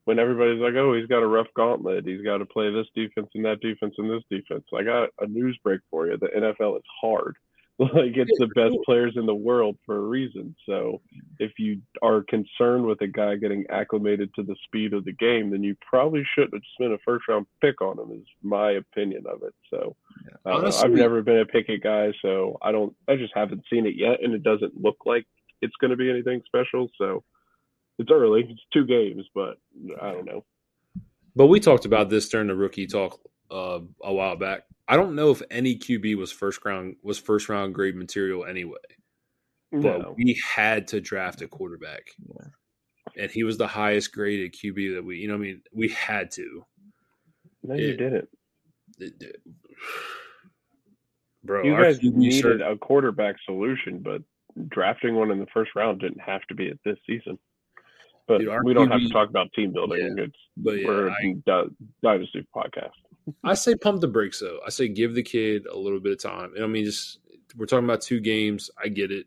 When 0.04 0.18
everybody's 0.18 0.60
like, 0.60 0.74
"Oh, 0.74 0.94
he's 0.94 1.06
got 1.06 1.22
a 1.22 1.26
rough 1.26 1.46
gauntlet. 1.54 2.06
He's 2.06 2.22
got 2.22 2.38
to 2.38 2.46
play 2.46 2.72
this 2.72 2.88
defense 2.94 3.28
and 3.34 3.44
that 3.44 3.60
defense 3.60 3.94
and 3.98 4.10
this 4.10 4.24
defense," 4.30 4.64
I 4.74 4.82
got 4.82 5.10
a 5.20 5.26
news 5.26 5.56
break 5.62 5.80
for 5.90 6.08
you. 6.08 6.16
The 6.16 6.28
NFL 6.28 6.76
is 6.78 6.84
hard. 7.00 7.36
Like 7.94 8.16
it's 8.16 8.38
the 8.38 8.48
best 8.54 8.74
players 8.84 9.14
in 9.16 9.26
the 9.26 9.34
world 9.34 9.76
for 9.84 9.96
a 9.96 10.00
reason. 10.00 10.54
So 10.66 11.00
if 11.38 11.52
you 11.58 11.80
are 12.02 12.22
concerned 12.22 12.86
with 12.86 13.00
a 13.00 13.06
guy 13.06 13.36
getting 13.36 13.64
acclimated 13.70 14.32
to 14.34 14.42
the 14.42 14.56
speed 14.64 14.92
of 14.92 15.04
the 15.04 15.12
game, 15.12 15.50
then 15.50 15.62
you 15.62 15.76
probably 15.80 16.24
shouldn't 16.34 16.54
have 16.54 16.62
spent 16.74 16.92
a 16.92 16.98
first 17.04 17.26
round 17.28 17.46
pick 17.60 17.80
on 17.80 17.98
him. 17.98 18.12
Is 18.12 18.26
my 18.42 18.72
opinion 18.72 19.24
of 19.26 19.42
it. 19.42 19.54
So 19.70 19.96
yeah. 20.24 20.52
Uh, 20.52 20.56
Honestly, 20.56 20.84
I've 20.84 20.96
never 20.96 21.22
been 21.22 21.38
a 21.38 21.46
Pickett 21.46 21.82
guy, 21.82 22.12
so 22.22 22.56
I 22.62 22.72
don't. 22.72 22.94
I 23.08 23.16
just 23.16 23.32
haven't 23.34 23.64
seen 23.70 23.86
it 23.86 23.94
yet, 23.96 24.22
and 24.22 24.34
it 24.34 24.42
doesn't 24.42 24.80
look 24.80 24.98
like 25.04 25.26
it's 25.60 25.76
going 25.80 25.90
to 25.90 25.96
be 25.96 26.10
anything 26.10 26.42
special. 26.46 26.88
So 26.98 27.24
it's 27.98 28.10
early. 28.10 28.46
It's 28.48 28.62
two 28.72 28.86
games, 28.86 29.24
but 29.34 29.58
I 30.00 30.12
don't 30.12 30.26
know. 30.26 30.44
But 31.34 31.46
we 31.46 31.60
talked 31.60 31.86
about 31.86 32.10
this 32.10 32.28
during 32.28 32.48
the 32.48 32.54
rookie 32.54 32.86
talk 32.86 33.20
uh, 33.52 33.80
a 34.02 34.12
while 34.12 34.36
back. 34.36 34.62
I 34.88 34.96
don't 34.96 35.14
know 35.14 35.30
if 35.30 35.42
any 35.50 35.76
QB 35.76 36.16
was 36.16 36.32
first 36.32 36.64
round 36.64 36.96
was 37.02 37.18
first 37.18 37.48
round 37.48 37.74
grade 37.74 37.96
material 37.96 38.44
anyway. 38.44 38.78
No. 39.70 40.02
But 40.02 40.16
we 40.16 40.40
had 40.54 40.88
to 40.88 41.00
draft 41.00 41.42
a 41.42 41.48
quarterback. 41.48 42.02
Yeah. 42.26 43.22
And 43.22 43.30
he 43.30 43.44
was 43.44 43.58
the 43.58 43.66
highest 43.66 44.12
graded 44.12 44.54
QB 44.54 44.94
that 44.94 45.04
we, 45.04 45.18
you 45.18 45.28
know, 45.28 45.34
I 45.34 45.38
mean, 45.38 45.62
we 45.72 45.88
had 45.88 46.30
to. 46.32 46.64
No, 47.62 47.74
it, 47.74 47.80
you 47.80 47.96
didn't. 47.96 48.28
It, 48.98 49.14
it, 49.20 49.36
bro, 51.44 51.62
you 51.62 51.76
guys 51.76 52.02
needed 52.02 52.60
a 52.60 52.76
quarterback 52.76 53.36
solution, 53.44 54.00
but 54.02 54.22
drafting 54.68 55.14
one 55.14 55.30
in 55.30 55.38
the 55.38 55.46
first 55.52 55.70
round 55.74 56.00
didn't 56.00 56.20
have 56.20 56.42
to 56.48 56.54
be 56.54 56.68
at 56.68 56.78
this 56.84 56.98
season. 57.06 57.38
But 58.32 58.38
Dude, 58.38 58.64
we 58.64 58.72
don't 58.72 58.90
have 58.90 59.02
to 59.02 59.10
talk 59.10 59.28
about 59.28 59.52
team 59.52 59.74
building. 59.74 60.14
Yeah, 60.16 60.24
it's 60.24 60.36
but 60.56 60.80
yeah, 60.80 60.86
we're 60.86 61.10
I, 61.10 61.34
a 61.46 61.64
dynasty 62.02 62.46
podcast. 62.56 62.92
I 63.44 63.52
say 63.52 63.74
pump 63.74 64.00
the 64.00 64.08
brakes 64.08 64.40
though. 64.40 64.58
I 64.66 64.70
say 64.70 64.88
give 64.88 65.14
the 65.14 65.22
kid 65.22 65.66
a 65.66 65.76
little 65.76 66.00
bit 66.00 66.12
of 66.12 66.22
time. 66.22 66.54
And 66.54 66.64
I 66.64 66.66
mean, 66.66 66.86
just 66.86 67.18
we're 67.58 67.66
talking 67.66 67.84
about 67.84 68.00
two 68.00 68.20
games. 68.20 68.70
I 68.82 68.88
get 68.88 69.10
it. 69.10 69.26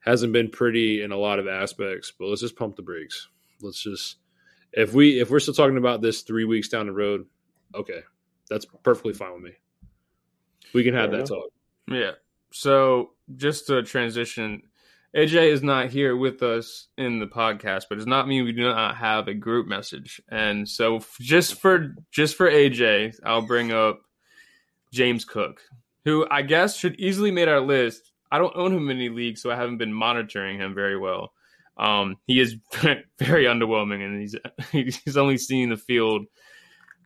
Hasn't 0.00 0.32
been 0.32 0.50
pretty 0.50 1.00
in 1.00 1.12
a 1.12 1.16
lot 1.16 1.38
of 1.38 1.46
aspects, 1.46 2.12
but 2.18 2.26
let's 2.26 2.40
just 2.40 2.56
pump 2.56 2.74
the 2.74 2.82
brakes. 2.82 3.28
Let's 3.60 3.80
just 3.80 4.16
if 4.72 4.92
we 4.94 5.20
if 5.20 5.30
we're 5.30 5.38
still 5.38 5.54
talking 5.54 5.76
about 5.76 6.02
this 6.02 6.22
three 6.22 6.44
weeks 6.44 6.68
down 6.68 6.86
the 6.86 6.92
road, 6.92 7.26
okay, 7.72 8.00
that's 8.50 8.66
perfectly 8.82 9.12
fine 9.12 9.34
with 9.34 9.42
me. 9.42 9.52
We 10.74 10.82
can 10.82 10.94
have 10.94 11.12
that 11.12 11.26
talk. 11.26 11.52
Yeah. 11.86 12.12
So 12.50 13.12
just 13.36 13.68
to 13.68 13.84
transition 13.84 14.62
AJ 15.14 15.52
is 15.52 15.62
not 15.62 15.90
here 15.90 16.16
with 16.16 16.42
us 16.42 16.88
in 16.96 17.18
the 17.18 17.26
podcast, 17.26 17.84
but 17.88 17.98
does 17.98 18.06
not 18.06 18.26
mean 18.26 18.44
we 18.44 18.52
do 18.52 18.62
not 18.62 18.96
have 18.96 19.28
a 19.28 19.34
group 19.34 19.66
message. 19.66 20.22
And 20.30 20.66
so 20.66 21.00
just 21.20 21.60
for 21.60 21.94
just 22.10 22.36
for 22.36 22.50
AJ, 22.50 23.16
I'll 23.24 23.42
bring 23.42 23.72
up 23.72 24.00
James 24.92 25.24
Cook, 25.24 25.60
who 26.04 26.26
I 26.30 26.42
guess 26.42 26.76
should 26.76 26.98
easily 26.98 27.30
made 27.30 27.48
our 27.48 27.60
list. 27.60 28.12
I 28.30 28.38
don't 28.38 28.56
own 28.56 28.72
him 28.72 28.88
in 28.88 28.96
any 28.96 29.10
league, 29.10 29.36
so 29.36 29.50
I 29.50 29.56
haven't 29.56 29.76
been 29.76 29.92
monitoring 29.92 30.58
him 30.58 30.74
very 30.74 30.98
well. 30.98 31.32
Um, 31.76 32.16
he 32.26 32.40
is 32.40 32.56
very 33.18 33.44
underwhelming, 33.44 34.02
and 34.04 34.20
he's 34.20 34.98
he's 35.04 35.16
only 35.16 35.36
seen 35.36 35.68
the 35.68 35.76
field. 35.76 36.24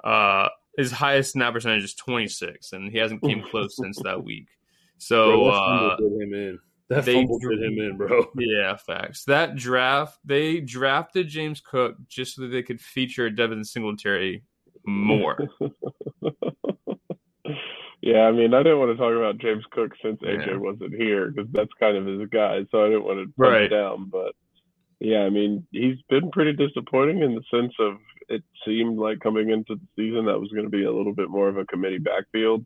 Uh, 0.04 0.48
his 0.76 0.92
highest 0.92 1.32
snap 1.32 1.54
percentage 1.54 1.82
is 1.82 1.94
26, 1.94 2.72
and 2.72 2.92
he 2.92 2.98
hasn't 2.98 3.22
came 3.22 3.42
close 3.42 3.76
since 3.76 3.98
that 4.02 4.22
week. 4.22 4.48
So 4.98 5.44
uh, 5.50 5.98
him 5.98 6.32
in. 6.32 6.58
That 6.88 7.04
they 7.04 7.14
fumble 7.14 7.40
him 7.40 7.78
in, 7.78 7.96
bro. 7.96 8.26
Yeah, 8.38 8.76
facts. 8.76 9.24
That 9.24 9.56
draft, 9.56 10.18
they 10.24 10.60
drafted 10.60 11.28
James 11.28 11.60
Cook 11.60 11.96
just 12.08 12.36
so 12.36 12.42
that 12.42 12.48
they 12.48 12.62
could 12.62 12.80
feature 12.80 13.28
Devin 13.28 13.64
Singletary 13.64 14.44
more. 14.84 15.48
yeah, 18.00 18.22
I 18.22 18.32
mean, 18.32 18.54
I 18.54 18.62
didn't 18.62 18.78
want 18.78 18.92
to 18.92 18.96
talk 18.96 19.14
about 19.14 19.38
James 19.38 19.64
Cook 19.72 19.92
since 20.00 20.20
AJ 20.20 20.46
yeah. 20.46 20.56
wasn't 20.56 20.94
here 20.94 21.32
because 21.32 21.50
that's 21.52 21.72
kind 21.80 21.96
of 21.96 22.06
his 22.06 22.28
guy, 22.28 22.64
so 22.70 22.84
I 22.84 22.88
didn't 22.88 23.04
want 23.04 23.18
to 23.18 23.32
put 23.36 23.50
right. 23.50 23.68
down. 23.68 24.08
But 24.08 24.34
yeah, 25.00 25.22
I 25.22 25.30
mean, 25.30 25.66
he's 25.72 25.98
been 26.08 26.30
pretty 26.30 26.52
disappointing 26.52 27.22
in 27.22 27.34
the 27.34 27.42
sense 27.50 27.74
of 27.80 27.96
it 28.28 28.42
seemed 28.64 28.98
like 28.98 29.20
coming 29.20 29.50
into 29.50 29.74
the 29.74 29.86
season 29.96 30.26
that 30.26 30.40
was 30.40 30.50
going 30.50 30.64
to 30.64 30.70
be 30.70 30.84
a 30.84 30.92
little 30.92 31.14
bit 31.14 31.30
more 31.30 31.48
of 31.48 31.56
a 31.56 31.64
committee 31.64 31.98
backfield, 31.98 32.64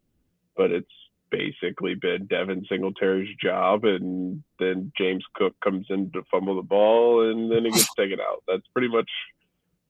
but 0.57 0.71
it's 0.71 0.91
basically 1.31 1.95
been 1.95 2.26
Devin 2.26 2.64
Singletary's 2.68 3.35
job, 3.43 3.85
and 3.85 4.43
then 4.59 4.93
James 4.97 5.24
Cook 5.35 5.55
comes 5.62 5.87
in 5.89 6.11
to 6.12 6.22
fumble 6.31 6.57
the 6.57 6.62
ball, 6.62 7.31
and 7.31 7.51
then 7.51 7.64
he 7.64 7.70
gets 7.70 7.95
taken 7.99 8.18
out. 8.20 8.43
That's 8.47 8.66
pretty 8.72 8.89
much 8.89 9.11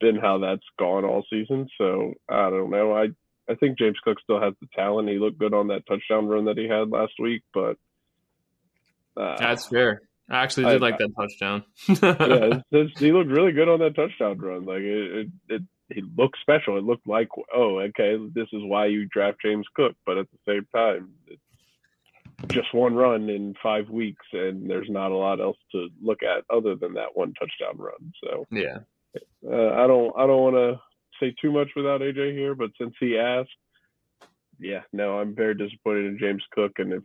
been 0.00 0.16
how 0.16 0.38
that's 0.38 0.66
gone 0.78 1.04
all 1.04 1.24
season. 1.30 1.68
So 1.76 2.14
I 2.28 2.50
don't 2.50 2.70
know. 2.70 2.94
I 2.94 3.08
I 3.50 3.54
think 3.56 3.78
James 3.78 3.98
Cook 4.04 4.18
still 4.22 4.40
has 4.40 4.54
the 4.60 4.68
talent. 4.74 5.08
He 5.08 5.18
looked 5.18 5.38
good 5.38 5.54
on 5.54 5.68
that 5.68 5.86
touchdown 5.86 6.28
run 6.28 6.44
that 6.44 6.58
he 6.58 6.68
had 6.68 6.90
last 6.90 7.12
week, 7.18 7.42
but 7.52 7.76
uh, 9.16 9.36
that's 9.38 9.66
fair. 9.66 10.02
I 10.28 10.44
actually 10.44 10.66
did 10.66 10.82
I, 10.82 10.86
like 10.86 10.98
that 10.98 11.10
touchdown. 11.18 11.64
yeah, 11.88 12.56
it's, 12.56 12.64
it's, 12.70 13.00
he 13.00 13.10
looked 13.10 13.30
really 13.30 13.50
good 13.50 13.68
on 13.68 13.80
that 13.80 13.96
touchdown 13.96 14.38
run. 14.38 14.64
Like 14.64 14.82
it, 14.82 15.18
it, 15.18 15.28
it 15.48 15.62
he 15.92 16.02
looked 16.16 16.38
special. 16.40 16.78
It 16.78 16.84
looked 16.84 17.06
like, 17.06 17.28
oh, 17.54 17.80
okay, 17.80 18.16
this 18.34 18.48
is 18.52 18.62
why 18.62 18.86
you 18.86 19.06
draft 19.06 19.38
James 19.44 19.66
Cook. 19.74 19.94
But 20.06 20.18
at 20.18 20.26
the 20.30 20.52
same 20.52 20.66
time, 20.74 21.10
it's 21.26 21.40
just 22.48 22.72
one 22.74 22.94
run 22.94 23.28
in 23.28 23.54
five 23.62 23.88
weeks, 23.88 24.24
and 24.32 24.68
there's 24.68 24.88
not 24.88 25.12
a 25.12 25.16
lot 25.16 25.40
else 25.40 25.56
to 25.72 25.88
look 26.02 26.22
at 26.22 26.44
other 26.54 26.74
than 26.74 26.94
that 26.94 27.14
one 27.14 27.34
touchdown 27.34 27.76
run. 27.76 28.12
So 28.24 28.46
yeah, 28.50 28.78
uh, 29.46 29.74
I 29.74 29.86
don't 29.86 30.12
I 30.16 30.26
don't 30.26 30.42
want 30.42 30.56
to 30.56 30.80
say 31.20 31.34
too 31.40 31.52
much 31.52 31.68
without 31.76 32.00
AJ 32.00 32.32
here, 32.32 32.54
but 32.54 32.70
since 32.80 32.94
he 32.98 33.18
asked, 33.18 33.50
yeah, 34.58 34.82
no, 34.92 35.18
I'm 35.18 35.34
very 35.34 35.54
disappointed 35.54 36.06
in 36.06 36.18
James 36.18 36.42
Cook, 36.52 36.72
and 36.78 36.92
if 36.92 37.02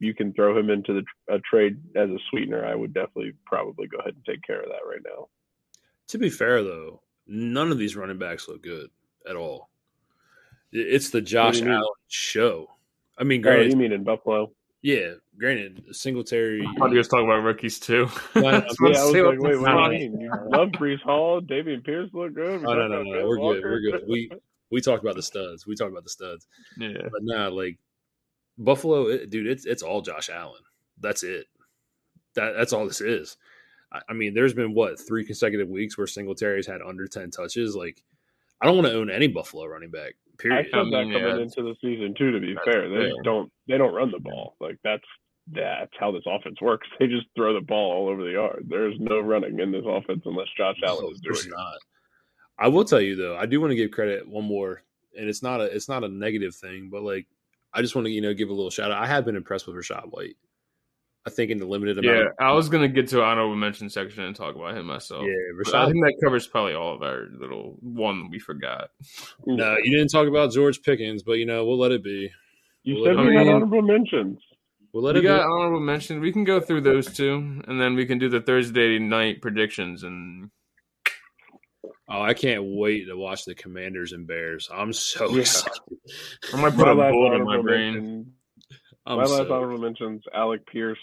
you 0.00 0.14
can 0.14 0.32
throw 0.32 0.56
him 0.58 0.70
into 0.70 0.94
the 0.94 1.34
a 1.34 1.38
trade 1.40 1.78
as 1.96 2.08
a 2.08 2.18
sweetener, 2.30 2.64
I 2.64 2.74
would 2.74 2.94
definitely 2.94 3.32
probably 3.46 3.88
go 3.88 3.98
ahead 3.98 4.14
and 4.14 4.24
take 4.24 4.42
care 4.42 4.60
of 4.60 4.68
that 4.68 4.88
right 4.88 5.02
now. 5.04 5.28
To 6.08 6.18
be 6.18 6.30
fair, 6.30 6.62
though, 6.62 7.02
none 7.28 7.70
of 7.70 7.78
these 7.78 7.96
running 7.96 8.18
backs 8.18 8.48
look 8.48 8.62
good 8.62 8.90
at 9.28 9.36
all. 9.36 9.68
It's 10.72 11.10
the 11.10 11.20
Josh 11.20 11.62
Allen 11.62 11.84
show. 12.08 12.68
I 13.16 13.24
mean, 13.24 13.40
granted, 13.40 13.66
oh, 13.66 13.70
you 13.70 13.76
mean 13.76 13.92
in 13.92 14.04
Buffalo? 14.04 14.52
Yeah, 14.82 15.14
granted, 15.38 15.84
Singletary. 15.92 16.64
I 16.64 16.78
thought 16.78 16.92
you 16.92 16.98
was 16.98 17.08
talking 17.08 17.26
about 17.26 17.42
rookies 17.42 17.80
too. 17.80 18.08
yeah, 18.34 18.42
I 18.42 18.66
was 18.80 19.12
like, 19.12 19.40
wait, 19.40 19.60
what 19.60 19.90
do 19.90 19.96
you 19.96 20.10
mean? 20.10 20.20
You 20.20 20.30
love 20.46 20.68
Breece 20.68 21.02
Hall, 21.02 21.40
Dameon 21.40 21.84
Pierce 21.84 22.10
look 22.12 22.34
good. 22.34 22.64
Oh, 22.64 22.74
no, 22.74 22.86
no, 22.86 23.02
no, 23.02 23.02
no, 23.02 23.26
we're 23.26 23.36
good. 23.36 23.64
We're 23.64 23.80
good. 23.80 24.04
We 24.08 24.30
we 24.70 24.80
talked 24.80 25.02
about 25.02 25.16
the 25.16 25.22
studs. 25.22 25.66
We 25.66 25.74
talked 25.74 25.90
about 25.90 26.04
the 26.04 26.10
studs. 26.10 26.46
Yeah, 26.76 27.08
but 27.10 27.22
nah, 27.22 27.48
like 27.48 27.78
Buffalo, 28.56 29.08
it, 29.08 29.30
dude, 29.30 29.46
it's 29.46 29.66
it's 29.66 29.82
all 29.82 30.00
Josh 30.00 30.30
Allen. 30.30 30.62
That's 31.00 31.22
it. 31.22 31.46
That 32.34 32.54
that's 32.56 32.72
all 32.72 32.86
this 32.86 33.00
is. 33.00 33.36
I 33.92 34.12
mean, 34.12 34.34
there's 34.34 34.54
been 34.54 34.74
what 34.74 35.00
three 35.00 35.24
consecutive 35.24 35.68
weeks 35.68 35.96
where 35.96 36.06
Singletary's 36.06 36.66
had 36.66 36.82
under 36.82 37.06
ten 37.06 37.30
touches. 37.30 37.74
Like, 37.74 38.02
I 38.60 38.66
don't 38.66 38.76
want 38.76 38.88
to 38.88 38.94
own 38.94 39.10
any 39.10 39.28
Buffalo 39.28 39.64
running 39.66 39.90
back. 39.90 40.14
Period. 40.38 40.58
I 40.58 40.62
said 40.64 40.86
that 40.92 41.06
mm, 41.06 41.12
coming 41.12 41.36
yeah, 41.36 41.42
into 41.42 41.62
the 41.62 41.74
season 41.80 42.14
too. 42.16 42.30
To 42.32 42.40
be 42.40 42.54
fair, 42.64 42.88
they 42.88 43.10
don't 43.24 43.50
they 43.66 43.78
don't 43.78 43.94
run 43.94 44.10
the 44.10 44.20
ball. 44.20 44.56
Like 44.60 44.78
that's 44.84 45.04
that's 45.50 45.92
how 45.98 46.12
this 46.12 46.22
offense 46.26 46.60
works. 46.60 46.86
They 47.00 47.06
just 47.06 47.26
throw 47.34 47.54
the 47.54 47.60
ball 47.60 47.92
all 47.92 48.08
over 48.08 48.24
the 48.24 48.32
yard. 48.32 48.66
There's 48.68 48.94
no 48.98 49.20
running 49.20 49.58
in 49.60 49.72
this 49.72 49.84
offense 49.86 50.22
unless 50.24 50.48
Josh 50.56 50.76
Allen 50.86 51.04
no, 51.04 51.10
is 51.10 51.20
doing 51.20 51.36
it. 51.46 51.56
Not. 51.56 51.78
I 52.58 52.68
will 52.68 52.84
tell 52.84 53.00
you 53.00 53.16
though, 53.16 53.36
I 53.36 53.46
do 53.46 53.60
want 53.60 53.70
to 53.70 53.76
give 53.76 53.90
credit 53.90 54.28
one 54.28 54.44
more, 54.44 54.82
and 55.18 55.28
it's 55.28 55.42
not 55.42 55.60
a 55.60 55.64
it's 55.64 55.88
not 55.88 56.04
a 56.04 56.08
negative 56.08 56.54
thing, 56.54 56.88
but 56.90 57.02
like 57.02 57.26
I 57.72 57.82
just 57.82 57.94
want 57.94 58.06
to 58.06 58.12
you 58.12 58.20
know 58.20 58.34
give 58.34 58.50
a 58.50 58.54
little 58.54 58.70
shout 58.70 58.92
out. 58.92 59.02
I 59.02 59.06
have 59.06 59.24
been 59.24 59.36
impressed 59.36 59.66
with 59.66 59.76
Rachaad 59.76 60.10
White. 60.10 60.36
I 61.28 61.30
think 61.30 61.50
in 61.50 61.58
the 61.58 61.66
limited 61.66 61.98
amount. 61.98 62.16
Yeah, 62.16 62.46
I 62.46 62.52
was 62.52 62.70
gonna 62.70 62.88
get 62.88 63.08
to 63.08 63.22
honorable 63.22 63.54
mention 63.54 63.90
section 63.90 64.24
and 64.24 64.34
talk 64.34 64.56
about 64.56 64.74
him 64.74 64.86
myself. 64.86 65.24
Yeah, 65.26 65.62
Rachaad, 65.62 65.74
I 65.74 65.84
think 65.90 66.02
that 66.02 66.14
covers 66.24 66.46
probably 66.46 66.72
all 66.72 66.94
of 66.94 67.02
our 67.02 67.26
little 67.38 67.76
one 67.80 68.30
we 68.30 68.38
forgot. 68.38 68.90
No, 69.46 69.76
you 69.82 69.96
didn't 69.96 70.08
talk 70.10 70.26
about 70.26 70.52
George 70.52 70.82
Pickens, 70.82 71.22
but 71.22 71.34
you 71.34 71.46
know 71.46 71.64
we'll 71.66 71.78
let 71.78 71.92
it 71.92 72.02
be. 72.02 72.30
You 72.82 72.94
we'll 72.96 73.04
said 73.04 73.26
we 73.26 73.34
had 73.34 73.46
honorable 73.46 73.82
mentions. 73.82 74.38
We'll 74.92 75.02
let 75.02 75.14
we 75.14 75.20
it 75.20 75.24
got 75.24 75.38
be. 75.38 75.52
honorable 75.52 75.80
mentions. 75.80 76.20
We 76.20 76.32
can 76.32 76.44
go 76.44 76.60
through 76.60 76.82
those 76.82 77.12
two, 77.12 77.62
and 77.66 77.80
then 77.80 77.94
we 77.94 78.06
can 78.06 78.18
do 78.18 78.30
the 78.30 78.40
Thursday 78.40 78.98
night 78.98 79.42
predictions 79.42 80.02
and. 80.02 80.50
Oh, 82.10 82.22
I 82.22 82.32
can't 82.32 82.62
wait 82.64 83.04
to 83.06 83.16
watch 83.16 83.44
the 83.44 83.54
Commanders 83.54 84.12
and 84.12 84.26
Bears. 84.26 84.70
I'm 84.72 84.94
so 84.94 85.28
yeah. 85.28 85.40
excited. 85.40 85.78
I 86.54 86.60
might 86.60 86.74
put 86.74 86.86
my 86.96 87.08
a 87.08 87.12
bullet 87.12 87.36
in 87.36 87.44
my 87.44 87.60
brain. 87.60 87.92
Mention, 87.92 88.32
my 89.06 89.14
last 89.14 89.28
so... 89.30 89.52
honorable 89.52 89.78
mentions: 89.78 90.22
Alec 90.34 90.66
Pierce 90.66 90.98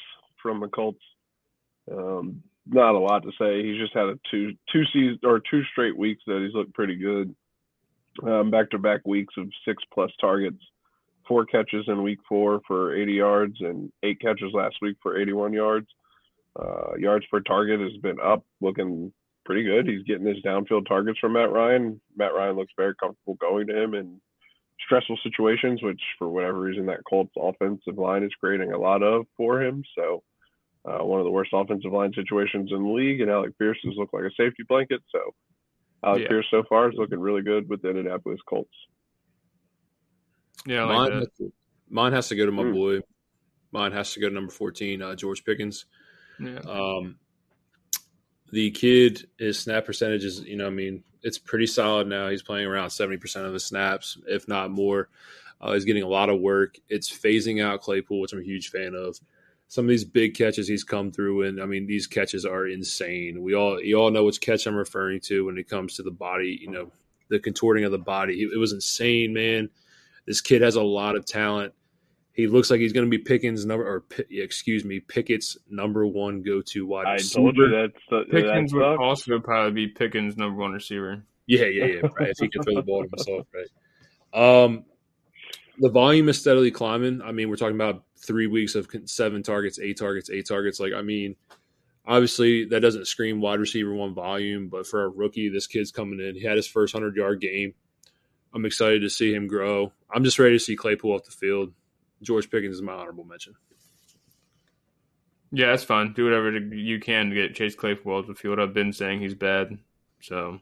from 0.46 0.60
the 0.60 0.68
Colts. 0.68 1.02
Um, 1.92 2.44
not 2.68 2.94
a 2.94 3.00
lot 3.00 3.24
to 3.24 3.32
say. 3.40 3.64
He's 3.64 3.80
just 3.80 3.96
had 3.96 4.06
a 4.06 4.20
two 4.30 4.54
two 4.72 4.84
seasons 4.94 5.20
or 5.24 5.40
two 5.40 5.64
straight 5.72 5.98
weeks 5.98 6.22
that 6.28 6.44
he's 6.46 6.54
looked 6.54 6.74
pretty 6.76 6.96
good. 6.96 7.36
Back 8.52 8.70
to 8.70 8.78
back 8.78 9.02
weeks 9.06 9.34
of 9.38 9.48
six 9.68 9.84
plus 9.92 10.12
targets, 10.22 10.62
four 11.28 11.46
catches 11.46 11.86
in 11.88 12.04
week 12.04 12.20
four 12.30 12.62
for 12.68 12.96
80 12.96 13.14
yards, 13.14 13.56
and 13.60 13.92
eight 14.04 14.22
catches 14.22 14.54
last 14.54 14.76
week 14.84 14.98
for 15.02 15.20
81 15.20 15.52
yards. 15.54 15.88
Uh, 16.58 16.96
yards 16.98 17.26
per 17.30 17.40
target 17.40 17.80
has 17.82 17.98
been 18.02 18.20
up, 18.24 18.46
looking 18.62 19.12
pretty 19.46 19.64
good. 19.64 19.88
He's 19.88 20.04
getting 20.04 20.28
his 20.28 20.42
downfield 20.44 20.88
targets 20.88 21.20
from 21.20 21.34
Matt 21.34 21.52
Ryan. 21.52 22.00
Matt 22.16 22.34
Ryan 22.34 22.56
looks 22.56 22.74
very 22.78 22.94
comfortable 22.96 23.36
going 23.36 23.68
to 23.68 23.84
him 23.84 23.96
in 23.96 24.22
stressful 24.86 25.20
situations, 25.24 25.82
which 25.84 26.02
for 26.18 26.30
whatever 26.30 26.60
reason 26.60 26.86
that 26.86 27.04
Colts 27.10 27.34
offensive 27.38 27.98
line 27.98 28.24
is 28.24 28.32
creating 28.40 28.72
a 28.72 28.78
lot 28.78 29.04
of 29.04 29.26
for 29.36 29.62
him. 29.62 29.84
So 29.98 30.24
uh, 30.86 31.04
one 31.04 31.20
of 31.20 31.26
the 31.26 31.32
worst 31.32 31.52
offensive 31.54 31.92
line 31.92 32.14
situations 32.14 32.72
in 32.72 32.84
the 32.84 32.90
league, 32.90 33.22
and 33.22 33.30
Alec 33.30 33.58
Pierce 33.58 33.78
has 33.84 33.96
looked 33.98 34.14
like 34.14 34.24
a 34.24 34.32
safety 34.32 34.64
blanket. 34.68 35.02
So 35.12 35.34
Alec 36.04 36.24
yeah. 36.24 36.28
Pierce 36.28 36.46
so 36.52 36.64
far 36.70 36.90
is 36.90 36.96
looking 36.98 37.20
really 37.20 37.42
good 37.42 37.68
with 37.68 37.82
the 37.82 37.90
Indianapolis 37.90 38.40
Colts. 38.48 38.70
Yeah, 40.66 40.86
like 40.86 41.12
mine, 41.12 41.26
mine, 41.90 42.14
has 42.14 42.30
to 42.30 42.36
go 42.36 42.46
to 42.46 42.52
my 42.52 42.64
mm. 42.64 42.74
boy. 42.74 43.00
Mine 43.72 43.92
has 43.92 44.14
to 44.14 44.20
go 44.20 44.30
to 44.30 44.34
number 44.34 44.52
fourteen, 44.52 45.02
uh, 45.02 45.16
George 45.16 45.44
Pickens. 45.44 45.86
Yeah. 46.40 46.60
Um, 46.60 47.18
the 48.52 48.72
kid, 48.72 49.28
his 49.38 49.60
snap 49.60 49.86
percentage 49.86 50.24
is, 50.24 50.42
you 50.42 50.56
know, 50.56 50.68
I 50.68 50.70
mean, 50.70 51.04
it's 51.24 51.38
pretty 51.38 51.66
solid 51.66 52.08
now. 52.08 52.30
He's 52.30 52.44
playing 52.44 52.68
around 52.68 52.90
70% 52.90 53.46
of 53.46 53.54
his 53.54 53.66
snaps, 53.66 54.18
if 54.28 54.48
not 54.48 54.72
more. 54.72 55.10
Uh, 55.60 55.74
he's 55.74 55.86
getting 55.86 56.04
a 56.04 56.08
lot 56.08 56.30
of 56.30 56.40
work. 56.40 56.78
It's 56.88 57.10
phasing 57.10 57.64
out 57.64 57.82
Claypool, 57.82 58.22
which 58.22 58.34
I'm 58.34 58.40
a 58.40 58.44
huge 58.44 58.70
fan 58.70 58.94
of. 58.94 59.20
Some 59.68 59.86
of 59.86 59.90
these 59.90 60.06
big 60.06 60.36
catches 60.36 60.68
he's 60.68 60.84
come 60.84 61.12
through, 61.12 61.44
and 61.44 61.62
I 61.62 61.66
mean, 61.66 61.88
these 61.88 62.08
catches 62.08 62.46
are 62.46 62.68
insane. 62.68 63.42
We 63.42 63.56
all, 63.56 63.82
you 63.82 63.96
all 63.96 64.12
know 64.12 64.24
which 64.24 64.40
catch 64.40 64.68
I'm 64.68 64.76
referring 64.76 65.20
to 65.22 65.46
when 65.46 65.58
it 65.58 65.68
comes 65.68 65.96
to 65.96 66.04
the 66.04 66.12
body, 66.12 66.58
you 66.62 66.70
know, 66.70 66.92
the 67.30 67.40
contorting 67.40 67.84
of 67.84 67.92
the 67.92 67.98
body. 67.98 68.42
It 68.42 68.58
was 68.58 68.74
insane, 68.74 69.34
man. 69.34 69.70
This 70.26 70.42
kid 70.42 70.62
has 70.62 70.76
a 70.76 70.84
lot 70.84 71.16
of 71.16 71.26
talent. 71.26 71.74
He 72.34 72.48
looks 72.48 72.70
like 72.70 72.82
he's 72.82 72.92
going 72.94 73.10
to 73.10 73.10
be 73.10 73.24
Pickens 73.24 73.66
number, 73.66 73.86
or 73.86 74.04
excuse 74.30 74.84
me, 74.84 75.00
Pickett's 75.00 75.58
number 75.70 76.06
one 76.06 76.42
go-to 76.42 76.86
wide 76.86 77.14
receiver. 77.14 77.40
I 77.40 77.44
told 77.44 77.58
you 77.58 77.70
that's 77.70 78.04
uh, 78.12 78.24
Pickens 78.30 78.72
that 78.72 78.78
would 78.78 79.02
also 79.02 79.40
probably 79.40 79.72
be 79.72 79.88
Pickens' 79.88 80.36
number 80.36 80.60
one 80.60 80.74
receiver. 80.74 81.24
Yeah, 81.48 81.66
yeah, 81.66 81.86
yeah. 81.86 82.02
Right. 82.20 82.30
if 82.30 82.38
he 82.40 82.50
can 82.50 82.62
throw 82.64 82.76
the 82.76 82.82
ball 82.82 83.04
to 83.04 83.10
himself, 83.10 83.48
right. 83.54 84.64
Um, 84.64 84.84
the 85.80 85.90
volume 85.90 86.30
is 86.30 86.40
steadily 86.40 86.72
climbing. 86.72 87.22
I 87.22 87.32
mean, 87.32 87.50
we're 87.50 87.56
talking 87.56 87.76
about 87.76 88.04
three 88.18 88.48
weeks 88.48 88.76
of 88.76 88.88
seven 89.06 89.44
targets, 89.44 89.80
eight 89.80 89.98
targets, 89.98 90.30
eight 90.30 90.48
targets. 90.48 90.80
Like, 90.80 90.94
I 90.94 91.02
mean, 91.02 91.36
obviously 92.06 92.66
that 92.66 92.82
doesn't 92.82 93.08
scream 93.08 93.42
wide 93.42 93.60
receiver 93.60 93.94
one 93.94 94.14
volume, 94.14 94.68
but 94.68 94.88
for 94.88 95.04
a 95.04 95.10
rookie, 95.10 95.50
this 95.50 95.68
kid's 95.68 95.92
coming 95.92 96.20
in. 96.20 96.36
He 96.36 96.44
had 96.44 96.58
his 96.58 96.68
first 96.68 96.94
hundred 96.94 97.16
yard 97.16 97.42
game. 97.42 97.74
I'm 98.54 98.66
excited 98.66 99.02
to 99.02 99.10
see 99.10 99.34
him 99.34 99.48
grow. 99.48 99.92
I'm 100.14 100.24
just 100.24 100.40
ready 100.40 100.56
to 100.56 100.64
see 100.64 100.76
Claypool 100.76 101.14
off 101.14 101.26
the 101.26 101.32
field. 101.32 101.74
George 102.22 102.50
Pickens 102.50 102.76
is 102.76 102.82
my 102.82 102.94
honorable 102.94 103.26
mention. 103.26 103.54
Yeah, 105.52 105.68
that's 105.68 105.84
fine. 105.84 106.14
Do 106.14 106.24
whatever 106.24 106.52
you 106.52 107.00
can 107.00 107.30
to 107.30 107.36
get 107.36 107.56
Chase 107.56 107.76
Claypool 107.76 108.14
off 108.14 108.28
the 108.28 108.34
field. 108.34 108.60
I've 108.60 108.74
been 108.74 108.94
saying 108.94 109.20
he's 109.20 109.36
bad, 109.36 109.78
so 110.22 110.60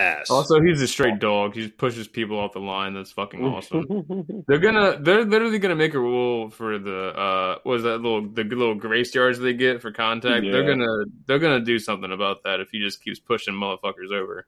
ass. 0.00 0.30
Also, 0.30 0.60
he's 0.60 0.80
a 0.80 0.88
straight 0.88 1.18
dog. 1.18 1.54
He 1.54 1.68
pushes 1.68 2.08
people 2.08 2.38
off 2.38 2.52
the 2.52 2.60
line. 2.60 2.94
That's 2.94 3.12
fucking 3.12 3.44
awesome. 3.44 4.44
they're 4.48 4.58
gonna, 4.58 4.98
they're 5.00 5.24
literally 5.24 5.58
gonna 5.58 5.76
make 5.76 5.94
a 5.94 6.00
rule 6.00 6.50
for 6.50 6.78
the, 6.78 7.08
uh, 7.08 7.58
was 7.64 7.82
that 7.82 7.98
little 7.98 8.28
the 8.28 8.44
little 8.44 8.74
grace 8.74 9.14
yards 9.14 9.38
they 9.38 9.52
get 9.54 9.82
for 9.82 9.92
contact? 9.92 10.44
Yeah. 10.44 10.52
They're 10.52 10.66
gonna, 10.66 11.04
they're 11.26 11.38
gonna 11.38 11.60
do 11.60 11.78
something 11.78 12.12
about 12.12 12.42
that 12.44 12.60
if 12.60 12.70
he 12.70 12.78
just 12.80 13.02
keeps 13.02 13.20
pushing 13.20 13.54
motherfuckers 13.54 14.12
over. 14.12 14.46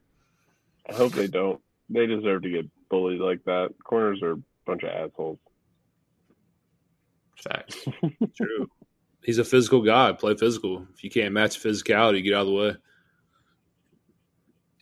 I 0.89 0.93
hope 0.93 1.13
they 1.13 1.27
don't. 1.27 1.61
They 1.89 2.05
deserve 2.05 2.43
to 2.43 2.49
get 2.49 2.69
bullied 2.89 3.21
like 3.21 3.43
that. 3.45 3.69
Corners 3.83 4.21
are 4.21 4.33
a 4.33 4.43
bunch 4.65 4.83
of 4.83 4.89
assholes. 4.89 5.39
Facts. 7.37 7.85
True. 8.37 8.67
He's 9.23 9.37
a 9.37 9.45
physical 9.45 9.81
guy. 9.81 10.11
Play 10.11 10.35
physical. 10.35 10.85
If 10.93 11.03
you 11.03 11.09
can't 11.09 11.33
match 11.33 11.61
physicality, 11.61 12.23
get 12.23 12.33
out 12.33 12.41
of 12.41 12.47
the 12.47 12.53
way. 12.53 12.75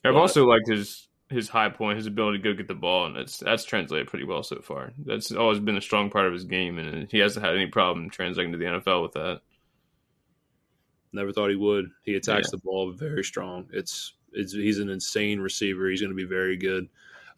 I've 0.03 0.13
but, 0.13 0.19
also 0.19 0.45
liked 0.45 0.67
his 0.67 1.07
his 1.29 1.47
high 1.47 1.69
point, 1.69 1.97
his 1.97 2.07
ability 2.07 2.39
to 2.39 2.43
go 2.43 2.53
get 2.53 2.67
the 2.67 2.75
ball, 2.75 3.05
and 3.05 3.15
that's 3.15 3.37
that's 3.37 3.63
translated 3.63 4.07
pretty 4.07 4.25
well 4.25 4.43
so 4.43 4.59
far. 4.61 4.91
That's 5.05 5.31
always 5.31 5.59
been 5.59 5.77
a 5.77 5.81
strong 5.81 6.09
part 6.09 6.27
of 6.27 6.33
his 6.33 6.43
game, 6.43 6.77
and 6.77 7.09
he 7.09 7.19
hasn't 7.19 7.45
had 7.45 7.55
any 7.55 7.67
problem 7.67 8.09
translating 8.09 8.51
to 8.51 8.57
the 8.57 8.65
NFL 8.65 9.03
with 9.03 9.13
that. 9.13 9.41
Never 11.13 11.31
thought 11.31 11.49
he 11.49 11.55
would. 11.55 11.89
He 12.03 12.15
attacks 12.15 12.47
yeah. 12.47 12.57
the 12.57 12.61
ball 12.63 12.91
very 12.91 13.23
strong. 13.23 13.67
It's 13.71 14.13
it's 14.33 14.53
he's 14.53 14.79
an 14.79 14.89
insane 14.89 15.39
receiver. 15.39 15.89
He's 15.89 16.01
going 16.01 16.11
to 16.11 16.15
be 16.15 16.25
very 16.25 16.57
good. 16.57 16.87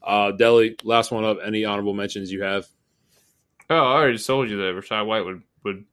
Uh, 0.02 0.32
Deli, 0.32 0.76
last 0.84 1.12
one 1.12 1.24
up. 1.24 1.38
Any 1.44 1.66
honorable 1.66 1.94
mentions 1.94 2.32
you 2.32 2.44
have? 2.44 2.68
Oh, 3.70 3.76
I 3.76 3.94
already 3.94 4.18
told 4.18 4.50
you 4.50 4.58
that 4.58 4.76
Rachaad 4.76 5.06
White 5.06 5.26
would 5.26 5.42
would 5.64 5.86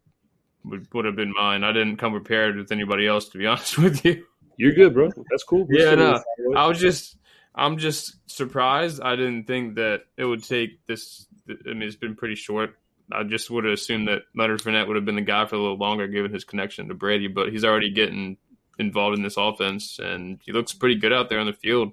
would 0.65 0.93
would 0.93 1.05
have 1.05 1.17
been 1.17 1.33
mine. 1.33 1.65
I 1.65 1.73
didn't 1.73 1.97
come 1.97 2.13
prepared 2.13 2.57
with 2.57 2.73
anybody 2.73 3.07
else, 3.07 3.29
to 3.31 3.39
be 3.39 3.47
honest 3.49 3.79
with 3.79 4.05
you. 4.05 4.27
You're 4.61 4.75
good, 4.75 4.93
bro. 4.93 5.11
That's 5.31 5.43
cool. 5.43 5.67
yeah, 5.71 5.95
no, 5.95 6.23
I 6.55 6.67
was 6.67 6.79
just 6.79 7.17
I'm 7.55 7.79
just 7.79 8.17
surprised. 8.31 9.01
I 9.01 9.17
didn't 9.17 9.47
think 9.47 9.77
that 9.77 10.03
it 10.19 10.25
would 10.27 10.45
take 10.45 10.85
this. 10.87 11.27
I 11.49 11.73
mean, 11.73 11.83
it's 11.83 11.97
been 11.97 12.15
pretty 12.15 12.35
short. 12.35 12.75
I 13.11 13.23
just 13.23 13.51
would 13.51 13.65
have 13.65 13.73
assumed 13.73 14.09
that 14.09 14.23
Leonard 14.37 14.61
Fournette 14.61 14.87
would 14.87 14.97
have 14.97 15.07
been 15.07 15.17
the 15.17 15.23
guy 15.23 15.47
for 15.47 15.57
a 15.57 15.59
little 15.59 15.79
longer, 15.79 16.07
given 16.09 16.31
his 16.31 16.45
connection 16.45 16.89
to 16.89 16.95
Brady. 16.95 17.27
But 17.27 17.51
he's 17.51 17.65
already 17.65 17.91
getting 17.91 18.37
involved 18.79 19.17
in 19.17 19.23
this 19.23 19.39
offense, 19.39 19.99
and 19.99 20.39
he 20.45 20.53
looks 20.53 20.75
pretty 20.75 20.97
good 20.97 21.13
out 21.13 21.31
there 21.31 21.41
on 21.41 21.47
the 21.47 21.55
field. 21.55 21.93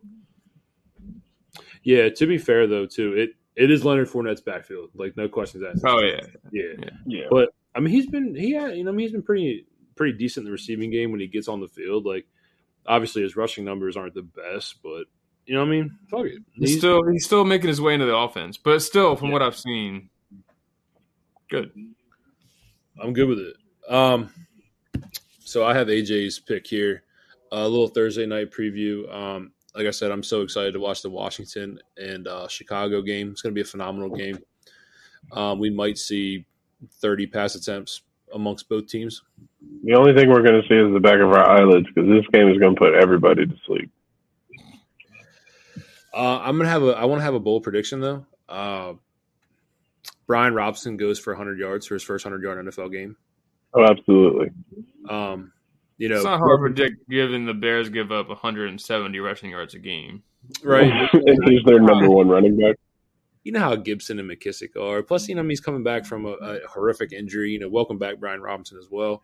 Yeah, 1.84 2.10
to 2.10 2.28
be 2.28 2.38
fair 2.38 2.68
though, 2.68 2.86
too, 2.86 3.14
it 3.14 3.30
it 3.56 3.72
is 3.72 3.86
Leonard 3.86 4.10
Fournette's 4.10 4.42
backfield. 4.42 4.90
Like 4.94 5.16
no 5.16 5.30
questions 5.30 5.64
asked. 5.64 5.86
Oh 5.86 6.02
yeah. 6.02 6.20
yeah, 6.52 6.74
yeah, 6.80 6.90
yeah. 7.06 7.26
But 7.32 7.50
I 7.74 7.80
mean, 7.80 7.94
he's 7.94 8.08
been 8.08 8.36
he 8.36 8.52
had 8.52 8.76
you 8.76 8.84
know 8.84 8.92
I 8.92 8.94
mean, 8.94 9.06
he's 9.06 9.14
been 9.14 9.24
pretty 9.24 9.68
pretty 9.96 10.18
decent 10.18 10.44
in 10.44 10.46
the 10.48 10.52
receiving 10.52 10.92
game 10.92 11.12
when 11.12 11.22
he 11.22 11.28
gets 11.28 11.48
on 11.48 11.62
the 11.62 11.70
field. 11.70 12.06
Like 12.06 12.28
obviously 12.88 13.22
his 13.22 13.36
rushing 13.36 13.66
numbers 13.66 13.98
aren't 13.98 14.14
the 14.14 14.24
best, 14.24 14.78
but 14.82 15.06
you 15.46 15.54
know 15.54 15.62
what 15.62 15.68
I 15.68 15.72
mean. 15.72 15.98
Fuck 16.10 16.26
it. 16.26 16.42
He's, 16.54 16.70
he's 16.70 16.78
still 16.78 17.02
he's 17.12 17.26
still 17.26 17.46
making 17.46 17.68
his 17.68 17.82
way 17.82 17.94
into 17.94 18.06
the 18.06 18.16
offense, 18.16 18.58
but 18.58 18.82
still 18.82 19.16
from 19.16 19.28
yeah. 19.28 19.34
what 19.34 19.42
I've 19.42 19.58
seen, 19.58 20.10
good. 21.50 21.72
I'm 23.02 23.14
good 23.14 23.28
with 23.28 23.40
it. 23.40 23.56
Um, 23.90 24.30
so 25.40 25.66
I 25.66 25.74
have 25.74 25.88
AJ's 25.88 26.40
pick 26.40 26.68
here. 26.68 27.04
A 27.52 27.68
little 27.68 27.88
Thursday 27.88 28.26
night 28.26 28.52
preview. 28.52 29.14
Um, 29.14 29.54
like 29.74 29.86
I 29.86 29.92
said, 29.92 30.12
I'm 30.12 30.24
so 30.24 30.42
excited 30.42 30.74
to 30.74 30.80
watch 30.80 31.02
the 31.02 31.10
Washington 31.10 31.80
and 31.96 32.28
uh, 32.28 32.48
Chicago 32.48 33.02
game. 33.02 33.32
It's 33.32 33.42
going 33.42 33.54
to 33.54 33.56
be 33.56 33.62
a 33.62 33.66
phenomenal 33.66 34.10
game. 34.10 34.40
Um, 35.32 35.60
we 35.60 35.70
might 35.70 35.98
see 35.98 36.46
30 37.00 37.28
pass 37.28 37.56
attempts 37.56 38.02
amongst 38.34 38.70
both 38.70 38.88
teams. 38.88 39.22
The 39.84 39.96
only 39.96 40.14
thing 40.14 40.30
we're 40.30 40.44
going 40.44 40.62
to 40.62 40.68
see 40.68 40.76
is 40.76 40.94
the 40.94 41.00
back 41.00 41.20
of 41.20 41.30
our 41.30 41.48
eyelids 41.50 41.88
because 41.88 42.10
this 42.10 42.26
game 42.32 42.50
is 42.50 42.58
going 42.58 42.76
to 42.76 42.80
put 42.80 42.94
everybody 42.94 43.46
to 43.46 43.56
sleep. 43.66 43.92
Uh, 46.14 46.40
I'm 46.40 46.58
gonna 46.58 46.70
have 46.70 46.82
a. 46.82 46.98
I 46.98 47.06
want 47.06 47.20
to 47.20 47.24
have 47.24 47.36
a 47.36 47.40
bold 47.40 47.62
prediction 47.62 48.00
though. 48.00 48.26
Uh, 48.50 48.94
Brian 50.26 50.56
Robson 50.56 50.98
goes 50.98 51.20
for 51.20 51.34
100 51.34 51.60
yards 51.60 51.86
for 51.86 51.94
his 51.94 52.02
first 52.02 52.26
100 52.26 52.44
yard 52.44 52.66
NFL 52.66 52.92
game. 52.92 53.16
Oh, 53.74 53.84
absolutely. 53.84 54.50
Um, 55.08 55.54
you 55.98 56.10
know, 56.10 56.16
it's 56.16 56.26
not 56.26 56.40
hard 56.40 56.58
to 56.58 56.62
predict 56.62 57.08
given 57.08 57.46
the 57.46 57.54
Bears 57.54 57.90
give 57.90 58.12
up 58.12 58.30
170 58.30 59.20
rushing 59.20 59.52
yards 59.52 59.76
a 59.76 59.80
game. 59.80 60.24
Right. 60.64 60.92
and 61.14 61.38
he's 61.46 61.64
their 61.66 61.80
number 61.80 62.10
one 62.10 62.28
running 62.28 62.58
back. 62.58 62.78
You 63.48 63.54
know 63.54 63.62
how 63.62 63.78
Gibson 63.78 64.20
and 64.20 64.30
McKissic 64.30 64.76
are. 64.76 65.02
Plus, 65.02 65.30
you 65.30 65.36
know, 65.36 65.48
he's 65.48 65.62
coming 65.62 65.82
back 65.82 66.06
from 66.06 66.26
a, 66.26 66.32
a 66.32 66.68
horrific 66.68 67.14
injury. 67.14 67.52
You 67.52 67.60
know, 67.60 67.70
welcome 67.70 67.98
back, 67.98 68.20
Brian 68.20 68.42
Robinson, 68.42 68.78
as 68.78 68.90
well. 68.92 69.22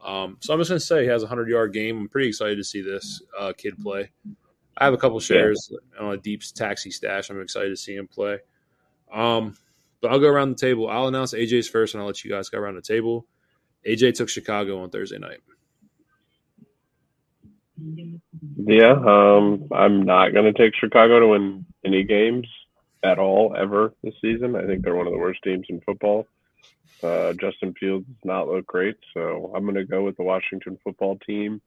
Um, 0.00 0.36
so 0.38 0.54
I'm 0.54 0.60
just 0.60 0.70
going 0.70 0.78
to 0.78 0.86
say 0.86 1.02
he 1.02 1.08
has 1.08 1.22
a 1.22 1.26
100 1.26 1.48
yard 1.48 1.72
game. 1.72 1.98
I'm 1.98 2.08
pretty 2.08 2.28
excited 2.28 2.54
to 2.54 2.62
see 2.62 2.82
this 2.82 3.20
uh, 3.36 3.52
kid 3.58 3.76
play. 3.82 4.12
I 4.78 4.84
have 4.84 4.94
a 4.94 4.96
couple 4.96 5.18
shares 5.18 5.72
yeah. 5.72 6.06
on 6.06 6.14
a 6.14 6.16
deep 6.16 6.42
taxi 6.54 6.92
stash. 6.92 7.30
I'm 7.30 7.40
excited 7.40 7.70
to 7.70 7.76
see 7.76 7.96
him 7.96 8.06
play. 8.06 8.38
Um, 9.12 9.56
but 10.00 10.12
I'll 10.12 10.20
go 10.20 10.28
around 10.28 10.50
the 10.50 10.66
table. 10.66 10.88
I'll 10.88 11.08
announce 11.08 11.34
AJ's 11.34 11.68
first, 11.68 11.94
and 11.94 12.00
I'll 12.00 12.06
let 12.06 12.22
you 12.22 12.30
guys 12.30 12.50
go 12.50 12.58
around 12.58 12.76
the 12.76 12.80
table. 12.80 13.26
AJ 13.84 14.14
took 14.14 14.28
Chicago 14.28 14.84
on 14.84 14.90
Thursday 14.90 15.18
night. 15.18 15.40
Yeah, 18.56 18.92
um, 18.92 19.66
I'm 19.72 20.04
not 20.04 20.32
going 20.32 20.44
to 20.44 20.52
take 20.52 20.76
Chicago 20.76 21.18
to 21.18 21.26
win 21.26 21.66
any 21.84 22.04
games 22.04 22.46
at 23.04 23.18
all 23.18 23.54
ever 23.56 23.92
this 24.02 24.14
season. 24.20 24.56
I 24.56 24.66
think 24.66 24.82
they're 24.82 24.94
one 24.94 25.06
of 25.06 25.12
the 25.12 25.18
worst 25.18 25.40
teams 25.42 25.66
in 25.68 25.80
football. 25.80 26.26
Uh, 27.02 27.32
Justin 27.34 27.74
Fields 27.78 28.06
does 28.06 28.24
not 28.24 28.48
look 28.48 28.66
great, 28.66 28.96
so 29.12 29.52
I'm 29.54 29.64
going 29.64 29.74
to 29.74 29.84
go 29.84 30.02
with 30.02 30.16
the 30.16 30.22
Washington 30.22 30.78
football 30.82 31.18
team, 31.26 31.60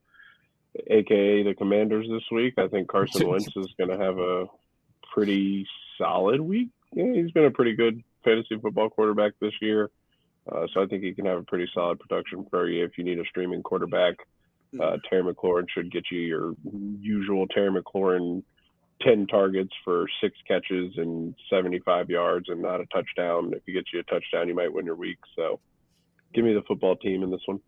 aka 0.88 1.44
the 1.44 1.54
Commanders 1.56 2.08
this 2.10 2.24
week. 2.32 2.56
I 2.58 2.68
think 2.68 2.88
Carson 2.88 3.28
Wentz 3.30 3.56
is 3.56 3.74
going 3.78 3.90
to 3.90 4.04
have 4.04 4.18
a 4.18 4.46
pretty 5.14 5.68
solid 5.98 6.42
week. 6.42 6.70
Yeah, 6.94 7.14
he's 7.14 7.32
been 7.32 7.46
a 7.46 7.52
pretty 7.52 7.76
good 7.76 8.04
fantasy 8.24 8.58
football 8.58 8.90
quarterback 8.90 9.34
this 9.40 9.54
year, 9.62 9.92
uh, 10.52 10.66
so 10.74 10.82
I 10.82 10.88
think 10.88 11.04
he 11.04 11.14
can 11.14 11.26
have 11.26 11.40
a 11.40 11.44
pretty 11.44 11.70
solid 11.74 12.00
production 12.00 12.48
for 12.50 12.68
you 12.68 12.86
if 12.86 12.98
you 12.98 13.04
need 13.04 13.20
a 13.20 13.26
streaming 13.26 13.62
quarterback 13.62 14.16
uh, 14.80 14.98
Terry 15.10 15.24
McLaurin 15.24 15.70
should 15.70 15.92
get 15.92 16.06
you 16.12 16.20
your 16.20 16.54
usual 17.00 17.48
Terry 17.48 17.70
McLaurin 17.70 18.44
10 19.02 19.28
targets 19.28 19.72
for 19.84 20.08
six 20.22 20.36
catches 20.48 20.94
and 20.98 21.36
75 21.50 22.10
yards 22.10 22.50
and 22.50 22.62
not 22.62 22.82
a 22.82 22.86
touchdown. 22.88 23.52
If 23.54 23.64
he 23.66 23.74
gets 23.74 23.88
you 23.94 24.00
a 24.00 24.04
touchdown, 24.04 24.48
you 24.48 24.56
might 24.56 24.74
win 24.74 24.86
your 24.86 24.96
week. 24.96 25.20
So 25.36 25.60
give 26.34 26.44
me 26.44 26.54
the 26.54 26.64
football 26.68 26.96
team 26.96 27.24
in 27.24 27.32
this 27.32 27.42
one. 27.46 27.60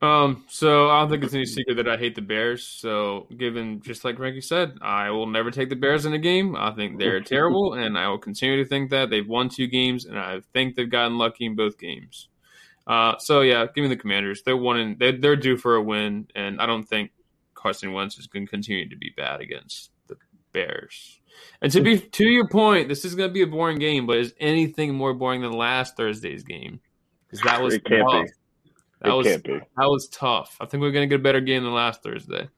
Um, 0.00 0.44
so 0.48 0.88
I 0.90 1.00
don't 1.00 1.10
think 1.10 1.24
it's 1.24 1.34
any 1.34 1.44
secret 1.44 1.74
that 1.76 1.88
I 1.88 1.96
hate 1.96 2.14
the 2.14 2.22
Bears. 2.22 2.64
So, 2.64 3.26
given 3.36 3.82
just 3.82 4.04
like 4.04 4.18
Ricky 4.18 4.40
said, 4.40 4.78
I 4.80 5.10
will 5.10 5.26
never 5.26 5.50
take 5.50 5.70
the 5.70 5.76
Bears 5.76 6.06
in 6.06 6.12
a 6.12 6.18
game. 6.18 6.54
I 6.54 6.70
think 6.70 6.98
they're 6.98 7.20
terrible, 7.24 7.74
and 7.74 7.98
I 7.98 8.08
will 8.08 8.18
continue 8.18 8.62
to 8.62 8.68
think 8.68 8.90
that 8.90 9.10
they've 9.10 9.26
won 9.26 9.48
two 9.48 9.66
games, 9.66 10.04
and 10.04 10.16
I 10.16 10.40
think 10.52 10.76
they've 10.76 10.88
gotten 10.88 11.18
lucky 11.18 11.46
in 11.46 11.56
both 11.56 11.78
games. 11.78 12.28
Uh, 12.86 13.18
so 13.18 13.40
yeah, 13.40 13.66
give 13.74 13.82
me 13.82 13.88
the 13.88 13.96
Commanders. 13.96 14.42
They're 14.44 14.56
one, 14.56 14.96
they're, 15.00 15.18
they're 15.18 15.36
due 15.36 15.56
for 15.56 15.74
a 15.74 15.82
win, 15.82 16.28
and 16.34 16.60
I 16.60 16.66
don't 16.66 16.84
think 16.84 17.10
Carson 17.58 17.92
Wentz 17.92 18.18
is 18.18 18.26
going 18.26 18.46
to 18.46 18.50
continue 18.50 18.88
to 18.88 18.96
be 18.96 19.12
bad 19.16 19.40
against 19.40 19.90
the 20.06 20.16
Bears. 20.52 21.20
And 21.60 21.72
to 21.72 21.80
hmm. 21.80 21.84
be 21.84 21.98
to 21.98 22.24
your 22.24 22.48
point, 22.48 22.88
this 22.88 23.04
is 23.04 23.14
going 23.14 23.28
to 23.28 23.34
be 23.34 23.42
a 23.42 23.46
boring 23.46 23.78
game, 23.78 24.06
but 24.06 24.18
is 24.18 24.32
anything 24.38 24.94
more 24.94 25.12
boring 25.12 25.42
than 25.42 25.52
last 25.52 25.96
Thursday's 25.96 26.44
game? 26.44 26.80
Because 27.26 27.44
that 27.44 27.60
was 27.60 27.74
it 27.74 27.84
can't 27.84 28.08
tough. 28.08 28.24
be. 28.24 28.32
That 29.00 29.10
it 29.10 29.14
was 29.14 29.26
can't 29.26 29.44
be. 29.44 29.58
that 29.58 29.88
was 29.88 30.08
tough. 30.08 30.56
I 30.60 30.66
think 30.66 30.80
we're 30.80 30.92
going 30.92 31.08
to 31.08 31.12
get 31.12 31.20
a 31.20 31.22
better 31.22 31.40
game 31.40 31.64
than 31.64 31.72
last 31.72 32.02
Thursday. 32.02 32.48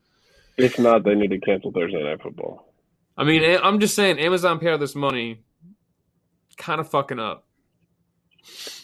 If 0.57 0.78
not, 0.78 1.05
they 1.05 1.14
need 1.14 1.30
to 1.30 1.38
cancel 1.38 1.72
Thursday 1.72 2.03
night 2.03 2.22
football. 2.22 2.72
I 3.16 3.24
mean, 3.24 3.59
I'm 3.62 3.80
just 3.80 3.94
saying, 3.94 4.18
Amazon 4.18 4.59
paid 4.59 4.70
all 4.70 4.78
this 4.78 4.94
money, 4.94 5.42
kind 6.57 6.80
of 6.80 6.88
fucking 6.88 7.18
up. 7.18 7.46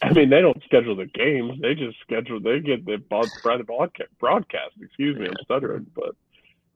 I 0.03 0.13
mean, 0.13 0.31
they 0.31 0.41
don't 0.41 0.63
schedule 0.65 0.97
the 0.97 1.07
games. 1.07 1.61
They 1.61 1.75
just 1.75 1.99
schedule. 2.01 2.41
They 2.41 2.61
get 2.61 2.85
the 2.85 2.99
broad- 2.99 3.29
broadcast. 3.43 4.11
Broadcast. 4.19 4.75
Excuse 4.81 5.19
me, 5.19 5.27
I'm 5.27 5.35
stuttering, 5.45 5.87
but 5.95 6.15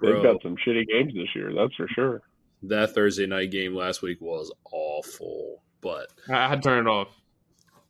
they've 0.00 0.12
Bro. 0.12 0.22
got 0.34 0.42
some 0.42 0.56
shitty 0.56 0.88
games 0.88 1.12
this 1.14 1.34
year. 1.34 1.52
That's 1.54 1.74
for 1.74 1.88
sure. 1.88 2.22
That 2.64 2.94
Thursday 2.94 3.26
night 3.26 3.50
game 3.50 3.74
last 3.74 4.02
week 4.02 4.20
was 4.20 4.52
awful, 4.70 5.62
but 5.80 6.08
I 6.28 6.44
I 6.44 6.48
had 6.48 6.62
to 6.62 6.68
turn 6.68 6.86
it 6.86 6.90
off. 6.90 7.08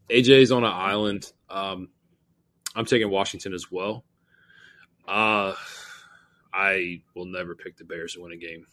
AJ's 0.09 0.53
on 0.53 0.65
an 0.65 0.73
island. 0.73 1.33
Um, 1.49 1.89
I'm 2.75 2.85
taking 2.85 3.11
Washington 3.11 3.53
as 3.55 3.71
well. 3.71 4.05
Uh, 5.07 5.55
I 6.53 7.03
will 7.15 7.27
never 7.27 7.55
pick 7.55 7.77
the 7.77 7.85
Bears 7.85 8.15
to 8.15 8.23
win 8.23 8.33
a 8.33 8.37
game. 8.37 8.67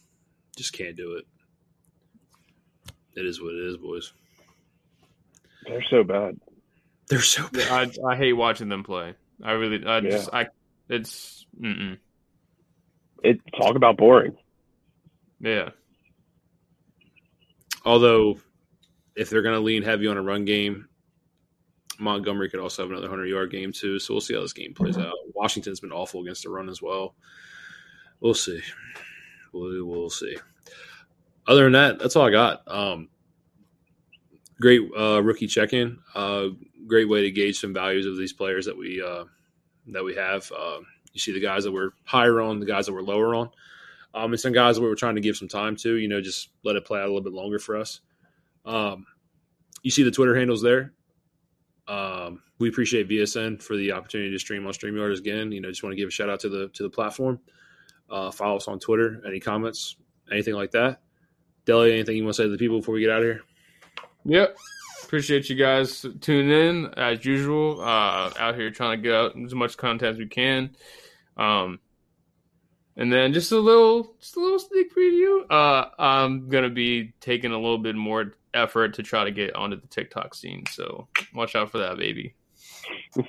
Just 0.56 0.72
can't 0.72 0.96
do 0.96 1.14
it. 1.14 1.24
It 3.16 3.26
is 3.26 3.40
what 3.40 3.54
it 3.54 3.64
is, 3.66 3.76
boys. 3.76 4.12
They're 5.68 5.84
so 5.90 6.02
bad. 6.04 6.38
They're 7.08 7.20
so 7.20 7.46
bad. 7.52 7.96
I 8.02 8.08
I 8.12 8.16
hate 8.16 8.32
watching 8.32 8.68
them 8.68 8.82
play. 8.84 9.14
I 9.42 9.52
really, 9.52 9.84
I 9.86 9.98
Yeah. 9.98 10.10
just, 10.10 10.30
I, 10.32 10.46
it's, 10.88 11.46
mm-mm. 11.60 11.98
It 13.22 13.40
talk 13.60 13.76
about 13.76 13.96
boring. 13.96 14.36
yeah. 15.40 15.70
Although, 17.84 18.38
if 19.16 19.30
they're 19.30 19.42
going 19.42 19.54
to 19.54 19.60
lean 19.60 19.82
heavy 19.82 20.06
on 20.06 20.16
a 20.16 20.22
run 20.22 20.44
game, 20.44 20.88
Montgomery 21.98 22.48
could 22.50 22.60
also 22.60 22.82
have 22.82 22.90
another 22.90 23.08
100 23.08 23.26
yard 23.26 23.50
game, 23.50 23.72
too. 23.72 23.98
So 23.98 24.14
we'll 24.14 24.20
see 24.20 24.34
how 24.34 24.40
this 24.40 24.52
game 24.52 24.74
plays 24.74 24.98
out. 24.98 25.14
Washington's 25.34 25.80
been 25.80 25.92
awful 25.92 26.20
against 26.22 26.44
the 26.44 26.50
run 26.50 26.68
as 26.68 26.82
well. 26.82 27.14
We'll 28.20 28.34
see. 28.34 28.60
We 29.52 29.80
will 29.82 30.10
see. 30.10 30.36
Other 31.46 31.64
than 31.64 31.72
that, 31.72 31.98
that's 31.98 32.14
all 32.16 32.26
I 32.26 32.30
got. 32.30 32.62
Um, 32.66 33.08
great 34.60 34.82
uh, 34.98 35.22
rookie 35.22 35.46
check 35.46 35.72
in. 35.72 35.98
Uh, 36.14 36.48
great 36.86 37.08
way 37.08 37.22
to 37.22 37.30
gauge 37.30 37.60
some 37.60 37.74
values 37.74 38.06
of 38.06 38.16
these 38.16 38.32
players 38.32 38.66
that 38.66 38.76
we 38.76 39.02
uh, 39.02 39.24
that 39.88 40.04
we 40.04 40.14
have. 40.14 40.50
Uh, 40.56 40.80
you 41.12 41.20
see 41.20 41.32
the 41.32 41.40
guys 41.40 41.64
that 41.64 41.72
we're 41.72 41.90
higher 42.04 42.40
on, 42.40 42.60
the 42.60 42.66
guys 42.66 42.86
that 42.86 42.92
we're 42.92 43.02
lower 43.02 43.34
on. 43.34 43.50
Um, 44.14 44.32
and 44.32 44.40
some 44.40 44.52
guys 44.52 44.76
that 44.76 44.82
we 44.82 44.88
were 44.88 44.94
trying 44.94 45.16
to 45.16 45.20
give 45.20 45.36
some 45.36 45.48
time 45.48 45.76
to, 45.76 45.96
you 45.96 46.08
know, 46.08 46.20
just 46.20 46.48
let 46.64 46.76
it 46.76 46.84
play 46.84 46.98
out 46.98 47.04
a 47.04 47.08
little 47.08 47.22
bit 47.22 47.32
longer 47.32 47.58
for 47.58 47.76
us. 47.76 48.00
Um, 48.64 49.06
you 49.82 49.90
see 49.90 50.02
the 50.02 50.10
Twitter 50.10 50.34
handles 50.34 50.62
there. 50.62 50.92
Um, 51.86 52.42
we 52.58 52.68
appreciate 52.68 53.08
VSN 53.08 53.62
for 53.62 53.76
the 53.76 53.92
opportunity 53.92 54.30
to 54.30 54.38
stream 54.38 54.66
on 54.66 54.72
StreamYard 54.72 55.18
again. 55.18 55.52
You 55.52 55.60
know, 55.60 55.68
just 55.68 55.82
want 55.82 55.92
to 55.92 55.96
give 55.96 56.08
a 56.08 56.10
shout 56.10 56.28
out 56.28 56.40
to 56.40 56.48
the 56.48 56.68
to 56.68 56.82
the 56.82 56.90
platform. 56.90 57.40
Uh, 58.10 58.30
follow 58.30 58.56
us 58.56 58.68
on 58.68 58.78
Twitter. 58.78 59.22
Any 59.26 59.40
comments, 59.40 59.96
anything 60.30 60.54
like 60.54 60.70
that? 60.72 61.00
Deli, 61.64 61.92
anything 61.92 62.16
you 62.16 62.24
want 62.24 62.36
to 62.36 62.42
say 62.42 62.46
to 62.46 62.50
the 62.50 62.58
people 62.58 62.78
before 62.78 62.94
we 62.94 63.00
get 63.00 63.10
out 63.10 63.18
of 63.18 63.24
here? 63.24 63.42
Yep. 64.28 64.56
Appreciate 65.04 65.48
you 65.48 65.56
guys 65.56 66.04
tuning 66.20 66.50
in 66.50 66.86
as 66.98 67.24
usual. 67.24 67.80
Uh, 67.80 68.30
out 68.38 68.54
here 68.56 68.70
trying 68.70 68.98
to 68.98 69.02
get 69.02 69.14
out 69.14 69.32
as 69.42 69.54
much 69.54 69.76
content 69.78 70.12
as 70.12 70.18
we 70.18 70.26
can. 70.26 70.76
Um, 71.38 71.80
and 72.96 73.10
then 73.10 73.32
just 73.32 73.52
a 73.52 73.58
little, 73.58 74.14
just 74.20 74.36
a 74.36 74.40
little 74.40 74.58
sneak 74.58 74.94
preview. 74.94 75.50
Uh, 75.50 75.88
I'm 75.98 76.48
gonna 76.48 76.68
be 76.68 77.14
taking 77.20 77.52
a 77.52 77.56
little 77.56 77.78
bit 77.78 77.96
more 77.96 78.34
effort 78.52 78.94
to 78.94 79.02
try 79.02 79.24
to 79.24 79.30
get 79.30 79.56
onto 79.56 79.80
the 79.80 79.86
TikTok 79.86 80.34
scene. 80.34 80.64
So 80.70 81.08
watch 81.34 81.56
out 81.56 81.70
for 81.70 81.78
that, 81.78 81.96
baby. 81.96 82.34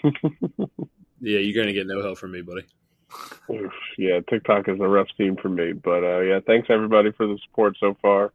Yeah, 1.22 1.40
you're 1.40 1.62
gonna 1.62 1.74
get 1.74 1.88
no 1.88 2.02
help 2.02 2.18
from 2.18 2.32
me, 2.32 2.42
buddy. 2.42 2.66
Oof, 3.50 3.72
yeah, 3.98 4.20
TikTok 4.30 4.70
is 4.70 4.80
a 4.80 4.88
rough 4.88 5.08
scene 5.18 5.36
for 5.36 5.50
me, 5.50 5.74
but 5.74 6.04
uh, 6.04 6.20
yeah, 6.22 6.40
thanks 6.46 6.70
everybody 6.70 7.12
for 7.12 7.28
the 7.28 7.38
support 7.46 7.76
so 7.80 7.98
far. 8.02 8.32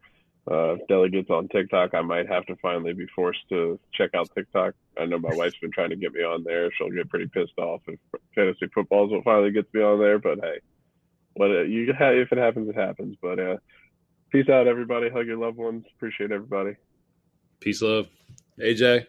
Uh, 0.49 0.75
Deli 0.87 1.25
on 1.29 1.47
TikTok, 1.47 1.95
I 1.95 2.01
might 2.01 2.27
have 2.27 2.45
to 2.45 2.55
finally 2.57 2.93
be 2.93 3.07
forced 3.15 3.39
to 3.49 3.79
check 3.93 4.11
out 4.13 4.29
TikTok. 4.35 4.75
I 4.99 5.05
know 5.05 5.17
my 5.17 5.33
wife's 5.33 5.57
been 5.57 5.71
trying 5.71 5.89
to 5.89 5.95
get 5.95 6.13
me 6.13 6.21
on 6.21 6.43
there. 6.43 6.69
She'll 6.71 6.91
get 6.91 7.09
pretty 7.09 7.27
pissed 7.27 7.57
off 7.57 7.81
if 7.87 7.99
fantasy 8.35 8.67
football 8.73 9.07
is 9.07 9.11
what 9.11 9.23
finally 9.23 9.51
gets 9.51 9.73
me 9.73 9.81
on 9.81 9.99
there. 9.99 10.19
But 10.19 10.39
hey, 10.41 10.59
what 11.33 11.49
uh, 11.49 11.61
you 11.63 11.91
if 11.97 12.31
it 12.31 12.37
happens, 12.37 12.69
it 12.69 12.75
happens. 12.75 13.17
But 13.19 13.39
uh, 13.39 13.57
peace 14.31 14.47
out, 14.47 14.67
everybody. 14.67 15.09
Hug 15.09 15.25
your 15.25 15.37
loved 15.37 15.57
ones. 15.57 15.83
Appreciate 15.95 16.31
everybody. 16.31 16.75
Peace, 17.59 17.81
love, 17.81 18.07
AJ. 18.59 19.07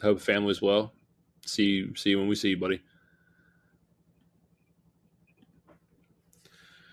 Hope 0.00 0.20
family's 0.20 0.62
well. 0.62 0.92
See 1.44 1.64
you. 1.64 1.96
See 1.96 2.10
you 2.10 2.18
when 2.20 2.28
we 2.28 2.36
see 2.36 2.50
you, 2.50 2.56
buddy. 2.56 2.80